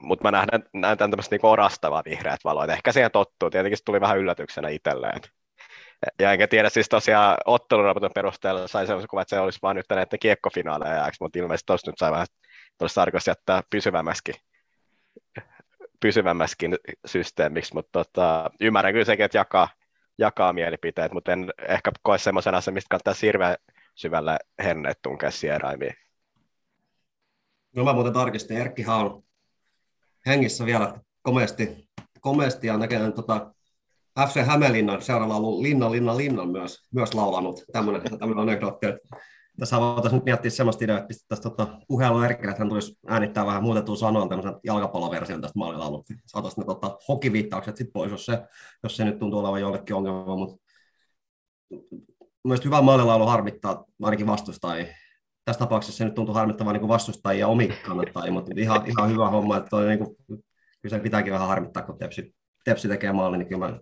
mutta 0.00 0.22
mä 0.22 0.30
näen, 0.30 0.48
näen 0.72 0.98
tämän 0.98 1.10
tämmöistä 1.10 1.34
niin 1.34 1.46
orastavaa 1.46 2.02
vihreät 2.04 2.40
valoa, 2.44 2.64
ehkä 2.64 2.92
siihen 2.92 3.10
tottuu, 3.10 3.50
tietenkin 3.50 3.78
se 3.78 3.84
tuli 3.84 4.00
vähän 4.00 4.18
yllätyksenä 4.18 4.68
itselleen. 4.68 5.20
Ja 6.18 6.32
enkä 6.32 6.48
tiedä 6.48 6.68
siis 6.68 6.88
tosiaan 6.88 7.36
otteluraportin 7.44 8.10
perusteella 8.14 8.68
sai 8.68 8.86
sellaisen 8.86 9.08
kuvan, 9.08 9.22
että 9.22 9.36
se 9.36 9.40
olisi 9.40 9.58
vaan 9.62 9.76
nyt 9.76 9.86
näiden 9.90 10.18
kiekkofinaaleja, 10.18 11.10
mutta 11.20 11.38
ilmeisesti 11.38 11.66
tuossa 11.66 11.90
nyt 11.90 11.98
sai 11.98 12.10
vähän 12.10 12.26
tuossa 12.78 13.00
tarkoitus 13.00 13.26
jättää 13.26 13.62
pysyvämmäskin 13.70 14.34
pysyvämmäskin 16.00 16.76
systeemiksi, 17.06 17.74
mutta 17.74 17.90
tota, 17.92 18.50
ymmärrän 18.60 18.92
kyllä 18.92 19.04
sekin, 19.04 19.24
että 19.24 19.38
jakaa, 19.38 19.68
jakaa 20.18 20.52
mielipiteet, 20.52 21.12
mutta 21.12 21.32
en 21.32 21.52
ehkä 21.68 21.92
koe 22.02 22.18
semmoisen 22.18 22.54
asian, 22.54 22.74
mistä 22.74 22.88
kannattaa 22.90 23.14
hirveän 23.22 23.56
syvälle 23.94 24.38
hennet 24.64 24.98
tunkea 25.02 25.30
sieraimiin. 25.30 25.94
No 27.76 27.84
mä 27.84 27.92
muuten 27.92 28.12
tarkistin, 28.12 28.56
Erkki 28.56 28.84
on 28.88 29.22
hengissä 30.26 30.66
vielä 30.66 31.00
komeasti, 31.22 31.88
komeasti 32.20 32.66
ja 32.66 32.76
näkee 32.76 33.12
tota, 33.12 33.54
FC 34.18 34.40
Hämeenlinnan 34.40 35.02
seuraava 35.02 35.36
ollut 35.36 35.60
Linna, 35.60 35.90
Linna, 35.90 36.16
Linna 36.16 36.44
myös, 36.44 36.78
myös 36.94 37.14
laulanut. 37.14 37.64
Tämmöinen, 37.72 38.18
tämmöinen 38.18 38.42
anekdootti, 38.42 38.86
tässä 39.58 39.80
voitaisiin 39.80 40.14
nyt 40.14 40.24
miettiä 40.24 40.50
semmoista 40.50 40.84
ideaa, 40.84 40.98
että 40.98 41.08
pistettäisiin 41.08 41.42
tota 41.42 41.78
puhelu 41.88 42.22
Erkille, 42.22 42.50
että 42.50 42.62
hän 42.62 42.68
tulisi 42.68 42.98
äänittää 43.06 43.46
vähän 43.46 43.62
muutettua 43.62 43.96
sanoa 43.96 44.28
tämmöisen 44.28 44.54
jalkapalloversion 44.64 45.40
tästä 45.40 45.58
maalilaulusta. 45.58 46.14
Saataisiin 46.26 46.62
ne 46.62 46.66
tota, 46.66 46.98
hokiviittaukset 47.08 47.76
sitten 47.76 47.92
pois, 47.92 48.10
jos 48.10 48.26
se, 48.26 48.42
jos 48.82 48.96
se 48.96 49.04
nyt 49.04 49.18
tuntuu 49.18 49.38
olevan 49.38 49.60
jollekin 49.60 49.96
ongelma, 49.96 50.36
mutta 50.36 50.56
mielestäni 52.44 52.66
hyvä 52.66 52.82
maalilaulu 52.82 53.26
harmittaa 53.26 53.84
ainakin 54.02 54.26
vastustajia. 54.26 54.86
Tässä 55.44 55.58
tapauksessa 55.58 55.98
se 55.98 56.04
nyt 56.04 56.14
tuntuu 56.14 56.34
harmittavan 56.34 56.74
niin 56.74 56.88
vastustajia 56.88 57.40
ja 57.40 57.48
omia 57.48 57.74
kannattajia, 57.86 58.32
mutta 58.32 58.52
ihan, 58.56 58.86
ihan 58.86 59.10
hyvä 59.10 59.28
homma, 59.28 59.56
että 59.56 59.70
toi, 59.70 59.86
niin 59.86 59.98
kuin, 59.98 60.16
kyllä 60.82 60.96
se 60.96 60.98
pitääkin 60.98 61.32
vähän 61.32 61.48
harmittaa, 61.48 61.82
kun 61.82 61.98
Tepsi, 61.98 62.34
Tepsi 62.64 62.88
tekee 62.88 63.12
maali, 63.12 63.38
niin 63.38 63.48
kyllä 63.48 63.68
mä 63.68 63.80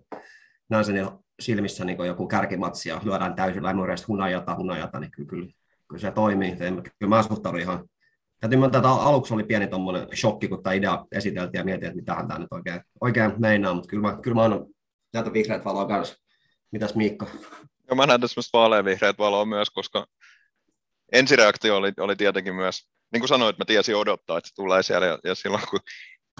näen 0.69 0.85
sen 0.85 1.09
silmissä 1.39 1.85
niin 1.85 2.05
joku 2.05 2.27
kärkimatsi 2.27 2.89
ja 2.89 3.01
lyödään 3.03 3.35
täysillä 3.35 3.73
nuoreista 3.73 4.07
hunajata, 4.07 4.55
hunajata, 4.55 4.99
niin 4.99 5.11
kyllä, 5.11 5.29
kyllä, 5.29 5.47
kyllä 5.87 6.01
se 6.01 6.11
toimii. 6.11 6.55
Kyllä 6.99 7.09
mä 7.15 7.23
suhtaudun 7.23 7.61
ihan 7.61 7.89
Täytyy 8.39 8.59
myöntää, 8.59 8.79
että 8.79 8.89
aluksi 8.89 9.33
oli 9.33 9.43
pieni 9.43 9.67
tuommoinen 9.67 10.07
shokki, 10.15 10.47
kun 10.47 10.63
tämä 10.63 10.73
idea 10.73 11.05
esiteltiin 11.11 11.59
ja 11.59 11.65
mietin, 11.65 11.87
että 11.87 11.95
mitähän 11.95 12.27
tämä 12.27 12.39
nyt 12.39 12.47
oikein, 12.51 12.81
oikein 13.01 13.33
meinaa, 13.37 13.73
mutta 13.73 13.87
kyllä 13.87 14.01
mä, 14.01 14.17
kyllä 14.21 14.35
mä 14.35 14.43
annan 14.43 14.65
näitä 15.13 15.33
vihreät 15.33 15.65
valoa 15.65 15.87
kanssa. 15.87 16.15
Mitäs 16.71 16.95
Miikka? 16.95 17.27
Joo, 17.87 17.95
mä 17.95 18.05
näen 18.05 18.21
tässä 18.21 18.41
vaaleanvihreät 18.53 19.17
valoa 19.17 19.45
myös, 19.45 19.69
koska 19.69 20.05
ensireaktio 21.11 21.77
oli, 21.77 21.93
oli 21.99 22.15
tietenkin 22.15 22.55
myös, 22.55 22.89
niin 23.13 23.21
kuin 23.21 23.29
sanoit, 23.29 23.57
mä 23.57 23.65
tiesin 23.65 23.95
odottaa, 23.95 24.37
että 24.37 24.47
se 24.47 24.55
tulee 24.55 24.83
siellä, 24.83 25.07
ja, 25.07 25.19
ja 25.23 25.35
silloin 25.35 25.63
kun, 25.69 25.79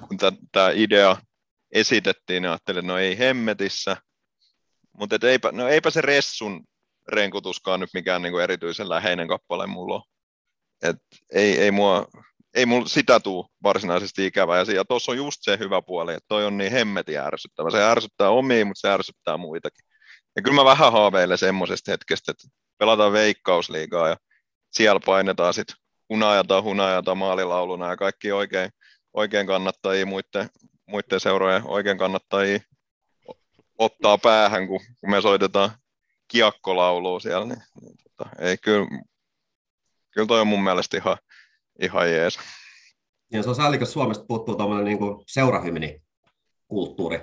kun 0.07 0.17
tämä 0.51 0.71
idea 0.73 1.17
esitettiin, 1.71 2.41
niin 2.41 2.49
ajattelin, 2.49 2.79
että 2.79 2.91
no 2.91 2.97
ei 2.97 3.17
hemmetissä, 3.17 3.97
mutta 4.97 5.27
eipä, 5.27 5.51
no 5.51 5.67
eipä 5.67 5.89
se 5.89 6.01
Ressun 6.01 6.63
renkutuskaan 7.07 7.79
nyt 7.79 7.89
mikään 7.93 8.21
niin 8.21 8.31
kuin 8.31 8.43
erityisen 8.43 8.89
läheinen 8.89 9.27
kappale 9.27 9.67
mulla 9.67 9.95
ole. 9.95 10.03
Et 10.83 10.97
ei, 11.33 11.59
ei, 11.59 11.71
mua, 11.71 12.07
ei 12.53 12.65
mulla 12.65 12.87
sitä 12.87 13.19
tuu 13.19 13.51
varsinaisesti 13.63 14.25
ikävää. 14.25 14.63
Ja 14.75 14.85
tuossa 14.85 15.11
on 15.11 15.17
just 15.17 15.39
se 15.41 15.57
hyvä 15.59 15.81
puoli, 15.81 16.13
että 16.13 16.25
toi 16.27 16.45
on 16.45 16.57
niin 16.57 16.71
hemmetin 16.71 17.19
ärsyttävä. 17.19 17.71
Se 17.71 17.83
ärsyttää 17.83 18.29
omiin, 18.29 18.67
mutta 18.67 18.81
se 18.81 18.89
ärsyttää 18.89 19.37
muitakin. 19.37 19.85
Ja 20.35 20.41
kyllä 20.41 20.55
mä 20.55 20.65
vähän 20.65 20.91
haaveilen 20.91 21.37
semmoisesta 21.37 21.91
hetkestä, 21.91 22.31
että 22.31 22.47
pelataan 22.77 23.13
veikkausliigaa 23.13 24.09
ja 24.09 24.17
siellä 24.71 24.99
painetaan 25.05 25.53
sitten 25.53 25.75
hunajata, 26.09 26.61
hunajata 26.61 27.15
maalilauluna 27.15 27.89
ja 27.89 27.97
kaikki 27.97 28.31
oikein, 28.31 28.69
oikein 29.13 29.47
kannattajia, 29.47 30.05
muiden, 30.05 30.49
muiden 30.89 31.19
seurojen 31.19 31.61
oikein 31.65 31.97
kannattajia 31.97 32.59
ottaa 33.77 34.17
päähän, 34.17 34.67
kun, 34.67 34.79
kun 34.99 35.09
me 35.09 35.21
soitetaan 35.21 35.71
kiakkolaulua 36.27 37.19
siellä, 37.19 37.45
niin, 37.45 37.61
niin 37.81 37.95
tota, 38.03 38.29
ei 38.39 38.57
kyllä, 38.57 38.87
kyllä 40.11 40.27
toi 40.27 40.41
on 40.41 40.47
mun 40.47 40.63
mielestä 40.63 40.97
ihan, 40.97 41.17
ihan 41.81 42.11
jees. 42.11 42.39
Ja 43.31 43.43
se 43.43 43.49
on 43.49 43.55
sääli, 43.55 43.79
jos 43.79 43.93
Suomesta 43.93 44.25
puuttuu 44.27 44.55
tuommoinen 44.55 44.85
niin 44.85 44.99
seurahymini 45.27 46.01
kulttuuri. 46.67 47.19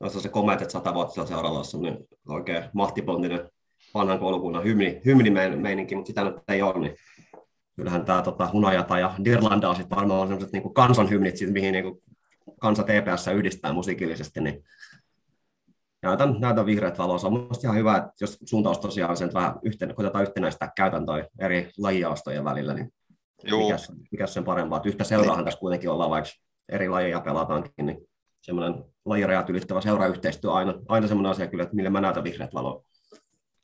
Jos 0.00 0.22
se 0.22 0.28
komeet, 0.28 0.62
että 0.62 0.72
sata 0.72 0.94
vuotta 0.94 1.14
sillä 1.14 1.26
seuralla 1.26 1.58
on 1.58 1.64
semmoinen 1.64 1.98
oikein 2.28 2.64
mahtipontinen 2.72 3.50
vanhan 3.94 4.18
koulukunnan 4.18 4.64
hymni, 4.64 5.00
hymnimeininki, 5.04 5.94
mutta 5.94 6.06
sitä 6.06 6.24
nyt 6.24 6.36
ei 6.48 6.62
ole, 6.62 6.78
niin 6.78 6.96
kyllähän 7.76 8.04
tämä 8.04 8.22
tota, 8.22 8.50
Hunajata 8.52 8.98
ja 8.98 9.14
Dirlandaa 9.24 9.74
sitten 9.74 9.96
varmaan 9.96 10.28
sellaiset 10.28 10.52
niin 10.52 10.74
kansanhymnit, 10.74 11.36
sit, 11.36 11.52
mihin 11.52 11.72
niin 11.72 11.84
kansa 12.60 12.82
TPS 12.82 13.26
yhdistää 13.26 13.72
musiikillisesti, 13.72 14.40
niin 14.40 14.64
näytän, 16.02 16.36
näytän 16.40 16.66
vihreät 16.66 16.98
valoa. 16.98 17.18
Se 17.18 17.26
on 17.26 17.32
mielestäni 17.32 17.64
ihan 17.64 17.76
hyvä, 17.76 17.96
että 17.96 18.12
jos 18.20 18.38
suuntaus 18.44 18.78
tosiaan 18.78 19.16
sen, 19.16 19.26
että 19.26 19.38
vähän 19.38 19.54
yhten, 19.62 19.94
koitetaan 19.94 20.24
yhtenäistä 20.24 20.72
käytäntöä 20.76 21.26
eri 21.38 21.70
lajiaostojen 21.78 22.44
välillä, 22.44 22.74
niin 22.74 22.92
mikä, 23.44 23.76
mikä 24.10 24.26
sen 24.26 24.44
parempaa. 24.44 24.76
Että 24.76 24.88
yhtä 24.88 25.04
seuraahan 25.04 25.44
tässä 25.44 25.60
kuitenkin 25.60 25.90
ollaan, 25.90 26.10
vaikka 26.10 26.30
eri 26.68 26.88
lajeja 26.88 27.20
pelataankin, 27.20 27.86
niin 27.86 27.98
semmoinen 28.40 28.84
lajirajat 29.04 29.50
ylittävä 29.50 29.80
seurayhteistyö 29.80 30.50
on 30.50 30.56
aina, 30.56 30.74
aina 30.88 31.06
semmoinen 31.06 31.30
asia 31.30 31.46
kyllä, 31.46 31.62
että 31.62 31.76
millä 31.76 31.90
mä 31.90 32.00
näytän 32.00 32.24
vihreät 32.24 32.54
valoa. 32.54 32.82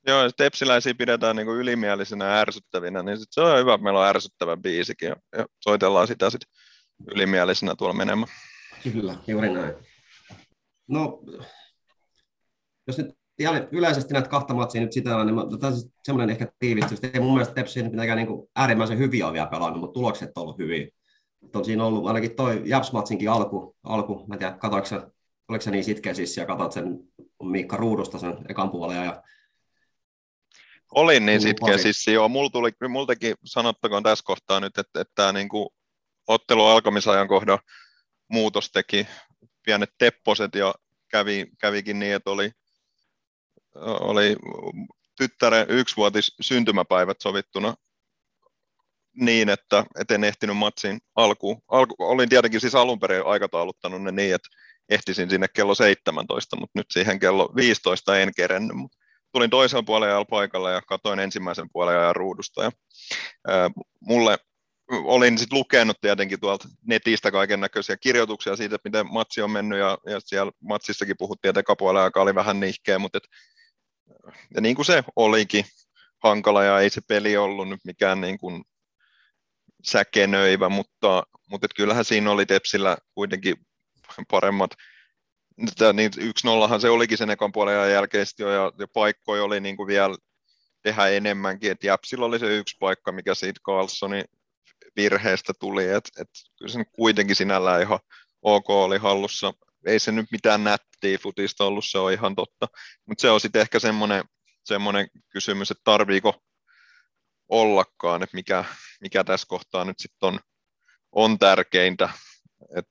Joo, 0.07 0.23
jos 0.23 0.33
tepsiläisiä 0.37 0.95
pidetään 0.95 1.37
niin 1.37 1.49
ylimielisenä 1.49 2.25
ja 2.25 2.41
ärsyttävinä, 2.41 3.03
niin 3.03 3.19
sit 3.19 3.29
se 3.31 3.41
on 3.41 3.59
hyvä, 3.59 3.75
että 3.75 3.85
meillä 3.85 4.01
on 4.01 4.07
ärsyttävä 4.07 4.57
biisikin 4.57 5.09
ja, 5.09 5.17
ja 5.39 5.47
soitellaan 5.61 6.07
sitä 6.07 6.31
sit 6.31 6.41
ylimielisenä 7.15 7.75
tuolla 7.79 7.95
menemään. 7.95 8.29
Kyllä, 8.83 9.15
juuri 9.27 9.53
näin. 9.53 9.75
No, 10.89 11.23
jos 12.87 12.99
nyt 12.99 13.11
ihan 13.39 13.69
yleisesti 13.73 14.13
näitä 14.13 14.29
kahta 14.29 14.55
matsia 14.55 14.81
nyt 14.81 14.93
sitä, 14.93 15.25
niin 15.25 15.61
tämä 15.61 15.73
on 15.73 15.81
semmoinen 16.05 16.31
ehkä 16.31 16.53
tiivistys. 16.59 16.99
Ei 17.03 17.21
mun 17.21 17.33
mielestä 17.33 17.55
Tepsi 17.55 17.83
mitenkään 17.83 18.19
niin 18.19 18.49
äärimmäisen 18.57 18.99
hyviä 18.99 19.27
on 19.27 19.33
vielä 19.33 19.47
pelannut, 19.47 19.81
mutta 19.81 19.95
tulokset 19.95 20.31
on 20.37 20.43
ollut 20.43 20.59
hyviä. 20.59 20.89
On 21.55 21.65
siinä 21.65 21.85
ollut 21.85 22.07
ainakin 22.07 22.37
toi 22.37 22.63
Japs-matsinkin 22.65 23.31
alku, 23.31 23.77
alku 23.85 24.27
mä 24.27 24.35
en 24.35 24.39
tiedä, 24.39 24.53
katoiko 24.53 24.87
se, 24.87 25.01
oliko 25.49 25.63
se 25.63 25.71
niin 25.71 25.85
sitkeä 25.85 26.15
siis, 26.15 26.37
ja 26.37 26.47
katsot 26.47 26.73
sen 26.73 26.99
Miikka 27.43 27.77
Ruudusta 27.77 28.19
sen 28.19 28.39
ekan 28.49 28.71
puolen, 28.71 29.05
ja 29.05 29.23
Olin 30.95 31.27
niin 31.27 31.41
sitkeä 31.41 31.79
siis, 31.79 32.07
joo, 32.07 32.29
mulla 32.29 32.51
tuli, 32.51 32.71
multakin 32.89 33.35
sanottakoon 33.45 34.03
tässä 34.03 34.25
kohtaa 34.25 34.61
nyt, 34.61 34.79
että, 34.79 35.01
että 35.01 35.13
tämä 35.15 35.33
niin 35.33 35.49
kuin 35.49 35.69
ottelu 36.29 36.65
alkamisajan 36.65 37.29
kohdan 37.29 37.59
muutos 38.33 38.71
teki 38.71 39.07
pienet 39.63 39.91
tepposet 39.99 40.55
ja 40.55 40.75
kävi, 41.09 41.47
kävikin 41.61 41.99
niin, 41.99 42.15
että 42.15 42.31
oli 42.31 42.51
oli 44.01 44.37
tyttären 45.17 45.67
yksivuotis 45.69 46.35
syntymäpäivät 46.41 47.17
sovittuna 47.21 47.75
niin, 49.17 49.49
että 49.49 49.85
et 50.01 50.11
en 50.11 50.25
ehtinyt 50.25 50.57
matsin 50.57 51.01
alkuun. 51.17 51.63
Alku, 51.69 51.95
olin 51.99 52.29
tietenkin 52.29 52.61
siis 52.61 52.75
alun 52.75 53.01
perin 53.01 53.27
aikatauluttanut 53.27 54.03
ne 54.03 54.13
niin, 54.13 54.35
että 54.35 54.49
ehtisin 54.89 55.31
sinne 55.31 55.47
kello 55.49 55.75
17, 55.75 56.57
mutta 56.57 56.79
nyt 56.79 56.87
siihen 56.91 57.19
kello 57.19 57.53
15 57.57 58.19
en 58.19 58.31
kerennyt. 58.37 58.77
Tulin 59.33 59.51
toisen 59.51 59.85
puolen 59.85 60.09
ajan 60.09 60.27
paikalle 60.31 60.73
ja 60.73 60.83
katsoin 60.83 61.21
ensimmäisen 61.21 61.69
puolen 61.73 61.99
ajan 61.99 62.17
ruudusta. 62.17 62.63
Ja, 62.63 62.71
ää, 63.49 63.71
mulle 64.01 64.39
olin 64.93 65.39
sitten 65.39 65.59
lukenut 65.59 66.01
tietenkin 66.01 66.41
tuolta 66.41 66.69
netistä 66.87 67.31
kaiken 67.31 67.61
näköisiä 67.61 67.97
kirjoituksia 67.97 68.57
siitä, 68.57 68.75
että 68.75 68.89
miten 68.89 69.13
matsi 69.13 69.43
on 69.43 69.51
mennyt, 69.51 69.79
ja, 69.79 69.99
ja 70.07 70.21
siellä 70.21 70.53
matsissakin 70.61 71.17
puhuttiin, 71.19 71.51
että 71.51 71.61
ekapuolella 71.61 72.05
aika 72.05 72.23
oli 72.23 72.35
vähän 72.35 72.61
nihkeä, 72.61 72.99
mutta 72.99 73.19
et 73.19 73.25
ja 74.55 74.61
niin 74.61 74.77
kuin 74.77 74.87
se 74.87 75.05
olikin 75.17 75.65
hankala 76.23 76.65
ja 76.65 76.81
ei 76.81 76.91
se 76.91 77.01
peli 77.09 77.37
ollut 77.37 77.69
nyt 77.69 77.81
mikään 77.85 78.21
niin 78.21 78.39
kuin 78.39 78.65
säkenöivä, 79.85 80.69
mutta, 80.69 81.23
mutta 81.51 81.65
et 81.65 81.75
kyllähän 81.77 82.05
siinä 82.05 82.31
oli 82.31 82.47
Tepsillä 82.47 82.97
kuitenkin 83.15 83.57
paremmat. 84.31 84.71
Niin 85.93 86.11
yksi 86.19 86.47
nollahan 86.47 86.81
se 86.81 86.91
olikin 86.91 87.19
sen 87.19 87.31
ekan 87.31 87.53
puolen 87.53 87.93
jälkeen 87.93 88.27
jo, 88.39 88.51
ja, 88.51 88.73
ja 88.79 88.87
paikkoja 88.89 89.45
oli 89.45 89.61
niin 89.61 89.77
kuin 89.77 89.87
vielä 89.87 90.17
tehdä 90.83 91.07
enemmänkin. 91.07 91.71
Et 91.71 91.85
Japsilla 91.85 92.27
oli 92.27 92.39
se 92.39 92.57
yksi 92.57 92.77
paikka, 92.81 93.13
mikä 93.13 93.35
siitä 93.35 93.61
Carlsonin 93.67 94.25
virheestä 94.97 95.53
tuli, 95.61 95.89
että 95.89 96.23
et 96.23 96.29
kyllä 96.59 96.73
se 96.73 96.85
kuitenkin 96.85 97.37
sinällään 97.37 97.83
ihan 97.83 97.99
ok 98.43 98.71
oli 98.71 98.99
hallussa 98.99 99.53
ei 99.87 99.99
se 99.99 100.13
nyt 100.13 100.27
mitään 100.33 100.65
nättiä 100.65 101.19
futista 101.19 101.65
ollut, 101.65 101.85
se 101.85 101.99
on 101.99 102.13
ihan 102.13 102.35
totta. 102.35 102.69
Mutta 103.07 103.23
se 103.23 103.31
on 103.31 103.41
sitten 103.41 103.63
ehkä 103.63 103.79
semmoinen, 103.79 104.25
semmoinen 104.65 105.09
kysymys, 105.29 105.71
että 105.71 105.81
tarviiko 105.85 106.35
ollakaan, 107.49 108.23
että 108.23 108.37
mikä, 108.37 108.65
mikä 109.01 109.25
tässä 109.25 109.47
kohtaa 109.49 109.85
nyt 109.85 109.99
sitten 109.99 110.27
on, 110.27 110.41
on 111.13 111.39
tärkeintä. 111.39 112.09
Et 112.77 112.89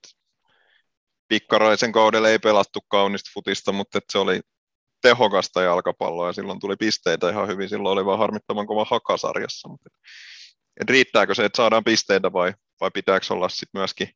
Pikkaraisen 1.27 1.91
kaudella 1.91 2.29
ei 2.29 2.39
pelattu 2.39 2.79
kaunista 2.87 3.29
futista, 3.33 3.71
mutta 3.71 3.99
se 4.09 4.17
oli 4.17 4.41
tehokasta 5.01 5.61
jalkapalloa 5.61 6.27
ja 6.27 6.33
silloin 6.33 6.59
tuli 6.59 6.75
pisteitä 6.75 7.29
ihan 7.29 7.47
hyvin. 7.47 7.69
Silloin 7.69 7.93
oli 7.93 8.05
vaan 8.05 8.19
harmittavan 8.19 8.67
kova 8.67 8.85
hakasarjassa. 8.89 9.67
Mutta 9.69 9.89
et, 10.81 10.85
et 10.85 10.89
riittääkö 10.89 11.35
se, 11.35 11.45
että 11.45 11.57
saadaan 11.57 11.83
pisteitä 11.83 12.33
vai, 12.33 12.53
vai 12.81 12.91
pitääkö 12.93 13.25
olla 13.29 13.49
sitten 13.49 13.79
myöskin, 13.79 14.09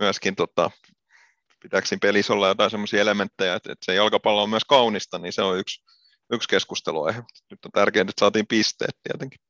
myöskin 0.00 0.36
tota, 0.36 0.70
pitääkö 1.62 1.86
siinä 1.86 2.00
pelissä 2.02 2.32
olla 2.32 2.48
jotain 2.48 2.70
sellaisia 2.70 3.00
elementtejä, 3.00 3.54
että, 3.54 3.72
että 3.72 3.84
se 3.84 3.94
jalkapallo 3.94 4.42
on 4.42 4.50
myös 4.50 4.64
kaunista, 4.64 5.18
niin 5.18 5.32
se 5.32 5.42
on 5.42 5.58
yksi, 5.58 5.84
yksi 6.32 6.48
keskusteluaihe. 6.48 7.22
Nyt 7.50 7.64
on 7.64 7.70
tärkeää, 7.72 8.02
että 8.02 8.12
saatiin 8.20 8.46
pisteet 8.46 8.96
tietenkin. 9.02 9.40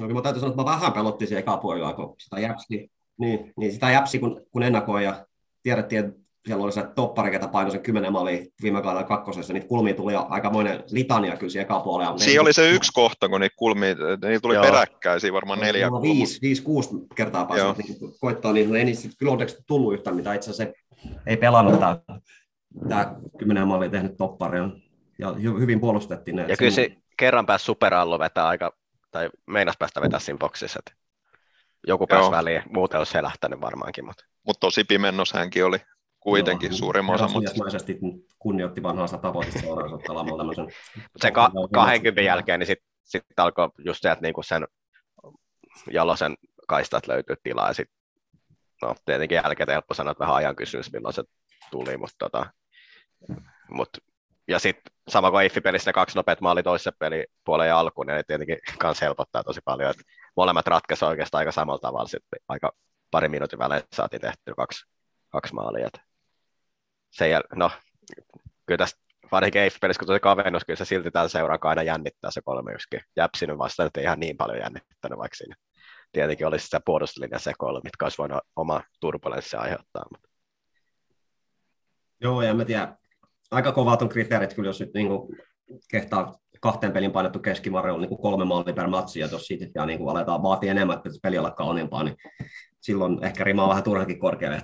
No 0.00 0.08
mä 0.08 0.22
täytyy 0.22 0.40
sanoa, 0.40 0.52
että 0.52 0.62
mä 0.62 0.70
vähän 0.70 0.92
pelottiin 0.92 1.28
se 1.28 1.38
eka 1.38 1.56
kun 1.56 2.16
sitä 2.18 2.40
jäpsi, 2.40 2.90
niin, 3.18 3.52
niin 3.56 3.72
sitä 3.72 3.90
jäpsi 3.90 4.18
kun, 4.18 4.46
kun 4.50 4.62
ennakoi 4.62 5.04
ja 5.04 5.26
tiedettiin, 5.62 6.04
että 6.04 6.20
siellä 6.46 6.64
oli 6.64 6.72
se 6.72 6.86
toppari, 6.94 7.30
ketä 7.30 7.48
painoi 7.48 7.70
sen 7.70 7.80
kymmenen 7.80 8.12
maali 8.12 8.52
viime 8.62 8.82
kaudella 8.82 9.06
kakkosessa, 9.06 9.52
niitä 9.52 9.66
kulmia 9.68 9.94
tuli 9.94 10.14
aikamoinen 10.14 10.84
litania 10.90 11.36
kyllä 11.36 11.50
siihen 11.50 11.64
ekapuolella. 11.64 12.18
Siinä 12.18 12.42
oli 12.42 12.52
se 12.52 12.70
yksi 12.70 12.92
kohta, 12.92 13.28
kun 13.28 13.40
niitä 13.40 13.56
kulmia, 13.56 13.94
niitä 14.24 14.40
tuli 14.42 14.54
Joo. 14.54 14.64
peräkkäisiä 14.64 15.32
varmaan 15.32 15.60
neljä. 15.60 15.90
No, 15.90 16.02
viisi, 16.02 16.40
viisi, 16.42 16.62
kuusi 16.62 16.90
kertaa 17.14 17.44
pääsivät 17.44 17.78
niin 17.78 18.14
koittaa, 18.20 18.52
niin 18.52 18.76
ei 18.76 18.84
niistä 18.84 19.08
kyllä 19.18 19.32
onneksi 19.32 19.58
tullut 19.66 19.94
yhtään 19.94 20.16
mitä 20.16 20.34
itse 20.34 20.50
asiassa 20.50 20.74
ei 21.26 21.36
pelannut 21.36 21.80
tämä, 21.80 21.98
tämä 22.88 23.14
kymmenen 23.38 23.68
maalia 23.68 23.90
tehnyt 23.90 24.16
toppari. 24.16 24.58
Ja 25.18 25.32
hyvin 25.60 25.80
puolustettiin 25.80 26.36
ne. 26.36 26.46
Ja 26.48 26.56
kyllä 26.56 26.70
se 26.70 26.90
kerran 27.16 27.46
pääsi 27.46 27.64
superallo 27.64 28.18
vetää 28.18 28.46
aika 28.46 28.72
tai 29.10 29.30
meinas 29.46 29.76
päästä 29.78 30.00
vetää 30.00 30.20
siinä 30.20 30.38
boksissa, 30.38 30.78
että 30.78 31.00
joku 31.86 32.06
pääsi 32.06 32.24
Joo. 32.24 32.30
väliin, 32.30 32.62
muuten 32.74 32.98
olisi 32.98 33.14
helähtänyt 33.14 33.60
varmaankin, 33.60 34.04
mutta 34.04 34.24
Mutta 34.46 34.60
tosi 34.60 34.84
pimennos 34.84 35.32
hänkin 35.32 35.64
oli 35.64 35.78
kuitenkin 36.20 36.70
Joo, 36.70 36.76
suurimman 36.76 37.14
osan. 37.14 37.32
Mutta 37.32 37.50
kunnioitti 38.38 38.82
vanhansa 38.82 39.18
tavoitista 39.18 39.60
seuraansa 39.60 39.98
pelaamalla 40.06 40.38
tämmöisen. 40.38 40.68
sen 41.16 41.32
ka- 41.32 41.52
20 41.72 42.22
jälkeen, 42.22 42.60
niin 42.60 42.66
sitten 42.66 42.88
sit 43.04 43.24
alkoi 43.36 43.68
just 43.78 44.02
se, 44.02 44.10
että 44.10 44.22
niinku 44.22 44.42
sen 44.42 44.66
jalosen 45.92 46.34
kaistat 46.68 47.06
löytyy 47.06 47.36
tilaa, 47.42 47.68
ja 47.68 47.74
sitten 47.74 47.96
no 48.82 48.94
tietenkin 49.04 49.36
jälkeen 49.36 49.68
helppo 49.68 49.94
sanoa, 49.94 50.10
että 50.10 50.22
vähän 50.22 50.36
ajan 50.36 50.56
kysymys, 50.56 50.92
milloin 50.92 51.14
se 51.14 51.24
tuli, 51.70 51.96
mutta 51.96 52.16
tota, 52.18 52.46
mut, 53.70 53.88
ja 54.48 54.58
sitten 54.58 54.92
sama 55.08 55.30
kuin 55.30 55.42
Eiffipelissä 55.42 55.88
ne 55.88 55.92
kaksi 55.92 56.18
nopeat 56.18 56.40
maalit 56.40 56.64
toisessa 56.64 56.92
pelipuolen 56.98 57.68
ja 57.68 57.78
alkuun, 57.78 58.06
niin 58.06 58.14
ne 58.14 58.22
tietenkin 58.22 58.58
kans 58.78 59.00
helpottaa 59.00 59.44
tosi 59.44 59.60
paljon, 59.64 59.90
että 59.90 60.02
molemmat 60.36 60.66
ratkaisivat 60.66 61.10
oikeastaan 61.10 61.38
aika 61.38 61.52
samalla 61.52 61.78
tavalla, 61.78 62.08
sitten 62.08 62.40
aika 62.48 62.72
pari 63.10 63.28
minuutin 63.28 63.58
välein 63.58 63.82
saatiin 63.92 64.20
tehty 64.20 64.54
kaksi, 64.56 64.86
kaksi 65.28 65.54
maalia. 65.54 65.86
Et 65.86 66.09
Se 67.10 67.40
no, 67.54 67.70
kyllä 68.66 68.78
tästä 68.78 69.00
varsinkin 69.32 69.62
Eiffipelissä, 69.62 69.98
kun 69.98 70.06
tuli 70.06 70.20
kavennus, 70.20 70.64
kyllä 70.64 70.76
se 70.76 70.84
silti 70.84 71.10
tällä 71.10 71.28
seuraa 71.28 71.58
aina 71.62 71.82
jännittää 71.82 72.30
se 72.30 72.40
3 72.44 72.72
1 72.72 72.88
Jäpsinyt 73.16 73.58
vasta, 73.58 73.84
että 73.84 74.00
ei 74.00 74.04
ihan 74.04 74.20
niin 74.20 74.36
paljon 74.36 74.58
jännittänyt, 74.58 75.18
vaikka 75.18 75.36
siinä 75.36 75.54
tietenkin 76.12 76.46
olisi 76.46 76.64
sitä 76.64 76.80
puolustuslinja 76.84 77.38
sekoilu, 77.38 77.80
mitkä 77.84 78.04
olisi 78.04 78.18
voinut 78.18 78.42
oma 78.56 78.82
turbulenssia 79.00 79.60
aiheuttaa. 79.60 80.04
Mutta 80.10 80.28
Joo, 82.20 82.42
ja 82.42 82.54
mä 82.54 82.64
tiedä, 82.64 82.96
aika 83.50 83.72
kovat 83.72 84.02
on 84.02 84.08
kriteerit 84.08 84.54
kyllä, 84.54 84.68
jos 84.68 84.80
nyt 84.80 84.94
niin 84.94 85.08
kuin 85.08 85.36
kehtaa 85.90 86.34
kahteen 86.60 86.92
pelin 86.92 87.12
painettu 87.12 87.38
keskivarjo 87.38 87.94
on 87.94 88.00
niin 88.00 88.08
kuin 88.08 88.22
kolme 88.22 88.44
maalia 88.44 88.74
per 88.74 88.86
matsi, 88.86 89.20
ja 89.20 89.28
jos 89.32 89.46
siitä 89.46 89.86
niin 89.86 89.98
kuin 89.98 90.10
aletaan 90.10 90.42
vaatia 90.42 90.70
enemmän, 90.70 90.96
että 90.96 91.12
se 91.12 91.18
peli 91.22 91.38
olla 91.38 91.50
kauniimpaa, 91.50 92.04
niin 92.04 92.16
silloin 92.80 93.24
ehkä 93.24 93.44
rima 93.44 93.62
on 93.62 93.68
vähän 93.68 93.82
turhankin 93.82 94.18
korkealle. 94.18 94.62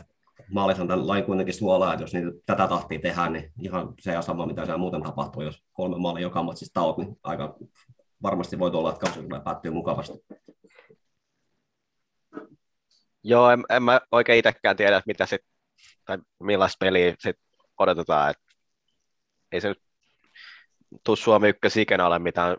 Maalithan 0.51 0.89
tämän 0.89 1.09
lain 1.09 1.25
kuitenkin 1.25 1.55
suolaa, 1.55 1.93
että 1.93 2.03
jos 2.03 2.15
niitä 2.15 2.31
tätä 2.47 2.69
tahtia 2.69 2.99
tehdään, 2.99 3.33
niin 3.33 3.53
ihan 3.63 3.95
se 4.01 4.13
ja 4.13 4.23
sama, 4.23 4.47
mitä 4.47 4.65
siellä 4.65 4.79
muuten 4.79 5.03
tapahtuu, 5.03 5.43
jos 5.43 5.65
kolme 5.73 5.99
maalia 5.99 6.23
joka 6.23 6.43
matsista 6.43 6.81
taot, 6.81 6.99
niin 6.99 7.19
aika 7.23 7.57
varmasti 8.23 8.59
voi 8.59 8.71
olla, 8.71 8.91
että 8.91 9.01
kausi 9.01 9.21
päättyy 9.45 9.71
mukavasti. 9.71 10.19
Joo, 13.23 13.51
en, 13.51 13.65
en 13.71 13.83
mä 13.83 14.01
oikein 14.13 14.39
itsekään 14.39 14.77
tiedä, 14.77 14.97
että 14.97 15.09
mitä 15.09 15.27
sit, 15.27 15.41
tai 16.05 16.19
millaista 16.41 16.77
peliä 16.81 17.15
sit 17.19 17.37
odotetaan. 17.79 18.31
Et 18.31 18.37
ei 19.53 19.61
se 19.61 19.69
nyt 19.69 19.83
tuu 21.05 21.17
Suomi 21.17 21.49
ykkös 21.49 21.77
ikinä 21.77 22.07
ole 22.07 22.19
mitään 22.19 22.57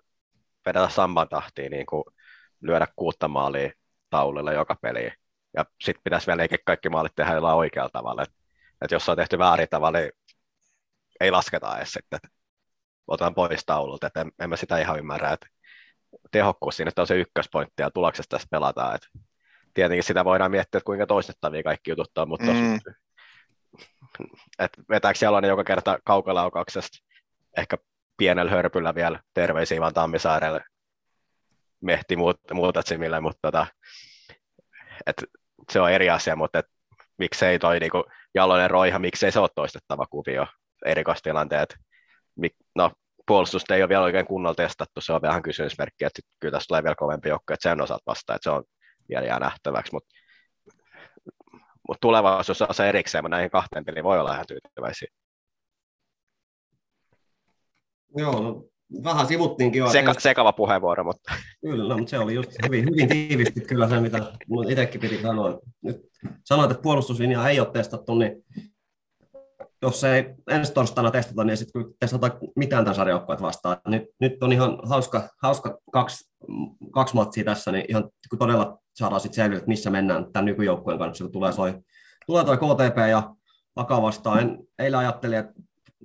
vedetä 0.66 0.90
samban 0.90 1.30
tahtiin, 1.30 1.72
niin 1.72 1.86
kuin 1.86 2.04
lyödä 2.62 2.88
kuutta 2.96 3.28
maalia 3.28 3.72
taululle 4.10 4.54
joka 4.54 4.76
peli. 4.82 5.12
Ja 5.54 5.66
sitten 5.84 6.04
pitäisi 6.04 6.28
vielä 6.28 6.48
kaikki 6.66 6.90
maalit 6.90 7.16
tehdä 7.16 7.34
jollain 7.34 7.58
oikealla 7.58 7.90
tavalla. 7.94 8.24
Et, 8.24 8.32
et 8.82 8.92
jos 8.92 9.06
se 9.06 9.12
on 9.12 9.18
tehty 9.18 9.38
väärin 9.38 9.68
tavalla, 9.70 10.00
niin 10.00 10.12
ei 11.20 11.32
lasketa 11.32 11.78
edes 11.78 11.92
sitten. 11.92 12.20
Et 12.24 12.32
otetaan 13.08 13.36
pois 13.36 13.66
taululta. 13.66 14.08
Et 14.08 14.18
en, 14.18 14.32
en 14.40 14.50
mä 14.50 14.56
sitä 14.56 14.78
ihan 14.78 15.00
ymmärrä. 15.00 15.32
Et 15.32 15.46
tehokkuus 16.32 16.78
siinä 16.78 16.90
että 16.90 17.02
on 17.02 17.08
se 17.08 17.20
ykköspointti 17.20 17.82
ja 17.82 17.92
tuloksesta 17.92 18.38
tässä 18.38 18.48
pelataan. 18.52 18.96
Et 18.96 19.08
tietenkin 19.74 20.04
sitä 20.04 20.26
voidaan 20.26 20.52
miettiä, 20.52 20.78
että 20.78 20.86
kuinka 20.86 21.08
toistettavia 21.08 21.64
kaikki 21.64 21.92
jutut 21.92 22.18
on, 22.18 22.30
mutta 22.30 22.46
Mm. 22.46 22.60
mm. 22.60 22.80
et 24.60 24.72
vetääkö 24.90 25.20
siellä 25.20 25.48
joka 25.48 25.64
kerta 25.64 26.00
kaukolaukauksesta 26.06 26.98
ehkä 27.58 27.78
pienellä 28.18 28.52
hörpyllä 28.52 28.96
vielä 28.96 29.20
terveisiä 29.34 29.82
vaan 29.82 29.94
Tammisaarelle 29.94 30.64
mehti 31.82 32.16
muut, 32.16 32.40
muutatsimille, 32.54 33.20
mutta 33.20 33.40
tota, 33.42 33.68
et 35.06 35.16
se 35.72 35.82
on 35.82 35.92
eri 35.92 36.10
asia, 36.10 36.36
mutta 36.36 36.60
et, 36.60 36.66
miksei 37.18 37.60
toi 37.60 37.80
niinku 37.80 38.04
jaloinen 38.36 38.70
roiha, 38.70 39.00
miksei 39.00 39.32
se 39.32 39.40
ole 39.40 39.50
toistettava 39.56 40.06
kuvio 40.06 40.48
erikoistilanteet. 40.86 41.76
No, 42.76 42.92
puolustusta 43.28 43.76
ei 43.76 43.82
ole 43.82 43.90
vielä 43.90 44.04
oikein 44.04 44.26
kunnolla 44.26 44.56
testattu, 44.56 45.02
se 45.02 45.14
on 45.14 45.22
vähän 45.22 45.42
kysymysmerkki, 45.42 46.06
että 46.06 46.22
kyllä 46.40 46.52
tästä 46.52 46.68
tulee 46.68 46.84
vielä 46.84 46.96
kovempi 46.96 47.30
joukko, 47.30 47.54
että 47.54 47.70
sen 47.70 47.82
osalta 47.82 48.04
vasta, 48.08 48.36
että 48.36 48.44
se 48.44 48.50
on 48.50 48.64
vielä 49.10 49.26
jää 49.26 49.40
nähtäväksi, 49.40 49.94
mutta 49.94 50.10
mut 51.88 51.98
tulevaisuus 52.02 52.62
on 52.62 52.74
se 52.74 52.90
erikseen, 52.90 53.24
mutta 53.24 53.36
näihin 53.36 53.52
kahteen 53.52 53.86
peliin 53.86 54.04
voi 54.04 54.20
olla 54.20 54.34
ihan 54.34 54.46
tyytyväisiä. 54.48 55.08
Joo, 58.18 58.70
vähän 59.04 59.28
sivuttiinkin 59.28 59.80
jo. 59.80 59.90
Seka, 59.90 60.14
sekava 60.18 60.54
puheenvuoro, 60.54 61.04
mutta 61.04 61.34
Kyllä, 61.62 61.90
no, 61.90 61.98
mutta 61.98 62.10
se 62.10 62.20
oli 62.20 62.34
just 62.34 62.52
hyvin, 62.66 62.86
hyvin 62.86 63.10
tiivisti 63.10 63.62
kyllä 63.62 63.90
se, 63.90 64.00
mitä 64.00 64.34
itsekin 64.70 65.02
piti 65.02 65.22
sanoa. 65.22 65.60
Nyt 65.82 65.98
sanoit, 66.46 66.72
että 66.72 66.82
puolustuslinjaa 66.82 67.50
ei 67.50 67.60
ole 67.60 67.72
testattu, 67.74 68.16
niin 68.16 68.44
jos 69.82 70.04
ei 70.04 70.26
ensi 70.48 70.74
torstaina 70.74 71.12
testata, 71.12 71.44
niin 71.44 71.58
sitten 71.58 71.82
kyllä 71.82 71.96
testata 72.00 72.38
mitään 72.56 72.84
tämän 72.84 72.96
sarjoukkoet 72.96 73.42
vastaan. 73.42 73.78
Nyt, 73.88 74.04
nyt 74.20 74.44
on 74.44 74.52
ihan 74.52 74.80
hauska, 74.84 75.30
hauska 75.42 75.78
kaksi, 75.92 76.32
kaksi 76.92 77.16
matsia 77.16 77.44
tässä, 77.44 77.72
niin 77.72 77.86
ihan 77.90 78.10
kun 78.30 78.40
todella 78.40 78.80
saadaan 78.96 79.22
sitten 79.22 79.36
selville, 79.36 79.58
että 79.58 79.68
missä 79.68 79.90
mennään 79.90 80.32
tämän 80.34 80.46
nykyjoukkueen 80.46 81.00
kanssa, 81.00 81.24
kun 81.24 81.32
tulee, 81.32 81.52
soi, 81.52 81.74
tulee 82.26 82.44
toi 82.44 82.58
KTP 82.58 82.98
ja 83.10 83.34
Vaka 83.76 84.02
vastaan. 84.02 84.40
En, 84.40 84.58
eilen 84.80 85.00
ajattelin, 85.00 85.38
että 85.38 85.54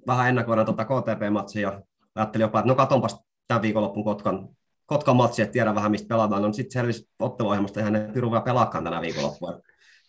vähän 0.06 0.28
ennakoidaan 0.28 0.66
tuota 0.66 0.84
KTP-matsia 0.84 1.60
ja 1.60 1.82
ajattelin 2.14 2.44
jopa, 2.44 2.58
että 2.58 2.68
no 2.68 2.74
katonpas 2.74 3.20
tämän 3.48 3.62
viikonloppun 3.62 4.04
Kotkan, 4.04 4.48
Kotkan 4.86 5.16
matsi, 5.16 5.42
että 5.42 5.52
tiedän 5.52 5.74
vähän 5.74 5.90
mistä 5.90 6.08
pelataan. 6.08 6.42
No 6.42 6.52
sitten 6.52 6.72
selvisi 6.72 7.08
otteluohjelmasta, 7.18 7.80
eihän 7.80 7.92
ne 7.92 8.08
Piru 8.14 8.30
vielä 8.30 8.42
pelaakaan 8.42 8.84
tänä 8.84 9.00
viikonloppuna. 9.00 9.60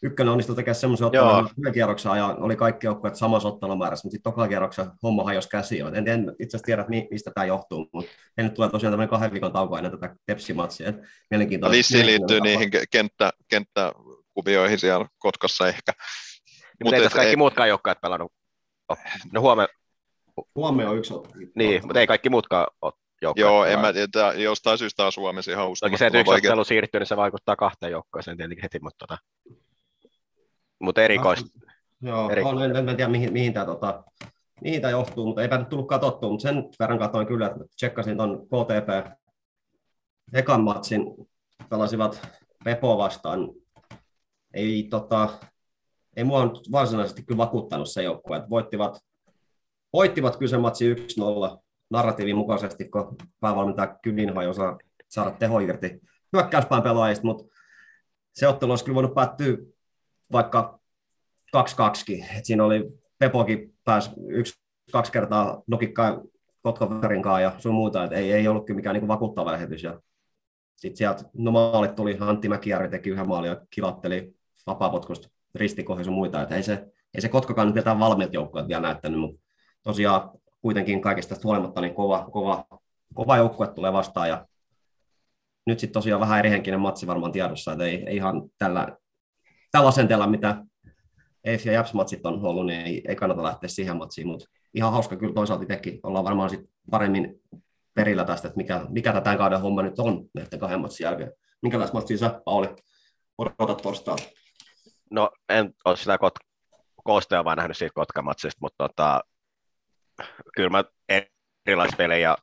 Ykkönen 0.06 0.32
onnistui 0.32 0.56
tekemään 0.56 0.76
semmoisen 0.76 1.08
ottelun, 1.08 1.48
että 1.48 1.72
kierroksen 1.74 2.18
ja 2.18 2.26
oli 2.26 2.56
kaikki 2.56 2.88
joukkueet 2.88 3.16
samassa 3.16 3.48
ottelumäärässä, 3.48 4.06
mutta 4.06 4.14
sitten 4.14 4.32
toka 4.32 4.48
kierroksen 4.48 4.86
homma 5.04 5.24
hajosi 5.24 5.50
käsi. 5.50 5.80
En, 5.80 6.08
en 6.08 6.36
itse 6.40 6.58
asiassa 6.58 6.66
tiedä, 6.66 6.86
mi- 6.88 7.08
mistä 7.12 7.32
tämä 7.36 7.46
johtuu, 7.46 7.90
mutta 7.94 8.12
en 8.38 8.46
nyt 8.46 8.54
tulee 8.54 8.70
tosiaan 8.70 8.92
tämmöinen 8.92 9.10
kahden 9.10 9.32
viikon 9.32 9.54
tauko 9.54 9.78
ennen 9.78 9.92
tätä 9.92 10.16
Tepsi-matsia. 10.26 10.94
Mielenkiintoista. 11.30 11.78
Lissi 11.78 12.06
liittyy 12.06 12.42
niihin 12.42 12.70
ke- 12.76 12.86
kenttä, 12.92 13.32
kenttäkuvioihin 13.48 14.80
siellä 14.80 15.06
Kotkassa 15.18 15.68
ehkä. 15.68 15.92
Mut 16.84 16.94
ei 16.94 17.02
tässä 17.02 17.16
kaikki 17.16 17.30
ei- 17.30 17.36
muutkaan 17.36 17.70
joukkueet 17.70 18.02
pelannut. 18.02 18.32
No 19.32 19.42
huomenna, 19.42 19.74
Huomio 20.56 20.90
on 20.90 20.98
yksi 20.98 21.14
ottelu. 21.14 21.46
niin, 21.56 21.82
mutta 21.86 22.00
ei 22.00 22.08
kaikki 22.08 22.30
muutkaan 22.30 22.68
ole 22.82 22.94
joukkueet 23.22 23.52
Joo, 23.52 23.66
en 23.66 23.80
mä 23.80 23.94
tiedä, 23.94 24.34
jostain 24.34 24.78
syystä 24.78 25.06
on 25.06 25.12
Suomessa 25.12 25.52
ihan 25.52 25.66
Toki 25.66 25.76
se, 25.76 25.84
että 25.86 25.92
uskomattoman 25.92 26.20
yksi 26.22 26.32
vaikea. 26.32 26.52
ottelu 26.52 26.64
siirtyy, 26.64 27.00
niin 27.00 27.08
se 27.08 27.18
vaikuttaa 27.18 27.56
kahteen 27.56 27.92
joukkueeseen 27.92 28.38
tietenkin 28.38 28.64
heti, 28.64 28.80
mutta, 28.80 29.08
tota, 29.08 29.18
mutta 30.80 31.02
erikoista. 31.02 31.60
Joo, 32.02 32.30
Eri- 32.30 32.44
on, 32.44 32.62
en, 32.64 32.76
en 32.76 32.86
tiedä 32.98 33.12
mihin, 33.12 33.34
mihin 33.34 33.54
tämä 33.54 33.66
tota, 33.66 34.04
mihin 34.62 34.82
tämä 34.82 34.92
johtuu, 34.92 35.26
mutta 35.26 35.42
eipä 35.42 35.58
nyt 35.58 35.70
tullut 35.70 35.88
katsottua, 35.88 36.30
mutta 36.30 36.44
sen 36.44 36.64
verran 36.80 37.00
katsoin 37.00 37.28
kyllä, 37.28 37.46
että 37.48 37.60
tsekkasin 37.76 38.18
tuon 38.18 38.48
KTP 38.48 39.14
ekan 40.34 40.64
matsin, 40.64 41.06
pelasivat 41.70 42.28
Pepo 42.64 42.98
vastaan. 42.98 43.50
Ei, 44.54 44.88
tota, 44.90 45.30
ei 46.16 46.24
mua 46.24 46.46
nyt 46.46 46.72
varsinaisesti 46.72 47.24
kyllä 47.24 47.38
vakuuttanut 47.38 47.90
se 47.90 48.04
joukkue, 48.04 48.38
että 48.38 48.50
voittivat, 48.50 49.00
voittivat 49.94 50.38
kyllä 50.38 50.60
matsi 50.60 50.94
1-0 50.94 50.98
narratiivin 51.90 52.36
mukaisesti, 52.36 52.90
kun 52.90 53.16
päävalmentaja 53.40 53.98
Kylinho 54.02 54.42
ei 54.42 54.48
osaa 54.48 54.78
saada 55.10 55.32
teho 55.32 55.60
irti 55.60 56.02
hyökkäyspään 56.34 56.84
pelaajista, 56.84 57.28
mutta 57.28 57.56
se 58.34 58.48
ottelu 58.48 58.72
olisi 58.72 58.86
kyllä 58.86 58.96
voinut 58.96 59.14
päättyä 59.14 59.58
vaikka 60.32 60.80
2-2. 61.58 62.38
Et 62.38 62.46
siinä 62.46 62.64
oli 62.64 62.90
Pepokin 63.20 63.76
pääsi 63.84 64.12
yksi, 64.28 64.54
kaksi 64.92 65.12
kertaa 65.12 65.64
nokikkaan 65.68 66.22
Kotkaverinkaan 66.62 67.42
ja 67.42 67.56
sun 67.58 67.74
muuta, 67.74 68.04
että 68.04 68.16
ei, 68.16 68.32
ei 68.32 68.48
ollut 68.48 68.66
kyllä 68.66 68.76
mikään 68.76 68.94
niin 68.94 69.08
vakuuttava 69.08 69.52
lähetys. 69.52 69.84
Ja 69.84 70.02
sitten 70.76 70.98
sieltä 70.98 71.24
no 71.34 71.52
maalit 71.52 71.96
tuli, 71.96 72.18
Antti 72.20 72.50
Mäkijärvi 72.50 72.90
teki 72.90 73.10
yhden 73.10 73.28
maalin 73.28 73.50
ja 73.50 73.62
kilatteli 73.70 74.36
vapaapotkusta 74.68 75.30
ristikohdissa 75.56 76.06
sun 76.06 76.14
muita, 76.14 76.42
että 76.42 76.56
ei 76.56 76.64
se, 76.64 76.88
ei 77.14 77.22
se 77.22 77.30
Kotkakaan 77.30 77.74
nyt 77.74 77.86
valmiit 77.86 78.34
joukkueet 78.34 78.68
vielä 78.68 78.82
näyttänyt, 78.82 79.20
mutta 79.20 79.43
tosiaan 79.84 80.30
kuitenkin 80.62 81.02
kaikista 81.02 81.30
tästä 81.30 81.48
huolimatta 81.48 81.82
niin 81.82 81.96
kova, 81.96 82.30
kova, 82.32 82.66
kova 83.14 83.38
joukkue 83.38 83.68
tulee 83.68 83.94
vastaan 83.94 84.30
ja 84.30 84.48
nyt 85.66 85.80
sitten 85.80 85.94
tosiaan 85.94 86.22
vähän 86.22 86.40
erihenkinen 86.40 86.80
matsi 86.80 87.08
varmaan 87.08 87.32
tiedossa, 87.32 87.72
että 87.72 87.84
ei, 87.84 88.04
ei 88.08 88.16
ihan 88.16 88.42
tällä, 88.58 88.98
tällä 89.72 89.88
asenteella, 89.88 90.28
mitä 90.28 90.58
EF 91.44 91.66
ja 91.66 91.72
Japs-matsit 91.72 92.26
on 92.26 92.46
ollut, 92.46 92.66
niin 92.66 92.82
ei, 92.82 93.02
ei 93.08 93.16
kannata 93.16 93.44
lähteä 93.44 93.70
siihen 93.70 93.98
matsiin, 93.98 94.28
mutta 94.28 94.46
ihan 94.74 94.92
hauska 94.92 95.16
kyllä 95.16 95.34
toisaalta 95.34 95.64
itsekin. 95.64 96.00
Ollaan 96.04 96.26
varmaan 96.26 96.50
sit 96.50 96.70
paremmin 96.92 97.42
perillä 97.94 98.26
tästä, 98.26 98.48
että 98.48 98.58
mikä, 98.58 98.86
mikä 98.90 99.22
tämän 99.22 99.38
kauden 99.38 99.62
homma 99.62 99.82
nyt 99.82 100.00
on 100.00 100.26
näiden 100.34 100.60
kahden 100.60 100.82
matsin 100.82 101.04
jälkeen. 101.04 101.32
Minkälaista 101.62 101.98
matsia 101.98 102.18
sä, 102.18 102.42
Pauli, 102.46 102.76
odotat 103.38 103.82
torstaina? 103.82 104.24
No 105.12 105.30
en 105.50 105.74
ole 105.86 105.98
sitä 105.98 106.16
kot- 106.16 106.80
koostea 107.04 107.44
vaan 107.44 107.58
nähnyt 107.58 107.78
siitä 107.78 107.94
Kotkamatsista, 107.94 108.58
mutta 108.62 108.88
tota, 108.88 109.22
kyllä 110.56 110.70
mä 110.70 110.84
erilaispelejä 111.66 112.36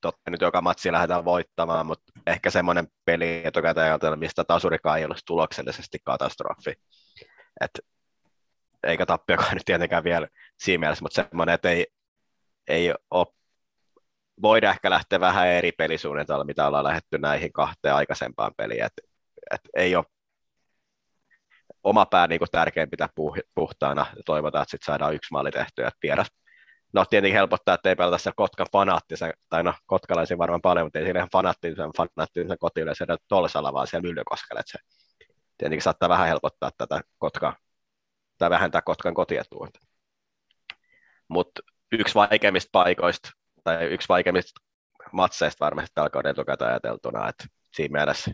totta 0.00 0.30
nyt 0.30 0.40
joka 0.40 0.60
matsi 0.60 0.92
lähdetään 0.92 1.24
voittamaan, 1.24 1.86
mutta 1.86 2.12
ehkä 2.26 2.50
semmoinen 2.50 2.88
peli 3.04 3.42
etukäteen 3.44 3.86
ajatella, 3.86 4.16
mistä 4.16 4.44
tasurikaan 4.44 4.98
ei 4.98 5.04
olisi 5.04 5.24
tuloksellisesti 5.26 5.98
katastrofi. 6.04 6.74
Et, 7.60 7.70
eikä 8.82 9.06
tappiokaan 9.06 9.54
nyt 9.54 9.62
tietenkään 9.64 10.04
vielä 10.04 10.28
siinä 10.58 10.80
mielessä, 10.80 11.04
mutta 11.04 11.22
semmoinen, 11.22 11.54
että 11.54 11.70
ei, 11.70 11.86
ei 12.68 12.94
ole 13.10 13.26
voida 14.42 14.70
ehkä 14.70 14.90
lähteä 14.90 15.20
vähän 15.20 15.48
eri 15.48 15.72
pelisuunnitelmalla, 15.72 16.44
mitä 16.44 16.66
ollaan 16.66 16.84
lähdetty 16.84 17.18
näihin 17.18 17.52
kahteen 17.52 17.94
aikaisempaan 17.94 18.52
peliin. 18.56 18.84
Et, 18.84 18.92
et 19.50 19.60
ei 19.76 19.96
ole 19.96 20.04
oma 21.82 22.06
pää 22.06 22.26
niin 22.26 22.40
tärkein 22.52 22.90
pitää 22.90 23.08
puhtaana 23.54 24.06
toivotaan, 24.26 24.62
että 24.62 24.70
sitten 24.70 24.86
saadaan 24.86 25.14
yksi 25.14 25.32
maali 25.32 25.50
tehtyä. 25.50 25.88
Et 25.88 25.94
vieras, 26.02 26.26
no 26.92 27.04
tietenkin 27.04 27.36
helpottaa, 27.36 27.74
että 27.74 27.88
ei 27.88 27.96
pelata 27.96 28.18
siellä 28.18 28.34
Kotkan 28.36 28.66
fanaattisen, 28.72 29.32
tai 29.48 29.62
no 29.62 29.74
kotkalaisia 29.86 30.38
varmaan 30.38 30.60
paljon, 30.60 30.86
mutta 30.86 30.98
ei 30.98 31.04
siinä 31.04 31.20
ihan 31.20 31.28
fanaattisen, 31.32 31.90
fanaattisen 31.96 32.58
kotiyleisöiden 32.58 33.18
Tolsalla, 33.28 33.72
vaan 33.72 33.86
siellä 33.86 34.08
Myllykoskella. 34.08 34.60
Et 34.60 34.68
se 34.68 34.78
tietenkin 35.58 35.82
saattaa 35.82 36.08
vähän 36.08 36.28
helpottaa 36.28 36.70
tätä 36.78 37.00
Kotka, 37.18 37.56
tai 38.38 38.50
vähentää 38.50 38.82
Kotkan 38.82 39.14
kotietua. 39.14 39.68
Mutta 41.28 41.60
yksi 41.92 42.14
vaikeimmista 42.14 42.68
paikoista 42.72 43.30
tai 43.64 43.84
yksi 43.84 44.08
vaikeimmista 44.08 44.60
matseista 45.12 45.64
varmasti 45.64 45.90
tällä 45.94 46.10
kauden 46.10 46.30
etukäteen 46.30 46.70
ajateltuna, 46.70 47.28
että 47.28 47.44
siinä 47.74 47.92
mielessä, 47.92 48.30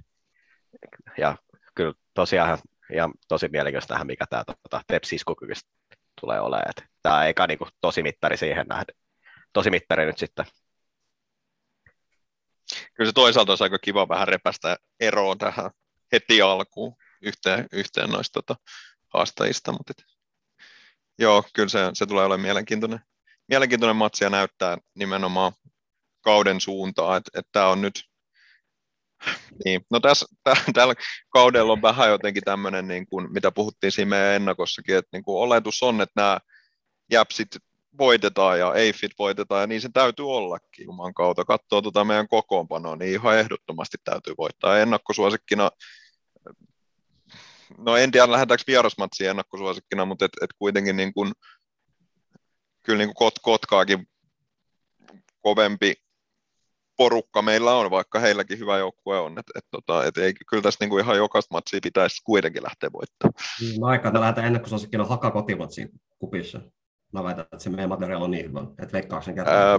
ja 1.18 1.36
kyllä 1.74 1.92
tosiaan 2.14 2.59
ja 2.94 3.11
tosi 3.28 3.48
mielenkiintoista 3.48 3.94
nähdä, 3.94 4.04
mikä 4.04 4.24
tämä 4.30 4.44
tota, 4.44 4.80
tepsiskukyky 4.86 5.52
tulee 6.20 6.40
olemaan. 6.40 6.72
Tämä 7.02 7.26
eka 7.26 7.46
niin 7.46 7.58
kuin, 7.58 7.70
tosi 7.80 8.02
mittari 8.02 8.36
siihen 8.36 8.66
nähdä. 8.66 8.92
Tosi 9.52 9.70
mittari 9.70 10.06
nyt 10.06 10.18
sitten. 10.18 10.46
Kyllä 12.94 13.08
se 13.08 13.12
toisaalta 13.12 13.52
olisi 13.52 13.64
aika 13.64 13.78
kiva 13.78 14.08
vähän 14.08 14.28
repästä 14.28 14.76
eroon 15.00 15.38
tähän 15.38 15.70
heti 16.12 16.42
alkuun 16.42 16.96
yhteen, 17.22 17.66
yhteen 17.72 18.10
noista 18.10 18.42
tota, 18.42 18.56
haastajista, 19.14 19.72
mutta 19.72 19.90
et, 19.90 20.04
joo, 21.18 21.44
kyllä 21.54 21.68
se, 21.68 21.78
se 21.92 22.06
tulee 22.06 22.24
olemaan 22.24 22.40
mielenkiintoinen 22.40 23.00
mielenkiintoinen 23.48 23.96
matsi 23.96 24.24
ja 24.24 24.30
näyttää 24.30 24.78
nimenomaan 24.94 25.52
kauden 26.20 26.60
suuntaa, 26.60 27.16
että, 27.16 27.30
että 27.38 27.48
tämä 27.52 27.68
on 27.68 27.80
nyt, 27.80 28.07
niin, 29.64 29.80
no 29.90 30.00
tässä, 30.00 30.26
tällä 30.74 30.94
kaudella 31.28 31.72
on 31.72 31.82
vähän 31.82 32.08
jotenkin 32.08 32.42
tämmöinen, 32.42 32.88
niin 32.88 33.06
kuin, 33.06 33.32
mitä 33.32 33.50
puhuttiin 33.50 33.92
siinä 33.92 34.08
meidän 34.08 34.34
ennakossakin, 34.34 34.96
että 34.96 35.08
niin 35.12 35.24
kuin 35.24 35.38
oletus 35.38 35.82
on, 35.82 36.00
että 36.00 36.12
nämä 36.16 36.38
jäpsit 37.10 37.48
voitetaan 37.98 38.58
ja 38.58 38.68
AFIT 38.68 39.12
voitetaan, 39.18 39.60
ja 39.60 39.66
niin 39.66 39.80
se 39.80 39.88
täytyy 39.92 40.30
ollakin 40.30 40.84
juman 40.84 41.14
kautta. 41.14 41.44
Katsoo 41.44 41.82
tuota 41.82 42.04
meidän 42.04 42.28
kokoonpanoa, 42.28 42.96
niin 42.96 43.12
ihan 43.12 43.38
ehdottomasti 43.38 43.96
täytyy 44.04 44.34
voittaa. 44.38 44.78
Ennakkosuosikkina, 44.78 45.70
no 47.78 47.96
en 47.96 48.10
tiedä 48.10 48.32
lähdetäänkö 48.32 48.64
vierasmatsiin 48.66 49.30
ennakkosuosikkina, 49.30 50.04
mutta 50.04 50.24
et, 50.24 50.32
et 50.42 50.50
kuitenkin 50.58 50.96
niin 50.96 51.14
kuin, 51.14 51.32
kyllä 52.84 52.98
niin 52.98 53.08
kuin 53.08 53.14
Kot, 53.14 53.34
Kotkaakin 53.42 54.08
kovempi 55.40 55.94
porukka 56.99 57.42
meillä 57.42 57.74
on, 57.74 57.90
vaikka 57.90 58.18
heilläkin 58.18 58.59
hyvä 58.59 58.78
joukkue 58.78 59.20
on. 59.20 59.38
Et, 59.38 59.46
et, 59.55 59.64
tota, 59.70 60.05
et 60.05 60.18
ei, 60.18 60.34
kyllä 60.51 60.62
tässä 60.62 60.78
niin 60.80 60.90
kuin 60.90 61.05
ihan 61.05 61.16
jokaista 61.16 61.55
matsia 61.55 61.80
pitäisi 61.82 62.22
kuitenkin 62.24 62.62
lähteä 62.62 62.90
voittamaan. 62.92 63.44
Niin, 63.61 63.80
mä 63.80 63.86
aikaan 63.86 64.20
lähdetään 64.20 64.46
ennakkosuosikkina 64.46 65.05
haka 65.05 65.30
kotimatsiin 65.30 65.90
kupissa. 66.18 66.61
Mä 67.12 67.24
väitän, 67.24 67.42
että 67.42 67.59
se 67.59 67.70
meidän 67.70 67.88
materiaali 67.88 68.24
on 68.24 68.30
niin 68.30 68.49
hyvä, 68.49 68.61
että 68.61 68.92
veikkauksen 68.92 69.34
kertaa. 69.34 69.55
Ää, 69.55 69.78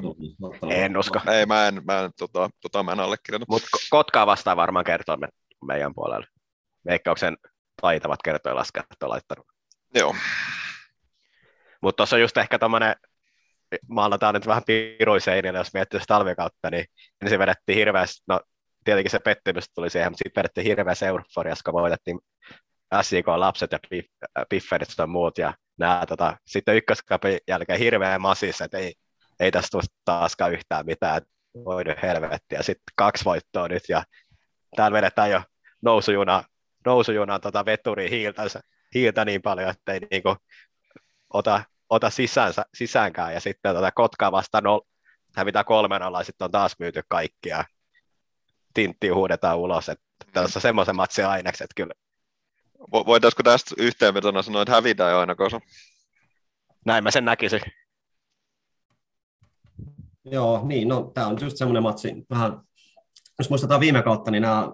en 0.69 0.97
usko. 0.97 1.19
Ei, 1.31 1.45
mä 1.45 1.67
en, 1.67 1.81
mä 1.85 1.99
en, 1.99 2.11
tota, 2.19 2.49
tota 2.61 2.83
mä 2.83 2.91
en 2.91 2.99
allekirjoita. 2.99 3.45
Mutta 3.49 3.67
Kotkaa 3.89 4.27
vastaan 4.27 4.57
varmaan 4.57 4.85
kertoo 4.85 5.17
me, 5.17 5.27
meidän 5.67 5.93
puolella. 5.93 6.25
Veikkauksen 6.85 7.37
taitavat 7.81 8.19
kertoja 8.23 8.55
laskea, 8.55 8.83
että 8.91 9.09
laittanut. 9.09 9.45
Joo. 9.95 10.15
Mutta 11.81 11.97
tuossa 11.97 12.15
on 12.15 12.21
just 12.21 12.37
ehkä 12.37 12.59
tämmöinen, 12.59 12.95
maalataan 13.87 14.33
nyt 14.33 14.47
vähän 14.47 14.63
piruiseinille, 14.65 15.57
jos 15.57 15.73
miettii 15.73 15.99
talvikautta, 16.07 16.69
niin 16.69 16.85
ensin 17.21 17.39
vedettiin 17.39 17.77
hirveästi, 17.77 18.23
no 18.27 18.39
tietenkin 18.83 19.11
se 19.11 19.19
pettymys 19.19 19.65
tuli 19.75 19.89
siihen, 19.89 20.11
mutta 20.11 20.23
sitten 20.23 20.41
vedettiin 20.41 20.67
hirveässä 20.67 21.07
euforiassa, 21.07 21.71
kun 21.71 21.81
voitettiin 21.81 22.19
SJK 23.01 23.27
lapset 23.27 23.71
ja 23.71 23.79
Pifferit 24.49 24.89
ja 24.97 25.07
muut, 25.07 25.37
ja 25.37 25.53
nämä 25.77 26.05
tota, 26.07 26.37
sitten 26.45 26.75
ykköskapin 26.75 27.37
jälkeen 27.47 27.79
hirveän 27.79 28.21
masissa, 28.21 28.65
että 28.65 28.77
ei, 28.77 28.93
ei 29.39 29.51
tästä 29.51 29.69
tule 29.71 29.83
taaskaan 30.05 30.53
yhtään 30.53 30.85
mitään, 30.85 31.21
voidu 31.65 31.91
helvetti, 32.03 32.55
ja 32.55 32.63
sitten 32.63 32.93
kaksi 32.95 33.25
voittoa 33.25 33.67
nyt, 33.67 33.83
ja 33.89 34.03
täällä 34.75 34.95
vedetään 34.95 35.31
jo 35.31 35.41
nousujuna, 35.81 36.43
nousujuna 36.85 37.39
tota 37.39 37.65
veturi 37.65 38.09
hiiltä, 38.09 38.43
hiiltä 38.93 39.25
niin 39.25 39.41
paljon, 39.41 39.69
että 39.69 39.93
ei 39.93 39.99
niinku 40.11 40.35
ota, 41.33 41.63
ota 41.89 42.09
sisäänsä, 42.09 42.65
sisäänkään, 42.73 43.33
ja 43.33 43.39
sitten 43.39 43.75
tota 43.75 43.91
Kotkaa 43.91 44.31
vastaan 44.31 44.63
no, 44.63 44.81
hävitään 45.35 45.65
kolmen 45.65 46.01
alla, 46.01 46.23
sitten 46.23 46.45
on 46.45 46.51
taas 46.51 46.75
myyty 46.79 47.01
kaikkia. 47.07 47.65
Tintti 48.73 49.09
huudetaan 49.09 49.57
ulos, 49.57 49.89
että 49.89 50.05
tässä 50.33 50.59
on 50.59 50.61
semmoisen 50.61 50.95
matsin 50.95 51.25
ainekset 51.25 51.69
kyllä. 51.75 51.93
Voitaisiko 52.91 53.43
tästä 53.43 53.75
yhteenvetona 53.77 54.41
sanoa, 54.41 54.61
että 54.61 54.73
hävitään 54.73 55.11
jo 55.11 55.19
aina 55.19 55.35
kosa? 55.35 55.59
Näin 56.85 57.03
mä 57.03 57.11
sen 57.11 57.25
näkisin. 57.25 57.61
Joo, 60.25 60.61
niin, 60.65 60.87
no 60.87 61.11
tämä 61.13 61.27
on 61.27 61.37
just 61.41 61.57
semmoinen 61.57 61.83
matsi, 61.83 62.25
vähän, 62.29 62.61
jos 63.39 63.49
muistetaan 63.49 63.79
viime 63.79 64.03
kautta, 64.03 64.31
niin 64.31 64.41
nämä 64.41 64.71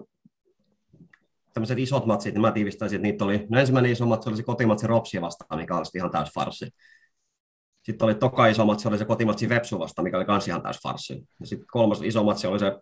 tämmöiset 1.54 1.78
isot 1.78 2.06
matsit, 2.06 2.34
niin 2.34 2.40
mä 2.40 2.52
tiivistäisin, 2.52 2.96
että 2.96 3.02
niitä 3.02 3.24
oli, 3.24 3.46
no 3.48 3.58
ensimmäinen 3.58 3.92
iso 3.92 4.06
matsi 4.06 4.28
oli 4.28 4.36
se 4.36 4.42
kotimatsi 4.42 4.86
Ropsia 4.86 5.20
vastaan, 5.20 5.60
mikä 5.60 5.76
oli 5.76 5.84
ihan 5.94 6.10
täys 6.10 6.28
farsi. 6.34 6.70
Sitten 7.86 8.04
oli 8.04 8.14
toka 8.14 8.46
iso 8.46 8.64
matsi, 8.64 8.88
oli 8.88 8.98
se 8.98 9.04
kotimatsi 9.04 9.48
Vepsu 9.48 9.78
vastaan, 9.78 10.04
mikä 10.04 10.16
oli 10.16 10.24
kans 10.24 10.48
ihan 10.48 10.62
täys 10.62 10.82
farsi. 10.82 11.28
Ja 11.40 11.46
sitten 11.46 11.66
kolmas 11.72 12.02
iso 12.02 12.24
matsi 12.24 12.46
oli 12.46 12.58
se 12.58 12.72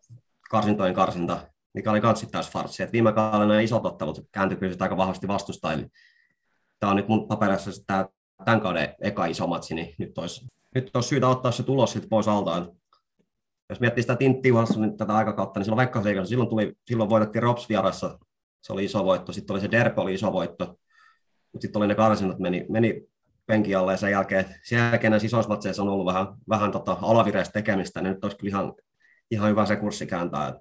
karsintojen 0.51 0.95
karsinta, 0.95 1.47
mikä 1.75 1.91
oli 1.91 2.01
kans 2.01 2.27
täys 2.31 2.51
farsi. 2.51 2.83
Et 2.83 2.93
viime 2.93 3.13
kaudella 3.13 3.47
nämä 3.47 3.61
isot 3.61 3.87
ottelut 3.87 4.21
kääntyi 4.33 4.59
kyllä 4.59 4.77
aika 4.81 4.97
vahvasti 4.97 5.29
vastustajille. 5.29 5.91
Tämä 6.81 6.91
on 6.91 6.97
nyt 6.97 7.09
mun 7.09 7.29
paperissa 7.29 7.71
tämä 7.87 8.07
tämän 8.45 8.61
kauden 8.61 8.95
eka 9.01 9.27
iso 9.27 9.47
matsi, 9.47 9.75
niin 9.75 9.95
nyt 9.99 10.19
olisi, 10.19 10.47
nyt 10.75 10.91
olisi 10.95 11.09
syytä 11.09 11.29
ottaa 11.29 11.53
se 11.53 11.63
tulos 11.63 11.93
sitten 11.93 12.09
pois 12.09 12.29
altaan. 12.29 12.73
Jos 13.69 13.81
miettii 13.81 14.03
sitä 14.03 14.17
Tintti 14.17 14.51
niin 14.77 14.97
tätä 14.97 15.17
aikakautta, 15.17 15.61
niin 15.61 15.65
silloin 15.65 15.79
Veikkausliigassa, 15.79 16.29
silloin, 16.29 16.51
tuli, 16.51 16.73
silloin 16.87 17.11
voitettiin 17.11 17.43
Rops 17.43 17.69
vierassa 17.69 18.19
se 18.63 18.73
oli 18.73 18.85
iso 18.85 19.05
voitto. 19.05 19.33
Sitten 19.33 19.55
oli 19.55 19.61
se 19.61 19.71
Derpe 19.71 20.01
oli 20.01 20.15
iso 20.15 20.33
voitto, 20.33 20.65
mutta 21.53 21.63
sitten 21.63 21.81
oli 21.81 21.87
ne 21.87 21.95
karsinat 21.95 22.39
meni, 22.39 22.67
meni 22.69 23.14
penki 23.47 23.75
alle 23.75 23.93
ja 23.93 23.97
sen 23.97 24.11
jälkeen, 24.11 24.45
sen 24.63 24.79
jälkeen 24.79 25.13
matseissa 25.49 25.83
on 25.83 25.89
ollut 25.89 26.07
vähän, 26.07 26.27
vähän 26.49 26.73
tota 26.73 26.97
alavireistä 27.03 27.53
tekemistä, 27.53 28.01
niin 28.01 28.13
nyt 28.13 28.25
olisi 28.25 28.37
kyllä 28.37 28.51
ihan, 28.51 28.75
ihan 29.31 29.51
hyvä 29.51 29.67
se 29.67 29.77
kurssi 29.77 30.07
kääntää. 30.07 30.55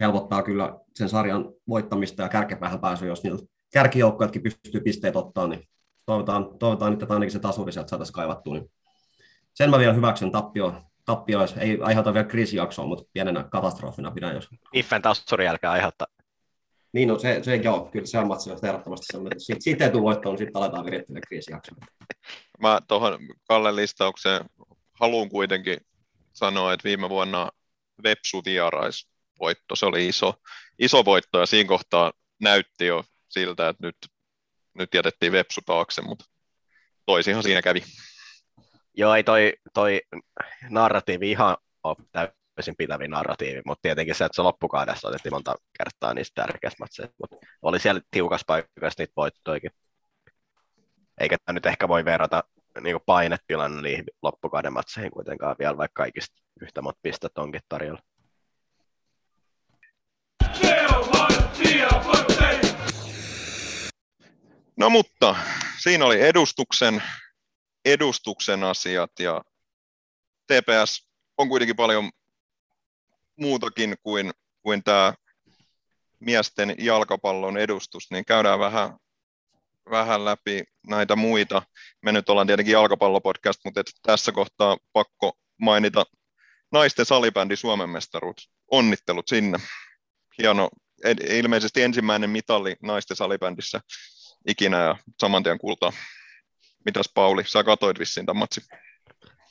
Helpottaa 0.00 0.42
kyllä 0.42 0.78
sen 0.94 1.08
sarjan 1.08 1.52
voittamista 1.68 2.22
ja 2.22 2.28
kärkepäähän 2.28 2.80
pääsyä, 2.80 3.08
jos 3.08 3.22
niillä 3.22 3.46
kärkijoukkojakin 3.72 4.42
pystyy 4.42 4.80
pisteet 4.80 5.16
ottaa, 5.16 5.46
niin 5.46 5.68
toivotaan, 6.06 6.58
toivotaan 6.58 6.92
että 6.92 7.06
ainakin 7.08 7.32
se 7.32 7.38
tasuri 7.38 7.72
sieltä 7.72 7.90
saataisiin 7.90 8.14
kaivattua. 8.14 8.54
Niin 8.54 8.70
sen 9.54 9.70
mä 9.70 9.78
vielä 9.78 9.92
hyväksyn 9.92 10.32
tappio, 10.32 10.82
tappio 11.04 11.40
ei 11.58 11.78
aiheuta 11.82 12.14
vielä 12.14 12.26
kriisijaksoa, 12.26 12.86
mutta 12.86 13.04
pienenä 13.12 13.44
katastrofina 13.44 14.10
pidän 14.10 14.34
jos. 14.34 14.48
Iffen 14.72 15.02
tasuri 15.02 15.44
jälkeen 15.44 15.70
aiheuttaa 15.70 16.06
niin, 16.94 17.08
no 17.08 17.18
se, 17.18 17.40
se 17.42 17.56
joo, 17.56 17.88
kyllä 17.92 18.06
se 18.06 18.18
on 18.18 18.26
matsi 18.26 18.50
ehdottomasti 18.50 19.06
sellainen. 19.12 19.40
Siitä, 19.40 19.60
siitä 19.60 19.84
ei 19.84 19.90
tule 19.90 20.02
voittoa, 20.02 20.32
niin 20.32 20.38
sitten 20.38 20.56
aletaan 20.62 20.84
virittää 20.84 21.20
kriisijaksoa. 21.28 21.76
Mä 22.60 22.80
tuohon 22.88 23.18
Kallen 23.48 23.76
listaukseen 23.76 24.44
haluan 25.00 25.28
kuitenkin 25.28 25.78
sanoa, 26.32 26.72
että 26.72 26.84
viime 26.84 27.08
vuonna 27.08 27.50
Vepsu 28.02 28.42
voitto, 29.40 29.76
se 29.76 29.86
oli 29.86 30.08
iso, 30.08 30.34
iso 30.78 31.04
voitto 31.04 31.40
ja 31.40 31.46
siinä 31.46 31.68
kohtaa 31.68 32.12
näytti 32.40 32.86
jo 32.86 33.04
siltä, 33.28 33.68
että 33.68 33.86
nyt, 33.86 33.96
nyt 34.74 34.94
jätettiin 34.94 35.32
Vepsu 35.32 35.60
taakse, 35.66 36.02
mutta 36.02 36.24
toisinhan 37.06 37.42
siinä 37.42 37.62
kävi. 37.62 37.82
Joo, 38.96 39.14
ei 39.14 39.24
toi, 39.24 39.52
toi 39.74 40.00
narratiivi 40.70 41.30
ihan 41.30 41.56
ole 41.84 41.96
täysin 42.54 42.74
pitävin 42.78 43.10
narratiivi, 43.10 43.62
mutta 43.66 43.82
tietenkin 43.82 44.14
se, 44.14 44.24
että 44.24 44.36
se 44.36 44.42
loppukaudessa 44.42 45.08
otettiin 45.08 45.32
monta 45.32 45.54
kertaa 45.78 46.14
niistä 46.14 46.42
tärkeistä 46.42 46.76
matseista, 46.80 47.14
mutta 47.20 47.36
oli 47.62 47.80
siellä 47.80 48.00
tiukas 48.10 48.44
paikassa 48.46 49.02
niitä 49.02 49.12
voittoikin. 49.16 49.70
Eikä 51.20 51.36
tämä 51.44 51.54
nyt 51.54 51.66
ehkä 51.66 51.88
voi 51.88 52.04
verrata 52.04 52.44
niin 52.80 53.00
painetilanne 53.06 53.82
niihin 53.82 54.04
loppukauden 54.22 54.72
matseihin 54.72 55.10
kuitenkaan 55.10 55.56
vielä, 55.58 55.76
vaikka 55.76 56.02
kaikista 56.02 56.36
yhtä 56.62 56.82
monta 56.82 57.00
pistettä 57.02 57.40
onkin 57.40 57.60
tarjolla. 57.68 58.00
No 64.76 64.90
mutta 64.90 65.36
siinä 65.78 66.04
oli 66.04 66.20
edustuksen, 66.22 67.02
edustuksen 67.84 68.64
asiat 68.64 69.10
ja 69.18 69.42
TPS 70.46 71.08
on 71.38 71.48
kuitenkin 71.48 71.76
paljon 71.76 72.10
muutakin 73.36 73.94
kuin, 74.02 74.30
kuin 74.62 74.84
tämä 74.84 75.14
miesten 76.20 76.74
jalkapallon 76.78 77.58
edustus, 77.58 78.10
niin 78.10 78.24
käydään 78.24 78.58
vähän, 78.58 78.96
vähän 79.90 80.24
läpi 80.24 80.64
näitä 80.86 81.16
muita. 81.16 81.62
Me 82.02 82.12
nyt 82.12 82.28
ollaan 82.28 82.46
tietenkin 82.46 82.72
jalkapallopodcast, 82.72 83.60
mutta 83.64 83.80
et 83.80 83.90
tässä 84.02 84.32
kohtaa 84.32 84.76
pakko 84.92 85.38
mainita 85.60 86.04
naisten 86.72 87.06
salibändi 87.06 87.56
Suomen 87.56 87.90
mestaruus. 87.90 88.50
Onnittelut 88.70 89.28
sinne. 89.28 89.58
Hieno, 90.38 90.70
ilmeisesti 91.28 91.82
ensimmäinen 91.82 92.30
mitali 92.30 92.76
naisten 92.82 93.16
salibändissä 93.16 93.80
ikinä 94.48 94.82
ja 94.82 94.96
saman 95.20 95.42
tien 95.42 95.58
kultaa. 95.58 95.92
Mitäs 96.84 97.10
Pauli, 97.14 97.44
sä 97.46 97.64
katoit 97.64 97.98
vissiin 97.98 98.26
tämän 98.26 98.38
matsin? 98.38 98.64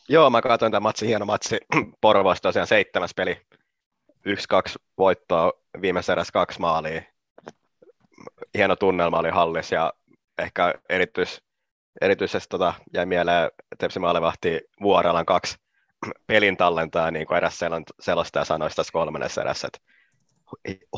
Joo, 0.10 0.30
mä 0.30 0.42
katsoin 0.42 0.72
tämän 0.72 0.84
matsin, 0.84 1.08
hieno 1.08 1.26
matsi. 1.26 1.58
Porvoossa 2.02 2.42
tosiaan 2.42 2.68
seitsemäs 2.68 3.14
peli. 3.16 3.42
Yksi, 4.26 4.48
kaksi 4.48 4.80
voittoa, 4.98 5.54
viimeisessä 5.82 6.14
erässä 6.14 6.32
kaksi 6.32 6.60
maalia. 6.60 7.02
Hieno 8.58 8.76
tunnelma 8.76 9.20
oli 9.20 9.30
hallissa 9.30 9.76
ja 9.76 9.94
ehkä 10.38 10.74
erityis, 10.90 11.42
erityisesti 12.02 12.50
tota, 12.50 12.74
jäi 12.94 13.06
mieleen 13.06 13.52
Tepsi 13.78 14.00
Maalivahti 14.00 14.62
Vuorelan 14.82 15.26
kaksi 15.26 15.56
pelin 16.28 16.58
tallentaa 16.58 17.12
niin 17.12 17.28
kuin 17.28 17.38
eräs 17.38 17.60
selostaja 18.00 18.46
sanoi 18.46 18.70
tässä 18.70 18.94
kolmannessa 18.94 19.42
erässä, 19.42 19.68
että 19.68 19.80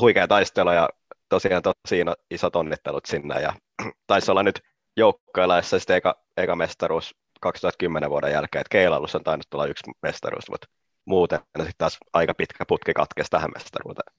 huikea 0.00 0.28
taistelu 0.28 0.70
ja 0.70 0.88
tosiaan 1.28 1.62
tosi 1.62 1.96
isot 2.30 2.56
onnittelut 2.56 3.06
sinne 3.06 3.40
ja 3.40 3.52
taisi 4.06 4.30
olla 4.30 4.42
nyt 4.42 4.60
joukkoilaissa 4.96 5.78
sitten 5.78 5.96
eka, 5.96 6.22
eka 6.36 6.56
mestaruus 6.56 7.14
2010 7.40 8.10
vuoden 8.10 8.32
jälkeen, 8.32 8.60
että 8.60 8.72
Keilailussa 8.72 9.18
on 9.18 9.24
tainnut 9.24 9.46
tulla 9.50 9.66
yksi 9.66 9.90
mestaruus, 10.02 10.50
mutta 10.50 10.66
muuten 11.06 11.38
sitten 11.38 11.74
taas 11.78 11.98
aika 12.12 12.34
pitkä 12.34 12.64
putki 12.68 12.92
katkesi 12.94 13.30
tähän 13.30 13.50
mestaruuteen. 13.54 14.14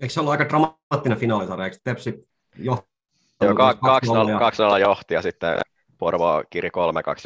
Eikö 0.00 0.12
se 0.14 0.20
ollut 0.20 0.30
aika 0.30 0.48
dramaattinen 0.48 1.18
finaalisarja, 1.18 1.64
eikö 1.64 1.76
Tepsi 1.84 2.28
johti? 2.58 2.88
Joo, 3.40 3.52
2-0 3.52 4.78
johti 4.80 5.14
ja 5.14 5.22
sitten 5.22 5.58
Porvo 5.98 6.42
kiri 6.50 6.68
3-2 6.68 6.70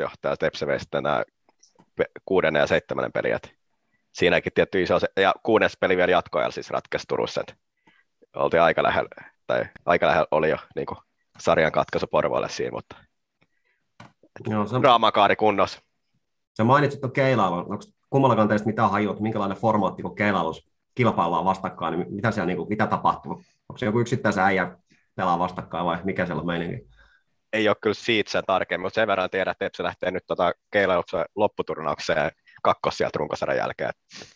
johtaja, 0.02 0.36
Tepsi 0.36 0.66
vei 0.66 0.80
sitten 0.80 1.02
nämä 1.02 1.24
kuudennen 2.24 2.60
ja 2.60 2.66
seitsemännen 2.66 3.12
peliä. 3.12 3.38
Siinäkin 4.12 4.52
tietty 4.52 4.82
iso, 4.82 4.98
ja 5.16 5.34
kuudes 5.42 5.76
peli 5.80 5.96
vielä 5.96 6.12
jatkoajalla 6.12 6.52
siis 6.52 6.70
ratkesi 6.70 7.06
Turussa, 7.08 7.40
että 7.40 7.54
oltiin 8.36 8.62
aika 8.62 8.82
lähellä, 8.82 9.30
tai 9.46 9.64
aika 9.86 10.06
lähellä 10.06 10.26
oli 10.30 10.50
jo 10.50 10.56
niin 10.76 10.86
kuin, 10.86 10.98
sarjan 11.38 11.72
katkaisu 11.72 12.06
Porvoille 12.06 12.48
siinä, 12.48 12.70
mutta 12.70 12.96
Joo, 14.48 14.66
se... 14.66 14.80
draamakaari 14.80 15.36
kunnossa. 15.36 15.80
Sä 16.56 16.64
mainitsit 16.64 17.00
tuon 17.00 17.12
keilailun. 17.12 17.58
Onko 17.58 17.84
kummallakaan 18.12 18.48
teistä 18.48 18.66
mitään 18.66 18.90
hajua, 18.90 19.16
minkälainen 19.20 19.58
formaatti, 19.58 20.02
kun 20.02 20.14
keilailus 20.14 20.68
kilpaillaan 20.94 21.44
vastakkain, 21.44 21.98
niin 21.98 22.14
mitä 22.14 22.30
siellä 22.30 22.46
niin 22.46 22.56
kuin, 22.56 22.68
mitä 22.68 22.86
tapahtuu? 22.86 23.32
Onko 23.32 23.78
se 23.78 23.86
joku 23.86 24.00
yksittäisen 24.00 24.44
äijä 24.44 24.76
pelaa 25.14 25.38
vastakkain 25.38 25.86
vai 25.86 25.98
mikä 26.04 26.26
siellä 26.26 26.40
on 26.40 26.46
meininki? 26.46 26.88
Ei 27.52 27.68
ole 27.68 27.76
kyllä 27.80 27.94
siitä 27.94 28.30
sen 28.30 28.44
tarkemmin, 28.46 28.86
mutta 28.86 28.94
sen 28.94 29.08
verran 29.08 29.30
tiedän, 29.30 29.52
että 29.52 29.64
Tepsi 29.64 29.82
lähtee 29.82 30.10
nyt 30.10 30.24
tota 30.26 30.52
keilailuksen 30.70 31.24
lopputurnaukseen 31.36 32.30
kakkos 32.62 32.96
sieltä 32.96 33.18
runkosarjan 33.18 33.58
jälkeen. 33.58 33.90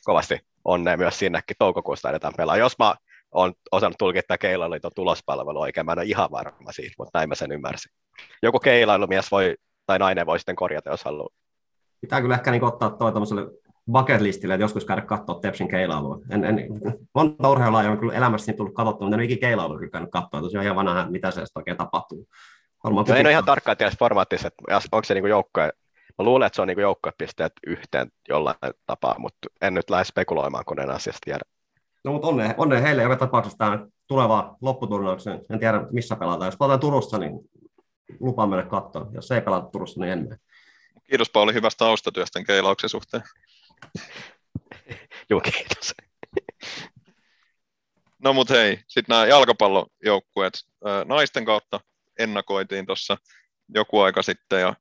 Kovasti 0.05 0.39
onnea 0.65 0.97
myös 0.97 1.19
sinnekin 1.19 1.57
toukokuusta 1.59 2.11
edetään 2.11 2.35
pelaa. 2.37 2.57
Jos 2.57 2.79
mä 2.79 2.95
oon 3.33 3.53
osannut 3.73 3.99
tulkita 3.99 4.39
Keilaliiton 4.39 4.91
tulospalvelu 4.95 5.61
oikein, 5.61 5.87
mä 5.87 5.93
en 5.93 5.99
ole 5.99 6.07
ihan 6.07 6.31
varma 6.31 6.73
siitä, 6.73 6.95
mutta 6.99 7.19
näin 7.19 7.29
mä 7.29 7.35
sen 7.35 7.53
ymmärsin. 7.53 7.93
Joku 8.43 8.59
keilailumies 8.59 9.31
voi, 9.31 9.55
tai 9.87 9.99
nainen 9.99 10.27
voi 10.27 10.39
sitten 10.39 10.57
korjata, 10.57 10.91
jos 10.91 11.05
haluaa. 11.05 11.29
Pitää 12.01 12.21
kyllä 12.21 12.35
ehkä 12.35 12.51
niin 12.51 12.65
ottaa 12.65 12.91
toi 12.91 13.13
tämmöiselle 13.13 13.43
bucket 13.93 14.21
listille, 14.21 14.55
että 14.55 14.65
joskus 14.65 14.85
käydä 14.85 15.03
katsoa 15.03 15.41
Tepsin 15.41 15.69
keilailua. 15.69 16.21
En, 16.31 16.45
en, 16.45 16.59
monta 17.15 17.51
urheilua 17.51 17.81
on 17.81 17.99
kyllä 17.99 18.15
elämässäni 18.15 18.57
tullut 18.57 18.75
katsottua, 18.75 19.07
mutta 19.09 19.17
en 19.17 19.25
ikinä 19.25 19.41
keilailu 19.41 19.79
kyllä 19.79 19.91
käynyt 19.91 20.11
katsoa, 20.11 20.41
tosiaan 20.41 20.65
ihan 20.65 20.77
vanha, 20.77 21.07
mitä 21.11 21.31
se 21.31 21.45
oikein 21.55 21.77
tapahtuu. 21.77 22.29
Varmaan 22.85 23.07
no, 23.09 23.15
en 23.15 23.27
ole 23.27 23.31
ihan 23.31 23.45
tarkkaan 23.45 23.77
tiedä 23.77 23.93
formaatissa, 23.99 24.49
että 24.49 24.81
onko 24.93 25.05
se 25.05 25.15
niin 25.15 25.27
joukkoja 25.27 25.73
Mä 26.19 26.25
luulen, 26.25 26.47
että 26.47 26.57
se 26.57 26.63
on 26.63 26.69
niin 26.69 26.81
joukkuepisteet 26.81 27.53
yhteen 27.67 28.09
jollain 28.29 28.57
tapaa, 28.87 29.19
mutta 29.19 29.49
en 29.63 29.75
nyt 29.75 29.91
lähde 29.91 30.05
spekuloimaan, 30.05 30.65
kun 30.65 30.81
en 30.81 30.91
asiasta 30.91 31.21
tiedä. 31.25 31.45
No, 32.05 32.13
mutta 32.13 32.29
onne, 32.29 32.55
onne 32.59 32.83
heille 32.83 33.03
joka 33.03 33.17
tapauksessa 33.17 33.59
tämä 33.59 33.87
tuleva 34.07 34.57
lopputurnaukseen. 34.61 35.41
En 35.51 35.59
tiedä, 35.59 35.87
missä 35.93 36.17
pelataan. 36.17 36.49
Jos 36.49 36.57
pelataan 36.57 36.81
Turussa, 36.81 37.19
niin 37.19 37.33
lupaan 38.21 38.49
mennä 38.49 38.65
katsoa. 38.65 39.07
Jos 39.13 39.31
ei 39.31 39.41
pelata 39.41 39.71
Turussa, 39.71 40.01
niin 40.01 40.13
emme. 40.13 40.37
Kiitos 41.05 41.31
Pauli 41.31 41.55
hyvästä 41.55 41.79
taustatyöstä 41.79 42.45
keilauksen 42.45 42.91
suhteen. 42.91 43.23
Joo, 45.31 45.41
kiitos. 45.41 45.95
No 48.19 48.33
mutta 48.33 48.55
hei, 48.55 48.77
sitten 48.89 49.15
nämä 49.15 49.27
jalkapallojoukkueet 49.27 50.55
naisten 51.05 51.45
kautta 51.45 51.81
ennakoitiin 52.19 52.87
tuossa 52.87 53.17
joku 53.69 54.01
aika 54.01 54.23
sitten 54.23 54.61
ja 54.61 54.75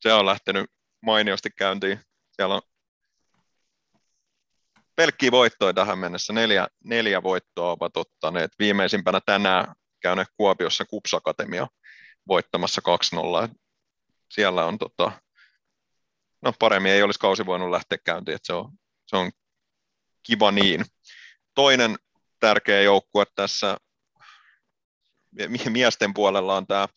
se 0.00 0.12
on 0.12 0.26
lähtenyt 0.26 0.70
mainiosti 1.02 1.50
käyntiin. 1.56 2.00
Siellä 2.32 2.54
on 2.54 2.62
pelkkiä 4.96 5.30
voittoja 5.30 5.74
tähän 5.74 5.98
mennessä. 5.98 6.32
Neljä, 6.32 6.68
neljä 6.84 7.22
voittoa 7.22 7.70
ovat 7.70 7.96
ottaneet. 7.96 8.50
Viimeisimpänä 8.58 9.20
tänään 9.26 9.74
käyneet 10.00 10.28
Kuopiossa 10.36 10.84
Kupsakatemia 10.84 11.68
voittamassa 12.28 12.82
2-0. 13.48 13.54
Siellä 14.30 14.64
on 14.64 14.78
tota, 14.78 15.12
no 16.42 16.52
paremmin 16.58 16.92
ei 16.92 17.02
olisi 17.02 17.20
kausi 17.20 17.46
voinut 17.46 17.70
lähteä 17.70 17.98
käyntiin, 17.98 18.34
että 18.34 18.46
se 18.46 18.52
on, 18.52 18.72
se 19.06 19.16
on 19.16 19.30
kiva 20.22 20.52
niin. 20.52 20.84
Toinen 21.54 21.96
tärkeä 22.40 22.82
joukkue 22.82 23.24
tässä 23.34 23.76
miesten 25.68 26.14
puolella 26.14 26.56
on 26.56 26.66
tämä, 26.66 26.88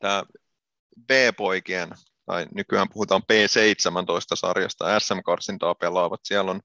tämä 0.00 0.24
B-poikien, 1.06 1.90
tai 2.26 2.46
nykyään 2.54 2.88
puhutaan 2.88 3.22
P17-sarjasta, 3.22 5.00
SM-karsintaa 5.00 5.74
pelaavat. 5.74 6.20
Siellä 6.24 6.50
on 6.50 6.60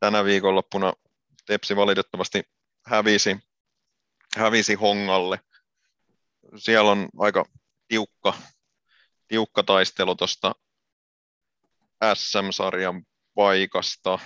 tänä 0.00 0.24
viikonloppuna 0.24 0.92
Tepsi 1.46 1.76
valitettavasti 1.76 2.42
hävisi, 2.86 3.38
hävisi 4.36 4.74
Hongalle. 4.74 5.40
Siellä 6.56 6.90
on 6.90 7.08
aika 7.18 7.44
tiukka, 7.88 8.34
tiukka 9.28 9.62
taistelu 9.62 10.14
tuosta 10.14 10.54
SM-sarjan 12.14 13.02
paikasta. 13.34 14.18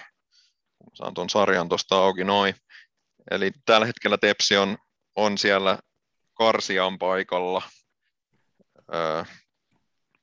Saan 0.94 1.14
tuon 1.14 1.30
sarjan 1.30 1.68
tuosta 1.68 1.96
auki 1.96 2.24
noin. 2.24 2.54
Eli 3.30 3.50
tällä 3.64 3.86
hetkellä 3.86 4.18
Tepsi 4.18 4.56
on, 4.56 4.78
on 5.16 5.38
siellä 5.38 5.78
Karsian 6.34 6.98
paikalla– 6.98 7.62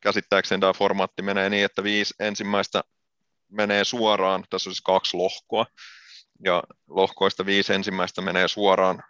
käsittääkseni 0.04 0.60
tämä 0.60 0.74
formaatti 0.74 1.22
menee 1.22 1.50
niin, 1.50 1.66
että 1.66 1.84
viisi 1.84 2.14
ensimmäistä 2.20 2.82
menee 3.52 3.84
suoraan, 3.84 4.44
tässä 4.50 4.70
on 4.70 4.74
siis 4.74 4.82
kaksi 4.82 5.18
lohkoa, 5.18 5.66
ja 6.46 6.64
lohkoista 6.88 7.46
viisi 7.46 7.74
ensimmäistä 7.74 8.22
menee 8.22 8.48
suoraan, 8.48 9.04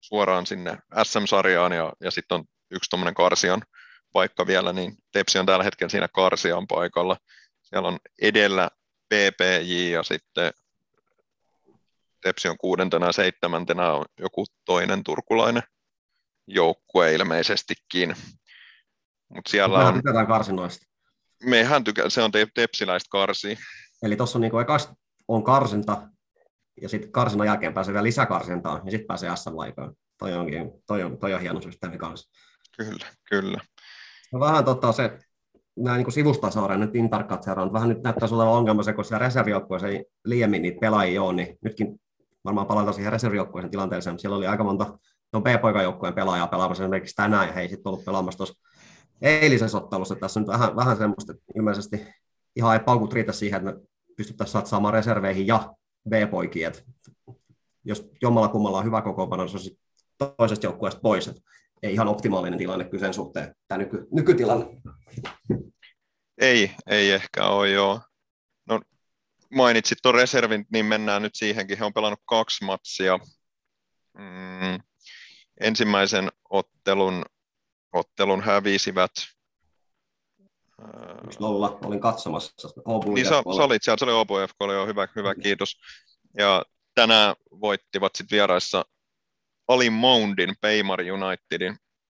suoraan 0.00 0.46
sinne 0.46 0.78
SM-sarjaan, 1.02 1.72
ja, 1.72 1.92
ja 2.00 2.10
sitten 2.10 2.34
on 2.34 2.44
yksi 2.70 2.90
tuommoinen 2.90 3.14
karsian 3.14 3.62
paikka 4.12 4.46
vielä, 4.46 4.72
niin 4.72 4.96
Tepsi 5.12 5.38
on 5.38 5.46
tällä 5.46 5.64
hetkellä 5.64 5.90
siinä 5.90 6.08
karsian 6.08 6.66
paikalla. 6.66 7.16
Siellä 7.68 7.88
on 7.88 7.98
edellä 8.22 8.70
PPJ 9.08 9.90
ja 9.92 10.02
sitten 10.02 10.52
Tepsi 12.22 12.48
on 12.48 12.58
kuudentena 12.58 13.06
ja 13.06 13.12
seitsemäntenä 13.12 13.92
on 13.92 14.04
joku 14.20 14.44
toinen 14.64 15.04
turkulainen 15.04 15.62
joukkue 16.46 17.14
ilmeisestikin. 17.14 18.16
Mutta 19.28 19.50
siellä 19.50 19.78
Mehän 19.78 19.94
on... 19.94 20.00
tykätään 20.00 20.26
karsinoista. 20.26 20.86
Mehän 21.44 21.84
tykä... 21.84 22.10
se 22.10 22.22
on 22.22 22.30
te- 22.30 22.46
tepsiläistä 22.54 23.08
karsi. 23.10 23.58
Eli 24.02 24.16
tuossa 24.16 24.38
on 24.38 24.40
niin 24.40 24.60
ekas 24.60 24.88
on 25.28 25.44
karsinta, 25.44 26.08
ja 26.82 26.88
sitten 26.88 27.12
karsinnan 27.12 27.46
jälkeen 27.46 27.74
pääsee 27.74 27.94
vielä 27.94 28.04
lisäkarsintaan, 28.04 28.82
ja 28.84 28.90
sitten 28.90 29.06
pääsee 29.06 29.36
SM-laikaan. 29.36 29.94
Toi, 30.18 30.32
onkin, 30.32 30.70
toi, 30.86 31.02
on, 31.02 31.18
toi 31.18 31.34
on 31.34 31.40
hieno 31.40 31.60
systeemi 31.60 31.98
kanssa. 31.98 32.30
Kyllä, 32.76 33.06
kyllä. 33.24 33.58
No 34.32 34.40
vähän 34.40 34.64
tota, 34.64 34.92
se, 34.92 35.18
nämä 35.82 35.96
niin 35.96 36.12
sivustasaaren 36.12 36.80
nyt 36.80 36.96
intarkkaat 36.96 37.42
seuraan, 37.42 37.72
vähän 37.72 37.88
nyt 37.88 38.02
näyttää 38.02 38.28
olevan 38.32 38.54
ongelma 38.54 38.82
se, 38.82 38.92
kun 38.92 39.04
siellä 39.04 39.26
reservijoukkueessa 39.26 39.88
ei 39.88 40.04
liiemmin 40.24 40.62
niitä 40.62 40.80
pelaajia 40.80 41.22
ole, 41.22 41.32
niin 41.32 41.58
nytkin 41.64 42.00
varmaan 42.44 42.66
palataan 42.66 42.94
siihen 42.94 43.12
reservijoukkueeseen 43.12 43.70
tilanteeseen, 43.70 44.14
mutta 44.14 44.20
siellä 44.20 44.36
oli 44.36 44.46
aika 44.46 44.64
monta 44.64 44.98
no 45.32 45.40
B-poikajoukkueen 45.40 46.14
pelaajaa 46.14 46.46
pelaamassa 46.46 46.84
esimerkiksi 46.84 47.16
tänään, 47.16 47.46
ja 47.46 47.52
he 47.52 47.60
ei 47.60 47.68
sitten 47.68 47.90
ollut 47.90 48.04
pelaamassa 48.04 48.36
tuossa 48.36 48.54
eilisessä 49.22 49.78
ottelussa. 49.78 50.14
Tässä 50.14 50.40
on 50.40 50.42
nyt 50.42 50.52
vähän, 50.52 50.76
vähän 50.76 50.96
semmoista, 50.96 51.32
että 51.32 51.44
ilmeisesti 51.56 52.06
ihan 52.56 52.74
ei 52.74 52.80
paukut 52.80 53.12
riitä 53.12 53.32
siihen, 53.32 53.68
että 53.68 53.80
me 53.80 53.86
pystyttäisiin 54.16 54.52
satsaamaan 54.52 54.94
reserveihin 54.94 55.46
ja 55.46 55.74
B-poikiin. 56.08 56.66
Että 56.66 56.82
jos 57.84 58.10
jommalla 58.22 58.48
kummalla 58.48 58.78
on 58.78 58.84
hyvä 58.84 59.02
kokoonpano, 59.02 59.44
niin 59.44 59.58
se 59.58 59.70
on 60.20 60.32
toisesta 60.36 60.66
joukkueesta 60.66 61.00
pois. 61.00 61.28
Että 61.28 61.40
ei 61.82 61.92
ihan 61.92 62.08
optimaalinen 62.08 62.58
tilanne 62.58 62.84
kyllä 62.84 63.00
sen 63.00 63.14
suhteen, 63.14 63.54
tämä 63.68 63.78
nyky, 63.78 64.06
nykytilanne. 64.12 64.66
Ei, 66.40 66.70
ei 66.86 67.10
ehkä 67.10 67.46
ole 67.46 67.70
joo. 67.70 68.00
No, 68.68 68.80
mainitsit 69.54 69.98
tuon 70.02 70.14
reservin, 70.14 70.66
niin 70.72 70.86
mennään 70.86 71.22
nyt 71.22 71.34
siihenkin. 71.34 71.78
He 71.78 71.84
on 71.84 71.92
pelannut 71.92 72.20
kaksi 72.24 72.64
matsia. 72.64 73.18
Mm, 74.18 74.82
ensimmäisen 75.60 76.28
ottelun, 76.50 77.24
ottelun 77.92 78.42
hävisivät. 78.42 79.10
Yksi 81.24 81.40
nolla, 81.40 81.78
olin 81.84 82.00
katsomassa. 82.00 82.68
Obu 82.84 83.14
niin 83.14 83.26
sä, 83.26 83.30
sä, 83.30 83.42
olit 83.64 83.82
siellä, 83.82 83.98
se 83.98 84.04
oli 84.04 84.12
Obu 84.12 84.34
FK, 84.34 84.56
oli 84.60 84.74
jo 84.74 84.86
hyvä, 84.86 85.08
hyvä 85.16 85.34
kiitos. 85.34 85.76
Ja 86.38 86.64
tänään 86.94 87.34
voittivat 87.50 88.14
sitten 88.14 88.36
vieraissa 88.36 88.84
Ali 89.68 89.90
Moundin 89.90 90.54
Peimari 90.60 91.10
Unitedin 91.10 91.76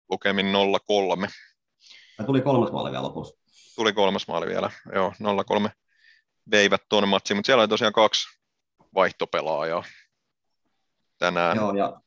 lukemin 0.09 0.45
0-3. 0.45 1.29
Ja 2.19 2.25
tuli 2.25 2.41
kolmas 2.41 2.71
maali 2.71 2.91
vielä 2.91 3.03
lopussa. 3.03 3.37
Tuli 3.75 3.93
kolmas 3.93 4.27
maali 4.27 4.47
vielä, 4.47 4.71
joo, 4.93 5.13
0-3 5.65 5.69
veivät 6.51 6.81
tuonne 6.89 7.07
matsiin, 7.07 7.37
mutta 7.37 7.45
siellä 7.45 7.61
oli 7.61 7.67
tosiaan 7.67 7.93
kaksi 7.93 8.27
vaihtopelaajaa 8.95 9.83
tänään. 11.17 11.57
Joo, 11.57 11.73
ja 11.73 12.01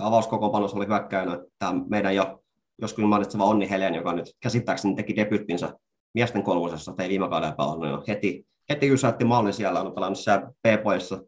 avauskokopanos 0.00 0.74
oli 0.74 0.86
hyökkäynä 0.86 1.38
tämä 1.58 1.72
meidän 1.88 2.14
jo 2.14 2.42
joskus 2.80 3.04
mainitseva 3.04 3.44
Onni 3.44 3.70
Helen, 3.70 3.94
joka 3.94 4.12
nyt 4.12 4.36
käsittääkseni 4.40 4.94
teki 4.94 5.16
debyttinsä 5.16 5.78
miesten 6.14 6.42
kolmosessa, 6.42 6.92
tai 6.92 7.08
viime 7.08 7.28
kaudella 7.28 7.54
pelannut 7.54 7.88
jo 7.90 8.04
heti, 8.08 8.46
heti 8.68 8.88
ysäytti 8.92 9.24
maalin 9.24 9.52
siellä, 9.52 9.80
on 9.80 9.94
pelannut 9.94 10.18
siellä 10.18 10.50
B-poissa 10.62 11.18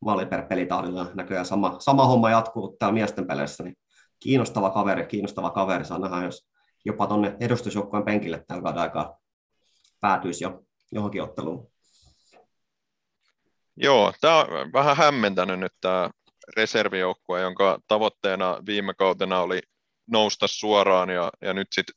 maali 0.00 0.26
per 0.26 0.46
pelitahdilla, 0.46 1.10
näköjään 1.14 1.46
sama, 1.46 1.76
sama 1.78 2.06
homma 2.06 2.30
jatkuu 2.30 2.76
täällä 2.78 2.94
miesten 2.94 3.26
peleissä, 3.26 3.64
niin 3.64 3.76
kiinnostava 4.20 4.70
kaveri, 4.70 5.06
kiinnostava 5.06 5.50
kaveri, 5.50 5.84
saa 5.84 5.98
nähdä, 5.98 6.24
jos 6.24 6.48
jopa 6.84 7.06
tuonne 7.06 7.36
edustusjoukkueen 7.40 8.04
penkille 8.04 8.44
tällä 8.48 8.62
kauden 8.62 8.82
aikaa 8.82 9.18
päätyisi 10.00 10.44
jo 10.44 10.62
johonkin 10.92 11.22
otteluun. 11.22 11.70
Joo, 13.76 14.12
tämä 14.20 14.38
on 14.38 14.72
vähän 14.72 14.96
hämmentänyt 14.96 15.60
nyt 15.60 15.72
tämä 15.80 16.10
reservijoukkue, 16.56 17.40
jonka 17.40 17.78
tavoitteena 17.88 18.62
viime 18.66 18.94
kautena 18.94 19.40
oli 19.40 19.62
nousta 20.06 20.46
suoraan 20.46 21.10
ja, 21.10 21.30
ja 21.42 21.52
nyt 21.52 21.68
sitten, 21.72 21.94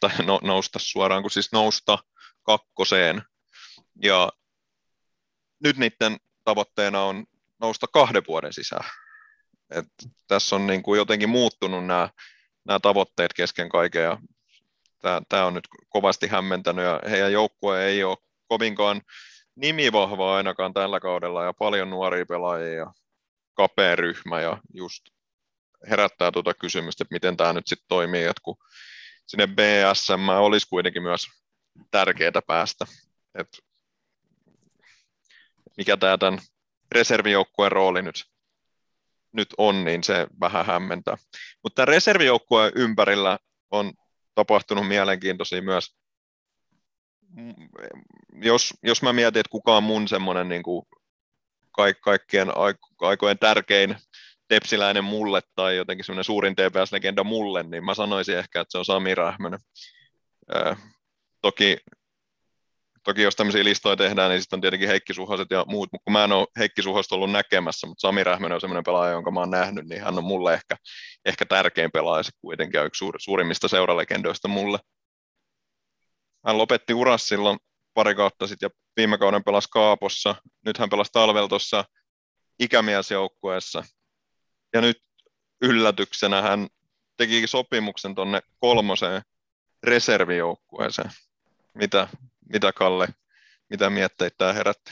tai 0.00 0.10
no, 0.26 0.40
nousta 0.42 0.78
suoraan, 0.78 1.22
kun 1.22 1.30
siis 1.30 1.52
nousta 1.52 1.98
kakkoseen. 2.42 3.22
Ja 4.02 4.32
nyt 5.64 5.76
niiden 5.76 6.16
tavoitteena 6.48 7.02
on 7.02 7.24
nousta 7.60 7.86
kahden 7.92 8.22
vuoden 8.28 8.52
sisään. 8.52 8.90
Et 9.70 9.86
tässä 10.26 10.56
on 10.56 10.66
niin 10.66 10.82
kuin 10.82 10.98
jotenkin 10.98 11.28
muuttunut 11.28 11.86
nämä, 11.86 12.08
nämä 12.64 12.80
tavoitteet 12.80 13.32
kesken 13.32 13.68
kaiken 13.68 14.02
ja 14.02 14.18
tämä, 15.02 15.22
tämä 15.28 15.44
on 15.44 15.54
nyt 15.54 15.68
kovasti 15.88 16.26
hämmentänyt 16.28 16.84
ja 16.84 17.00
heidän 17.10 17.32
joukkue 17.32 17.84
ei 17.84 18.04
ole 18.04 18.16
kovinkaan 18.46 19.02
nimivahva 19.54 20.36
ainakaan 20.36 20.74
tällä 20.74 21.00
kaudella 21.00 21.44
ja 21.44 21.52
paljon 21.52 21.90
nuoria 21.90 22.26
pelaajia 22.26 22.74
ja 22.74 22.92
kapea 23.54 23.96
ryhmä 23.96 24.40
ja 24.40 24.58
just 24.74 25.02
herättää 25.90 26.32
tuota 26.32 26.54
kysymystä, 26.54 27.04
että 27.04 27.14
miten 27.14 27.36
tämä 27.36 27.52
nyt 27.52 27.66
sitten 27.66 27.88
toimii, 27.88 28.24
että 28.24 28.42
kun 28.42 28.56
sinne 29.26 29.46
BSM 29.46 30.28
olisi 30.28 30.66
kuitenkin 30.70 31.02
myös 31.02 31.26
tärkeää 31.90 32.42
päästä, 32.46 32.84
että 33.34 33.58
mikä 35.78 35.96
tämä 35.96 36.18
tämän 36.18 36.38
reservijoukkueen 36.92 37.72
rooli 37.72 38.02
nyt, 38.02 38.24
nyt 39.32 39.54
on, 39.58 39.84
niin 39.84 40.04
se 40.04 40.26
vähän 40.40 40.66
hämmentää. 40.66 41.16
Mutta 41.62 41.84
reservijoukkueen 41.84 42.72
ympärillä 42.74 43.38
on 43.70 43.92
tapahtunut 44.34 44.88
mielenkiintoisia 44.88 45.62
myös 45.62 45.98
jos, 48.42 48.74
jos 48.82 49.02
mä 49.02 49.12
mietin, 49.12 49.40
että 49.40 49.50
kuka 49.50 49.76
on 49.76 49.82
mun 49.82 50.08
semmoinen 50.08 50.48
niin 50.48 50.62
kuin 50.62 50.86
kaik, 51.72 52.00
kaikkien 52.00 52.48
aikojen 53.00 53.38
tärkein 53.38 53.96
tepsiläinen 54.48 55.04
mulle 55.04 55.40
tai 55.54 55.76
jotenkin 55.76 56.04
semmoinen 56.04 56.24
suurin 56.24 56.54
TPS-legenda 56.56 57.24
mulle, 57.24 57.62
niin 57.62 57.84
mä 57.84 57.94
sanoisin 57.94 58.38
ehkä, 58.38 58.60
että 58.60 58.72
se 58.72 58.78
on 58.78 58.84
Sami 58.84 59.14
Rähmönen. 59.14 59.60
Äh, 60.56 60.78
toki, 61.42 61.76
toki 63.08 63.22
jos 63.22 63.36
tämmöisiä 63.36 63.64
listoja 63.64 63.96
tehdään, 63.96 64.30
niin 64.30 64.40
sitten 64.40 64.56
on 64.56 64.60
tietenkin 64.60 64.88
Heikki 64.88 65.14
Suhoset 65.14 65.50
ja 65.50 65.64
muut, 65.68 65.88
mutta 65.92 66.04
kun 66.04 66.12
mä 66.12 66.24
en 66.24 66.32
ole 66.32 66.46
Heikki 66.58 66.82
Suhosta 66.82 67.14
ollut 67.14 67.30
näkemässä, 67.30 67.86
mutta 67.86 68.00
Sami 68.00 68.24
Rähmönen 68.24 68.54
on 68.54 68.60
semmoinen 68.60 68.84
pelaaja, 68.84 69.12
jonka 69.12 69.30
mä 69.30 69.40
oon 69.40 69.50
nähnyt, 69.50 69.86
niin 69.86 70.02
hän 70.02 70.18
on 70.18 70.24
mulle 70.24 70.54
ehkä, 70.54 70.76
ehkä 71.24 71.46
tärkein 71.46 71.90
pelaaja 71.92 72.22
kuitenkin 72.40 72.78
ja 72.78 72.84
yksi 72.84 72.98
suur, 72.98 73.14
suurimmista 73.20 73.68
seuralegendoista 73.68 74.48
mulle. 74.48 74.78
Hän 76.46 76.58
lopetti 76.58 76.94
uras 76.94 77.26
silloin 77.26 77.58
pari 77.94 78.14
kautta 78.14 78.46
sitten 78.46 78.66
ja 78.66 78.70
viime 78.96 79.18
kauden 79.18 79.44
pelasi 79.44 79.68
Kaapossa. 79.70 80.34
Nyt 80.64 80.78
hän 80.78 80.90
pelasi 80.90 81.12
talvella 81.12 81.48
tuossa 81.48 81.84
ikämiesjoukkueessa. 82.58 83.84
Ja 84.74 84.80
nyt 84.80 85.02
yllätyksenä 85.62 86.42
hän 86.42 86.66
teki 87.16 87.46
sopimuksen 87.46 88.14
tuonne 88.14 88.40
kolmoseen 88.58 89.22
reservijoukkueeseen. 89.82 91.10
Mitä, 91.74 92.08
mitä 92.52 92.72
Kalle, 92.72 93.08
mitä 93.70 93.90
mietteitä 93.90 94.34
tämä 94.38 94.52
herätti? 94.52 94.90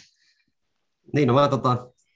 Niin, 1.12 1.28
no 1.28 1.34
mä, 1.34 1.48
tota, 1.48 1.68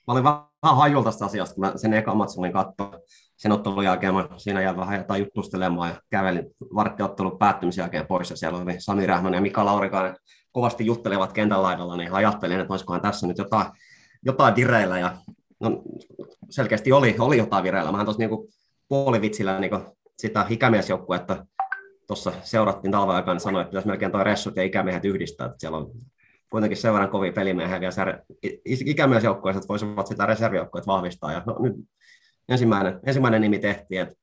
mä 0.07 0.12
olin 0.12 0.24
vähän 0.24 0.76
hajulla 0.76 1.05
tästä 1.05 1.24
asiasta, 1.24 1.55
kun 1.55 1.64
mä 1.64 1.72
sen 1.76 1.95
eka 1.95 2.14
matsin 2.14 2.53
katsoa 2.53 3.01
sen 3.41 3.53
ottelun 3.53 3.84
jälkeen 3.84 4.14
mä 4.14 4.28
siinä 4.36 4.62
jäin 4.62 4.76
vähän 4.76 4.99
jotain 4.99 5.22
juttustelemaan 5.22 5.91
ja 5.91 6.01
kävelin 6.11 6.47
varttiottelun 6.74 7.38
päättymisen 7.38 7.82
jälkeen 7.82 8.07
pois 8.07 8.30
ja 8.30 8.36
siellä 8.36 8.59
oli 8.59 8.74
Sami 8.78 9.07
Rähmän 9.07 9.34
ja 9.34 9.41
Mika 9.41 9.64
Laurikainen 9.64 10.16
kovasti 10.53 10.86
juttelevat 10.86 11.32
kentän 11.32 11.62
laidalla, 11.62 11.97
niin 11.97 12.12
ajattelin, 12.12 12.61
että 12.61 12.72
olisikohan 12.72 13.01
tässä 13.01 13.26
nyt 13.26 13.38
jotain, 13.38 13.66
jotain 14.24 14.57
vireillä 14.57 14.99
ja 14.99 15.16
no, 15.61 15.82
selkeästi 16.51 16.93
oli, 16.93 17.16
oli 17.18 17.38
jotain 17.38 17.64
vireillä. 17.64 17.93
Mähän 17.93 18.07
tuossa 18.07 18.20
niinku 18.20 18.51
puolivitsillä 18.88 19.61
niinku 19.61 19.97
sitä 20.18 20.47
ikämiesjoukkuetta 20.49 21.47
tuossa 22.11 22.33
seurattiin 22.43 22.93
talven 22.93 23.17
aikana, 23.17 23.35
niin 23.35 23.41
sanoin, 23.41 23.63
että 23.63 23.71
pitäisi 23.71 23.89
melkein 23.89 24.13
toi 24.13 24.25
ressut 24.25 24.57
ja 24.57 24.63
ikämiehet 24.63 25.05
yhdistää, 25.05 25.47
että 25.47 25.57
siellä 25.61 25.79
on 25.79 25.91
kuitenkin 26.51 26.77
sen 26.77 26.93
verran 26.93 27.11
kovia 27.11 27.33
pelimiehiä 27.33 27.81
vielä 27.81 28.23
ikämiesjoukkueessa, 28.65 29.59
että 29.59 29.69
voisivat 29.69 30.07
sitä 30.07 30.27
reservijoukkueet 30.27 30.87
vahvistaa. 30.87 31.33
Ja 31.33 31.43
no, 31.47 31.57
nyt 31.63 31.75
ensimmäinen, 32.49 33.01
ensimmäinen 33.07 33.41
nimi 33.41 33.59
tehtiin. 33.59 34.01
että 34.01 34.15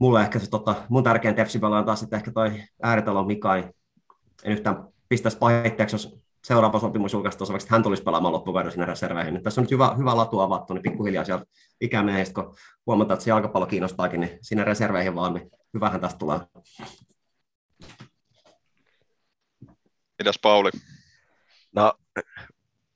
mulle 0.00 0.20
ehkä 0.20 0.38
se 0.38 0.50
tota, 0.50 0.74
mun 0.88 1.04
tärkein 1.04 1.34
tepsipelaaja 1.34 1.78
on 1.78 1.86
taas 1.86 2.00
sitten 2.00 2.16
ehkä 2.16 2.30
toi 2.30 2.62
ääritalon 2.82 3.26
Mika, 3.26 3.56
en 3.56 3.72
yhtään 4.44 4.84
pistäisi 5.08 5.38
pahitteeksi, 5.38 5.94
jos 5.94 6.18
seuraava 6.44 6.80
sopimus 6.80 7.12
julkaistaan, 7.12 7.48
vaikka 7.52 7.68
hän 7.70 7.82
tulisi 7.82 8.02
pelaamaan 8.02 8.32
loppukauden 8.32 8.72
sinne 8.72 8.86
reserveihin. 8.86 9.42
Tässä 9.42 9.60
on 9.60 9.62
nyt 9.62 9.70
hyvä, 9.70 9.94
hyvä 9.98 10.16
latu 10.16 10.40
avattu, 10.40 10.74
niin 10.74 10.82
pikkuhiljaa 10.82 11.24
sieltä 11.24 11.44
ikämiehistä, 11.80 12.34
kun 12.34 12.56
huomataan, 12.86 13.14
että 13.14 13.24
se 13.24 13.30
jalkapallo 13.30 13.66
kiinnostaakin, 13.66 14.20
niin 14.20 14.38
sinne 14.40 14.64
reserveihin 14.64 15.14
vaan, 15.14 15.34
niin 15.34 15.50
hyvähän 15.74 16.00
tästä 16.00 16.18
tulee. 16.18 16.40
Mitäs 20.18 20.38
Pauli? 20.42 20.70
No, 21.76 21.92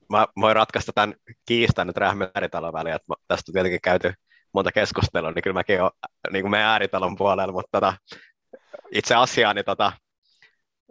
mä 0.08 0.26
voin 0.40 0.56
ratkaista 0.56 0.92
tämän 0.92 1.14
kiistan 1.46 1.86
nyt 1.86 1.96
Rähmäritalon 1.96 2.72
väliin, 2.72 2.94
että 2.94 3.14
tästä 3.28 3.50
on 3.50 3.52
tietenkin 3.52 3.80
käyty 3.82 4.12
monta 4.54 4.72
keskustelua, 4.72 5.32
niin 5.32 5.42
kyllä 5.42 5.54
mäkin 5.54 5.82
olen 5.82 5.92
niin 6.32 6.42
kuin 6.42 6.50
meidän 6.50 6.68
ääritalon 6.68 7.16
puolella, 7.16 7.52
mutta 7.52 7.68
tota, 7.72 7.96
itse 8.92 9.14
asiaan, 9.14 9.56
niin 9.56 9.64
tota, 9.64 9.92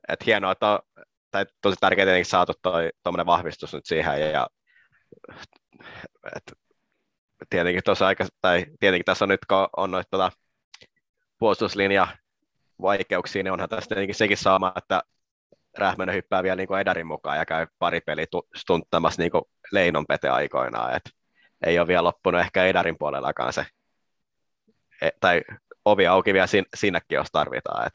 että 0.09 0.25
hienoa, 0.25 0.51
että 0.51 0.67
on, 0.67 0.79
tai 1.31 1.45
tosi 1.61 1.77
tärkeää 1.79 2.05
tietenkin 2.05 2.29
saatu 2.29 2.53
toi 2.61 2.89
vahvistus 3.25 3.73
nyt 3.73 3.85
siihen, 3.85 4.31
ja 4.31 4.47
että 6.35 6.51
tietenkin, 7.49 7.81
aika, 8.05 8.25
tai 8.41 8.65
tietenkin 8.79 9.05
tässä 9.05 9.25
on 9.25 9.29
nyt, 9.29 9.45
kun 9.45 9.67
on 9.77 9.91
noita 9.91 10.07
tota, 10.11 10.31
puolustuslinja 11.39 12.07
vaikeuksia, 12.81 13.43
niin 13.43 13.51
onhan 13.51 13.69
tässä 13.69 13.87
tietenkin 13.87 14.15
sekin 14.15 14.37
saama, 14.37 14.73
että 14.75 15.01
Rähmänen 15.77 16.15
hyppää 16.15 16.43
vielä 16.43 16.55
niin 16.55 16.67
kuin 16.67 16.81
Edarin 16.81 17.07
mukaan 17.07 17.37
ja 17.37 17.45
käy 17.45 17.67
pari 17.79 18.01
peli 18.01 18.25
stunttamassa 18.55 19.21
niin 19.21 19.31
Leinon 19.71 20.05
pete 20.05 20.29
aikoinaan. 20.29 20.95
Et 20.95 21.03
ei 21.65 21.79
ole 21.79 21.87
vielä 21.87 22.03
loppunut 22.03 22.41
ehkä 22.41 22.65
Edarin 22.65 22.97
puolellakaan 22.97 23.53
se, 23.53 23.65
e, 25.01 25.09
tai 25.19 25.41
ovi 25.85 26.07
auki 26.07 26.33
vielä 26.33 26.47
sin, 26.47 26.65
sinnekin, 26.75 27.15
jos 27.15 27.27
tarvitaan. 27.31 27.91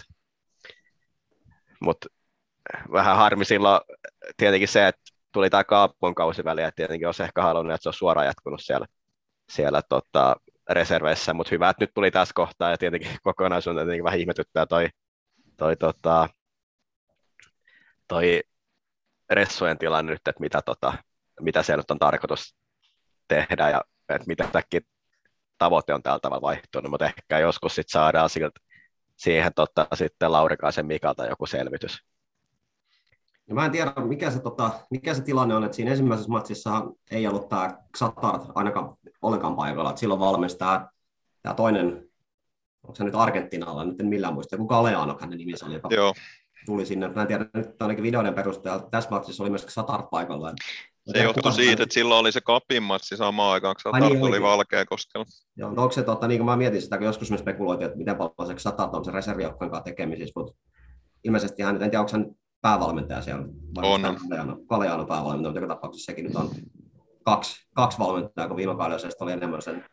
Mutta 1.81 2.09
vähän 2.93 3.17
harmi 3.17 3.45
silloin 3.45 3.81
tietenkin 4.37 4.69
se, 4.69 4.87
että 4.89 5.03
tuli 5.33 5.51
tämä 5.51 5.65
Kaapon 5.65 6.15
kausi 6.15 6.45
väliin, 6.45 6.67
että 6.67 6.77
tietenkin 6.77 7.09
olisi 7.09 7.23
ehkä 7.23 7.43
halunnut, 7.43 7.75
että 7.75 7.83
se 7.83 7.89
on 7.89 7.95
suoraan 7.95 8.27
jatkunut 8.27 8.61
siellä, 8.63 8.87
siellä 9.51 9.83
tota, 9.89 10.37
reserveissä, 10.71 11.35
mutta 11.35 11.51
hyvä, 11.51 11.69
että 11.69 11.83
nyt 11.83 11.95
tuli 11.95 12.11
tässä 12.11 12.35
kohtaa 12.35 12.71
ja 12.71 12.79
tietenkin 12.79 13.11
kokonaisuuden 13.23 13.87
tietenkin 13.87 14.05
vähän 14.05 14.21
ihmetyttää 14.21 14.67
toi, 14.67 14.89
toi 15.57 15.77
tota, 15.77 16.29
toi 18.09 18.43
ressujen 19.31 19.79
tilanne 19.79 20.13
nyt, 20.13 20.29
että 20.29 20.41
mitä, 20.41 20.63
tota, 20.63 20.93
mitä 21.41 21.63
se 21.63 21.77
nyt 21.77 21.91
on 21.91 21.99
tarkoitus 21.99 22.57
tehdä 23.29 23.71
ja 23.71 23.81
että 24.09 24.27
mitä 24.27 24.49
tämäkin 24.53 24.83
tavoite 25.59 25.95
on 25.95 26.03
tällä 26.03 26.19
tavalla 26.19 26.43
vaihtunut, 26.43 26.91
mutta 26.91 27.07
ehkä 27.07 27.39
joskus 27.39 27.75
sitten 27.75 27.93
saadaan 27.93 28.31
siltä, 28.31 28.61
siihen 29.17 29.55
tota, 29.55 29.87
sitten 29.95 30.33
Laurikaisen 30.33 30.87
Mikalta 30.87 31.27
joku 31.27 31.47
selvitys. 31.47 32.12
Ja 33.49 33.55
mä 33.55 33.65
en 33.65 33.71
tiedä, 33.73 33.93
mikä 34.05 34.31
se, 34.31 34.39
tota, 34.41 34.71
mikä 34.91 35.15
se 35.15 35.23
tilanne 35.23 35.55
on, 35.55 35.65
että 35.65 35.77
siinä 35.77 35.91
ensimmäisessä 35.91 36.31
matsissa 36.31 36.85
ei 37.11 37.27
ollut 37.27 37.49
tämä 37.49 37.79
Xatart 37.99 38.43
ainakaan 38.55 38.97
ollenkaan 39.23 39.57
paikalla. 39.57 39.91
Että 39.91 40.01
silloin 40.01 40.21
valmis 40.21 40.57
tämä, 40.57 40.89
tämä 41.43 41.55
toinen, 41.55 42.09
onko 42.83 42.95
se 42.95 43.05
nyt 43.05 43.15
Argentinalla, 43.15 43.85
nyt 43.85 44.01
en 44.01 44.07
millään 44.07 44.35
muista, 44.35 44.55
joku 44.55 44.67
Galeano 44.67 45.19
hänen 45.21 45.39
nimensä 45.39 45.67
oli, 45.67 45.75
joka 45.75 45.89
Joo, 45.93 46.15
tuli 46.67 46.87
sinne. 46.87 47.09
Mä 47.09 47.23
en 47.23 47.29
tiedä, 47.29 47.47
nyt 47.55 47.83
ainakin 47.83 48.03
videoiden 48.03 48.35
perusteella 48.35 48.89
tässä 48.91 49.11
matsissa 49.11 49.43
oli 49.43 49.51
myös 49.51 49.67
Xatart 49.67 50.11
paikalla. 50.11 50.51
En 50.51 50.57
se 51.13 51.23
johtui 51.23 51.43
kuka 51.43 51.55
siitä, 51.55 51.71
hän- 51.71 51.83
että 51.83 51.95
silloin 51.95 52.21
oli 52.21 52.33
se 52.33 52.41
kapin 52.41 52.83
matsi 52.83 53.17
samaan 53.17 53.53
aikaan, 53.53 53.77
kun 53.83 53.95
Ai 53.95 54.01
niin 54.01 54.19
tuli 54.19 54.29
olikin. 54.29 54.43
Valkeakoskella. 54.43 55.27
Joo, 55.57 55.69
mutta 55.69 55.83
onko 55.83 55.93
se, 55.93 56.03
tota, 56.03 56.29
niin 56.29 56.39
kuin 56.39 56.47
mä 56.47 56.57
mietin 56.57 56.83
sitä, 56.83 56.99
kun 56.99 57.07
joskus 57.07 57.31
me 57.31 57.39
spekuloitiin, 57.39 57.87
että 57.87 57.99
miten 57.99 58.17
paljon 58.17 58.47
se 58.47 58.55
Xatart 58.55 58.95
on 58.95 59.05
se 59.05 59.11
reservijoukkojen 59.11 59.71
kanssa 59.71 59.85
tekemisissä, 59.85 60.41
mutta 60.41 60.55
ilmeisesti 61.25 61.63
hän, 61.63 61.75
en 61.83 61.91
tiedä, 61.91 62.01
onko 62.01 62.13
hän 62.13 62.27
päävalmentaja 62.63 63.23
siellä, 63.23 63.45
On, 63.77 64.05
onko 64.05 64.21
Kaleano, 64.29 64.59
Kaleano 64.67 65.07
päävalmentaja, 65.07 65.51
mutta 65.51 65.61
joka 65.61 65.75
tapauksessa 65.75 66.07
sekin 66.07 66.25
nyt 66.25 66.37
on 66.37 66.51
kaksi, 67.25 67.69
kaksi 67.75 67.99
valmentajaa, 67.99 68.49
kun 68.49 68.57
viime 68.57 68.77
kaudella 68.77 68.99
se 68.99 69.09
oli 69.21 69.33
enemmän 69.33 69.63
sen 69.63 69.85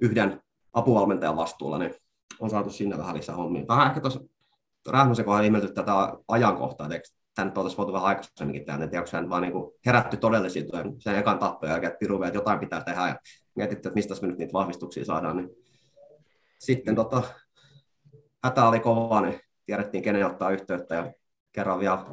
yhden 0.00 0.42
apuvalmentajan 0.72 1.36
vastuulla, 1.36 1.78
niin 1.78 1.94
on 2.40 2.50
saatu 2.50 2.70
sinne 2.70 2.98
vähän 2.98 3.16
lisää 3.16 3.36
hommia. 3.36 3.64
Vähän 3.68 3.86
ehkä 3.86 4.00
tuossa 4.00 4.20
Rähmäsen 4.88 5.24
kohdalla 5.24 5.44
ihmelty 5.44 5.72
tätä 5.72 5.92
ajankohtaa, 6.28 6.94
että 6.94 7.10
tämä 7.34 7.46
nyt 7.46 7.58
oltaisiin 7.58 7.78
voitu 7.78 7.92
vähän 7.92 8.08
aikaisemminkin 8.08 8.70
en 8.70 8.90
tiedä, 8.90 9.04
onko 9.04 9.20
nyt 9.20 9.30
vaan 9.30 9.42
niin 9.42 9.52
herätty 9.86 10.16
todellisuuteen 10.16 10.94
sen 10.98 11.16
ekan 11.16 11.38
tappojen 11.38 11.72
jälkeen, 11.72 11.92
että 11.92 11.98
piru, 11.98 12.22
että 12.22 12.36
jotain 12.36 12.58
pitää 12.58 12.84
tehdä 12.84 13.08
ja 13.08 13.16
mietitty, 13.54 13.88
että 13.88 13.94
mistä 13.94 14.14
me 14.22 14.28
nyt 14.28 14.38
niitä 14.38 14.52
vahvistuksia 14.52 15.04
saadaan, 15.04 15.36
niin 15.36 15.50
sitten 16.58 16.94
tota, 16.94 17.22
hätä 18.44 18.68
oli 18.68 18.80
kova, 18.80 19.20
niin 19.20 19.40
tiedettiin, 19.66 20.02
kenen 20.02 20.26
ottaa 20.26 20.50
yhteyttä 20.50 20.94
ja 20.94 21.12
kerran 21.52 21.80
vielä 21.80 22.04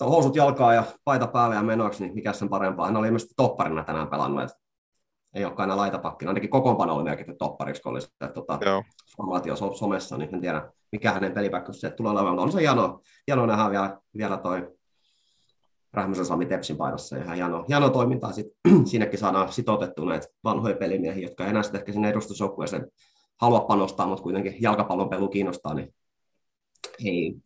housut 0.00 0.36
jalkaa 0.36 0.74
ja 0.74 0.84
paita 1.04 1.26
päälle 1.26 1.54
ja 1.54 1.62
menoiksi, 1.62 2.04
niin 2.04 2.14
mikä 2.14 2.32
sen 2.32 2.48
parempaa. 2.48 2.86
Hän 2.86 2.96
oli 2.96 3.06
ilmeisesti 3.06 3.34
topparina 3.36 3.84
tänään 3.84 4.08
pelannut, 4.08 4.42
että 4.42 4.56
ei 5.34 5.44
olekaan 5.44 5.66
enää 5.66 5.76
laitapakkina. 5.76 6.30
Ainakin 6.30 6.50
kokoonpano 6.50 6.94
oli 6.94 7.04
merkitty 7.04 7.34
toppariksi, 7.38 7.82
kun 7.82 7.92
oli 7.92 8.00
se 8.00 8.08
tota, 8.34 8.58
formaatio 9.16 9.56
so- 9.56 9.74
somessa, 9.74 10.18
niin 10.18 10.34
en 10.34 10.40
tiedä, 10.40 10.72
mikä 10.92 11.12
hänen 11.12 11.32
pelipäkkyys 11.32 11.80
se 11.80 11.90
tulee 11.90 12.12
olemaan, 12.12 12.34
mutta 12.34 12.42
on 12.42 12.52
se 12.52 12.60
hienoa, 12.60 13.00
hienoa 13.26 13.46
nähdä 13.46 13.70
vielä, 13.70 13.98
vielä 14.16 14.36
toi 14.36 14.68
Rähmäsen 15.92 16.26
Sami 16.26 16.46
Tepsin 16.46 16.76
paidassa 16.76 17.16
ja 17.16 17.24
ihan 17.24 17.36
hienoa, 17.36 17.64
hienoa 17.68 17.90
toimintaa. 17.90 18.32
Sit, 18.32 18.46
sinnekin 18.90 19.18
saadaan 19.18 19.52
sitoutettua 19.52 20.08
näitä 20.08 20.26
vanhoja 20.44 20.76
pelimiehiä, 20.76 21.26
jotka 21.26 21.44
ei 21.44 21.50
enää 21.50 21.62
sitten 21.62 21.78
ehkä 21.78 21.92
sinne 21.92 22.10
edustusjoukkueeseen 22.10 22.86
halua 23.40 23.60
panostaa, 23.60 24.06
mutta 24.06 24.22
kuitenkin 24.22 24.56
jalkapallon 24.60 25.08
pelu 25.08 25.28
kiinnostaa, 25.28 25.74
niin 25.74 25.94
ei 27.04 27.36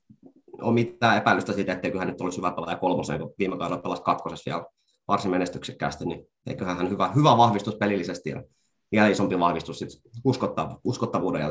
ole 0.62 0.74
mitään 0.74 1.16
epäilystä 1.16 1.52
siitä, 1.52 1.72
etteikö 1.72 1.98
hän 1.98 2.08
nyt 2.08 2.20
olisi 2.20 2.38
hyvä 2.38 2.50
pelaaja 2.50 2.76
kolmoseen, 2.76 3.20
kun 3.20 3.34
viime 3.38 3.58
kaudella 3.58 3.82
pelasi 3.82 4.02
kakkosessa 4.02 4.50
vielä 4.50 4.64
varsin 5.08 5.30
menestyksekkäästi, 5.30 6.04
niin 6.04 6.26
eiköhän 6.46 6.76
hän 6.76 6.90
hyvä, 6.90 7.08
hyvä 7.08 7.36
vahvistus 7.36 7.74
pelillisesti 7.74 8.30
ja 8.30 8.42
vielä 8.92 9.08
isompi 9.08 9.38
vahvistus 9.38 9.78
sit 9.78 9.88
uskottav- 10.28 10.80
uskottavuuden 10.84 11.40
ja 11.42 11.48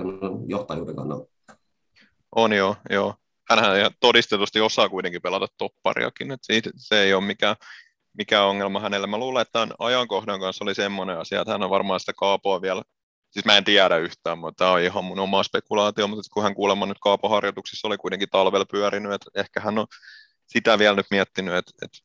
johtajuuden 0.47 0.95
kannalta. 0.95 1.31
On 2.35 2.53
joo, 2.53 2.75
joo. 2.89 3.15
Hänhän 3.49 3.77
ihan 3.77 3.91
todistetusti 3.99 4.61
osaa 4.61 4.89
kuitenkin 4.89 5.21
pelata 5.21 5.47
toppariakin, 5.57 6.31
että 6.31 6.45
siitä, 6.45 6.69
se 6.75 7.01
ei 7.01 7.13
ole 7.13 7.23
mikään, 7.23 7.55
mikään 8.17 8.45
ongelma 8.45 8.79
hänelle. 8.79 9.07
Mä 9.07 9.17
luulen, 9.17 9.41
että 9.41 9.51
tämän 9.51 9.73
ajankohdan 9.79 10.39
kanssa 10.39 10.65
oli 10.65 10.75
semmoinen 10.75 11.19
asia, 11.19 11.41
että 11.41 11.51
hän 11.51 11.63
on 11.63 11.69
varmaan 11.69 11.99
sitä 11.99 12.13
Kaapoa 12.13 12.61
vielä, 12.61 12.81
siis 13.35 13.45
mä 13.45 13.57
en 13.57 13.63
tiedä 13.63 13.97
yhtään, 13.97 14.37
mutta 14.37 14.57
tämä 14.57 14.71
on 14.71 14.81
ihan 14.81 15.05
mun 15.05 15.19
oma 15.19 15.43
spekulaatio, 15.43 16.07
mutta 16.07 16.29
kun 16.33 16.43
hän 16.43 16.55
kuulemma 16.55 16.85
nyt 16.85 16.97
Kaapo-harjoituksissa 17.01 17.87
oli 17.87 17.97
kuitenkin 17.97 18.29
talvella 18.29 18.65
pyörinyt, 18.65 19.11
että 19.13 19.29
ehkä 19.35 19.59
hän 19.59 19.77
on 19.79 19.87
sitä 20.47 20.79
vielä 20.79 20.95
nyt 20.95 21.05
miettinyt, 21.11 21.55
että, 21.55 21.71
että 21.81 21.97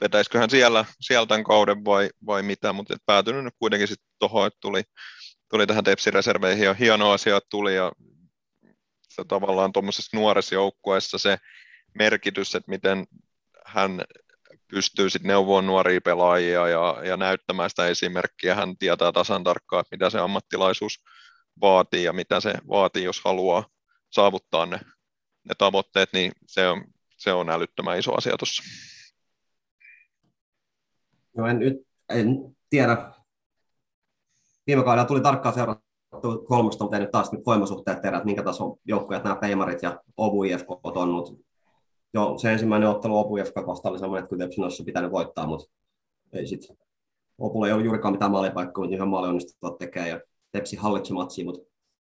vetäisikö 0.00 0.38
hän 0.38 0.50
siellä, 0.50 0.84
siellä 1.00 1.26
tämän 1.26 1.44
kauden 1.44 1.84
vai, 1.84 2.10
vai 2.26 2.42
mitä, 2.42 2.72
mutta 2.72 2.94
et 2.94 3.02
päätynyt 3.06 3.44
nyt 3.44 3.54
kuitenkin 3.58 3.88
sitten 3.88 4.08
tuohon, 4.18 4.46
että 4.46 4.58
tuli, 4.60 4.82
tuli 5.50 5.66
tähän 5.66 5.84
Tepsi-reserveihin 5.84 6.64
ja 6.64 6.74
hieno 6.74 7.10
asia 7.10 7.40
tuli 7.50 7.74
ja 7.74 7.92
se 9.08 9.24
tavallaan 9.28 9.72
tuommoisessa 9.72 10.16
nuoressa 10.16 10.54
joukkueessa 10.54 11.18
se 11.18 11.38
merkitys, 11.94 12.54
että 12.54 12.70
miten 12.70 13.06
hän 13.66 14.04
pystyy 14.70 15.10
sitten 15.10 15.28
neuvoon 15.28 15.66
nuoria 15.66 16.00
pelaajia 16.00 16.68
ja, 16.68 16.96
ja 17.04 17.16
näyttämään 17.16 17.70
sitä 17.70 17.86
esimerkkiä. 17.86 18.54
Hän 18.54 18.76
tietää 18.76 19.12
tasan 19.12 19.44
tarkkaan, 19.44 19.80
että 19.80 19.96
mitä 19.96 20.10
se 20.10 20.18
ammattilaisuus 20.18 21.04
vaatii 21.60 22.04
ja 22.04 22.12
mitä 22.12 22.40
se 22.40 22.54
vaatii, 22.68 23.04
jos 23.04 23.20
haluaa 23.24 23.66
saavuttaa 24.10 24.66
ne, 24.66 24.80
ne 25.44 25.54
tavoitteet, 25.58 26.08
niin 26.12 26.32
se 26.46 26.68
on, 26.68 26.84
se 27.16 27.32
on 27.32 27.50
älyttömän 27.50 27.98
iso 27.98 28.14
asia 28.14 28.36
tuossa. 28.38 28.62
No 31.36 31.46
en, 31.46 31.58
en 32.08 32.56
tiedä. 32.70 33.12
Viime 34.66 34.84
kaudella 34.84 35.08
tuli 35.08 35.20
tarkkaan 35.20 35.54
seurattu 35.54 36.44
kolmosta, 36.48 36.84
mutta 36.84 36.96
ei 36.96 37.00
nyt 37.00 37.10
taas 37.10 37.32
nyt 37.32 37.46
voimasuhteet 37.46 38.02
tehdä, 38.02 38.16
että 38.16 38.24
minkä 38.24 38.42
tason 38.42 38.76
joukkueet 38.84 39.24
nämä 39.24 39.36
Peimarit 39.36 39.82
ja 39.82 40.00
Obu 40.16 40.44
IFK 40.44 40.70
on, 40.70 41.08
mutta 41.08 41.45
jo 42.16 42.38
se 42.38 42.52
ensimmäinen 42.52 42.88
ottelu 42.88 43.36
IFK 43.36 43.56
vastaan 43.66 43.92
oli 43.92 43.98
semmoinen, 43.98 44.22
että 44.22 44.30
kyllä 44.30 44.44
Tepsin 44.44 44.64
olisi 44.64 44.84
pitänyt 44.84 45.12
voittaa, 45.12 45.46
mutta 45.46 45.70
ei 46.32 46.46
sitten. 46.46 46.76
Opulla 47.38 47.66
ei 47.66 47.72
ollut 47.72 47.84
juurikaan 47.84 48.14
mitään 48.14 48.30
maalipaikkoja, 48.30 48.84
mutta 48.84 48.96
ihan 48.96 49.08
maali 49.08 49.28
onnistunut 49.28 49.78
tekemään 49.78 50.10
ja 50.10 50.20
Tepsi 50.52 50.76
hallitsi 50.76 51.12
matsia, 51.12 51.44
mutta 51.44 51.70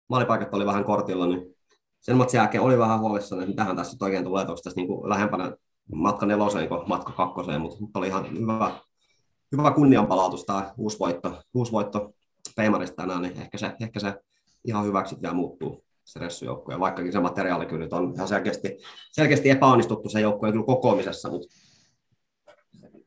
maalipaikat 0.09 0.55
oli 0.55 0.67
vähän 0.67 0.85
kortilla, 0.85 1.27
niin 1.27 1.55
sen 2.01 2.17
matsin 2.17 2.39
jälkeen 2.39 2.63
oli 2.63 2.79
vähän 2.79 3.01
huolissaan, 3.01 3.41
että 3.43 3.51
mitähän 3.51 3.77
tässä 3.77 3.97
oikein 4.01 4.25
tulee, 4.25 4.43
että 4.43 4.53
onko 4.53 4.63
tässä 4.63 4.81
niin 4.81 4.89
kuin 4.89 5.09
lähempänä 5.09 5.57
matka 5.95 6.27
neloseen 6.27 6.69
kuin 6.69 6.89
matka 6.89 7.13
kakkoseen, 7.13 7.61
mutta 7.61 7.99
oli 7.99 8.07
ihan 8.07 8.39
hyvä, 8.39 8.81
hyvä 9.53 9.71
kunnianpalautus 9.71 10.45
tämä 10.45 10.75
uusi 10.79 10.99
voitto, 10.99 11.43
uusi 11.55 11.73
voitto 11.73 12.13
Peimarista 12.57 12.97
tänään, 12.97 13.23
niin 13.23 13.41
ehkä 13.41 13.59
se, 13.59 13.73
ehkä 13.81 14.01
se 14.01 14.15
ihan 14.65 14.85
hyväksi 14.85 15.17
vielä 15.23 15.35
muuttuu 15.35 15.85
Ja 16.71 16.81
vaikkakin 16.81 17.13
se 17.13 17.21
materiaali 17.21 17.67
kyllä 17.67 17.85
nyt 17.85 17.93
on 17.93 18.13
ihan 18.15 18.29
selkeästi, 18.29 18.79
selkeästi 19.13 19.51
epäonnistuttu 19.51 20.09
se 20.09 20.21
joukko 20.21 20.53
kyllä 20.53 20.67
kokoamisessa, 20.67 21.31
mutta 21.31 21.49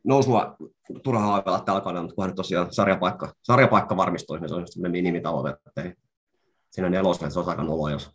nousua 0.03 0.55
turhaa 1.03 1.25
haavella 1.25 1.59
tällä 1.59 1.81
kaudella, 1.81 2.03
mutta 2.03 2.15
kunhan 2.15 2.35
tosiaan 2.35 2.73
sarjapaikka, 2.73 3.33
sarjapaikka 3.43 3.97
varmistuisi, 3.97 4.41
niin 4.41 4.49
se 4.49 4.55
on 4.55 4.67
semmoinen 4.67 4.91
minimitavoite, 4.91 5.57
että 5.67 5.81
ei 5.81 5.93
siinä 6.71 6.89
neloselle 6.89 7.31
se 7.31 7.39
olisi 7.39 7.49
aika 7.49 7.63
nolo, 7.63 7.89
jos, 7.89 8.11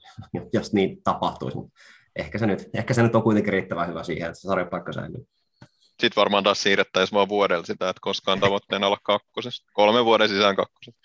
jos 0.53 0.73
niin 0.73 1.03
tapahtuisi. 1.03 1.57
Mutta 1.57 1.81
ehkä 2.17 2.39
se, 2.39 2.47
nyt, 2.47 2.69
ehkä 2.75 2.95
se 2.95 3.03
nyt 3.03 3.15
on 3.15 3.23
kuitenkin 3.23 3.53
riittävän 3.53 3.89
hyvä 3.89 4.03
siihen, 4.03 4.29
että 4.29 4.41
se 4.41 4.49
sarjapaikka 4.49 4.93
säilyy. 4.93 5.27
Sitten 6.01 6.21
varmaan 6.21 6.45
taas 6.45 6.63
siirrettäisiin 6.63 7.17
vaan 7.17 7.29
vuodella 7.29 7.65
sitä, 7.65 7.89
että 7.89 8.01
koskaan 8.03 8.41
tavoitteena 8.41 8.87
olla 8.87 8.99
kakkosessa. 9.03 9.65
Kolmen 9.73 10.05
vuoden 10.05 10.29
sisään 10.29 10.57
kakkosessa. 10.57 11.01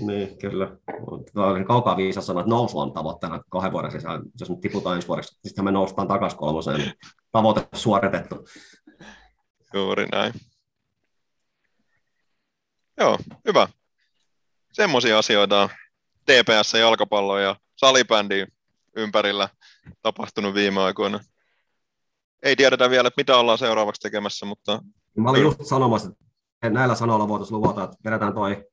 Niin, 0.00 0.38
kyllä. 0.38 0.76
Oli 1.34 1.64
kaukaa 1.64 1.96
viisas 1.96 2.26
sanoa, 2.26 2.40
että 2.40 2.50
nousu 2.50 2.78
on 2.78 2.92
tavoitteena 2.92 3.42
kahden 3.48 3.72
vuoden 3.72 3.90
sisään. 3.90 4.22
Jos 4.40 4.50
nyt 4.50 4.60
tiputaan 4.60 4.96
ensi 4.96 5.08
vuodeksi, 5.08 5.38
sitten 5.44 5.64
me 5.64 5.70
noustaan 5.70 6.08
takaisin 6.08 6.38
kolmoseen, 6.38 6.78
niin 6.78 6.92
tavoite 7.32 7.68
suoritettu. 7.74 8.48
Juuri 9.74 10.06
näin. 10.06 10.32
Joo, 12.98 13.18
hyvä. 13.48 13.68
Semmoisia 14.72 15.18
asioita 15.18 15.62
on 15.62 15.68
TPS 16.24 16.74
jalkapallo 16.74 17.38
ja 17.38 17.56
salibändin 17.76 18.46
ympärillä 18.96 19.48
tapahtunut 20.02 20.54
viime 20.54 20.80
aikoina. 20.80 21.20
Ei 22.42 22.56
tiedetä 22.56 22.90
vielä, 22.90 23.06
että 23.06 23.20
mitä 23.20 23.36
ollaan 23.36 23.58
seuraavaksi 23.58 24.00
tekemässä, 24.00 24.46
mutta 24.46 24.82
Mä 25.16 25.30
olin 25.30 25.42
just 25.42 25.64
sanomassa, 25.64 26.10
että 26.62 26.70
näillä 26.70 26.94
sanoilla 26.94 27.28
voitaisiin 27.28 27.56
luvata, 27.56 27.84
että 27.84 27.96
vedetään 28.04 28.34
toi 28.34 28.64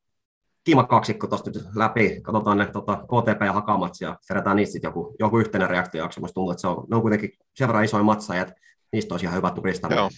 kiima 0.64 0.84
kaksikko 0.84 1.28
tuosta 1.28 1.50
nyt 1.50 1.64
läpi, 1.76 2.22
katsotaan 2.22 2.58
ne 2.58 2.66
tota, 2.66 2.96
KTP 2.98 3.42
ja 3.46 3.54
Hakamat 3.54 3.94
ja 4.02 4.18
vedetään 4.30 4.56
niistä 4.56 4.74
sitten 4.74 4.88
joku, 4.90 5.16
joku 5.20 5.40
yhteinen 5.40 5.70
reaktiojakso. 5.70 6.22
Musta 6.22 6.34
tuntuu, 6.34 6.52
että 6.52 6.62
se 6.62 6.68
on, 6.68 6.86
ne 6.90 6.96
on 6.96 7.02
kuitenkin 7.02 7.30
sen 7.56 7.68
verran 7.68 7.84
isoja 7.84 8.04
matseja, 8.04 8.42
että 8.42 8.54
niistä 8.94 9.14
olisi 9.14 9.26
ihan 9.26 9.38
hyvä 9.38 9.52
turista. 9.52 9.94
joo, 9.94 10.10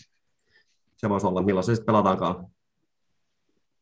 Se 0.97 1.09
voisi 1.09 1.27
olla, 1.27 1.41
milloin 1.41 1.63
se 1.63 1.75
sitten 1.75 1.85
pelataankaan. 1.85 2.45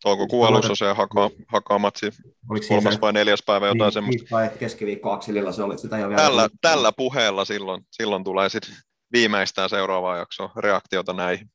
toukokuun 0.03 0.47
alussa 0.47 0.75
se 0.75 0.93
hakaa, 0.93 1.29
hakaa 1.47 1.79
matsi 1.79 2.05
Oliko 2.49 2.63
siinä 2.63 2.81
kolmas 2.81 2.93
se 2.93 3.01
vai 3.01 3.13
neljäs 3.13 3.43
päivä 3.45 3.67
jotain 3.67 3.89
viik- 3.89 3.93
semmoista. 3.93 4.27
tai 4.29 4.49
keskiviikko 4.59 5.11
akselilla 5.11 5.51
se 5.51 5.63
oli, 5.63 5.77
sitä 5.77 5.97
ei 5.97 6.07
vielä 6.09 6.21
Tällä, 6.21 6.49
tällä 6.61 6.91
puheella 6.91 7.45
silloin, 7.45 7.85
silloin 7.91 8.23
tulee 8.23 8.49
sitten 8.49 8.75
viimeistään 9.11 9.69
seuraavaa 9.69 10.17
jaksoa 10.17 10.51
reaktiota 10.57 11.13
näihin. 11.13 11.49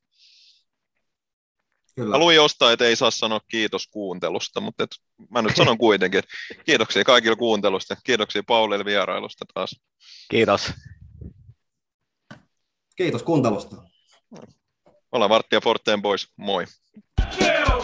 Kyllä. 1.99 2.11
Mä 2.11 2.17
luin 2.17 2.35
jostain, 2.35 2.73
että 2.73 2.85
ei 2.85 2.95
saa 2.95 3.11
sanoa 3.11 3.39
kiitos 3.47 3.87
kuuntelusta, 3.87 4.61
mutta 4.61 4.83
et 4.83 4.89
mä 5.29 5.41
nyt 5.41 5.55
sanon 5.55 5.77
kuitenkin, 5.77 6.19
että 6.19 6.31
kiitoksia 6.65 7.03
kaikille 7.03 7.35
kuuntelusta. 7.35 7.95
Kiitoksia 8.03 8.43
Paulille 8.47 8.85
vierailusta 8.85 9.45
taas. 9.53 9.75
Kiitos. 10.29 10.73
Kiitos 12.95 13.23
kuuntelusta. 13.23 13.75
Ollaan 15.11 15.29
Varttia 15.29 15.61
Forteen 15.61 16.01
pois. 16.01 16.27
Moi. 16.37 16.65
Yeah! 17.41 17.78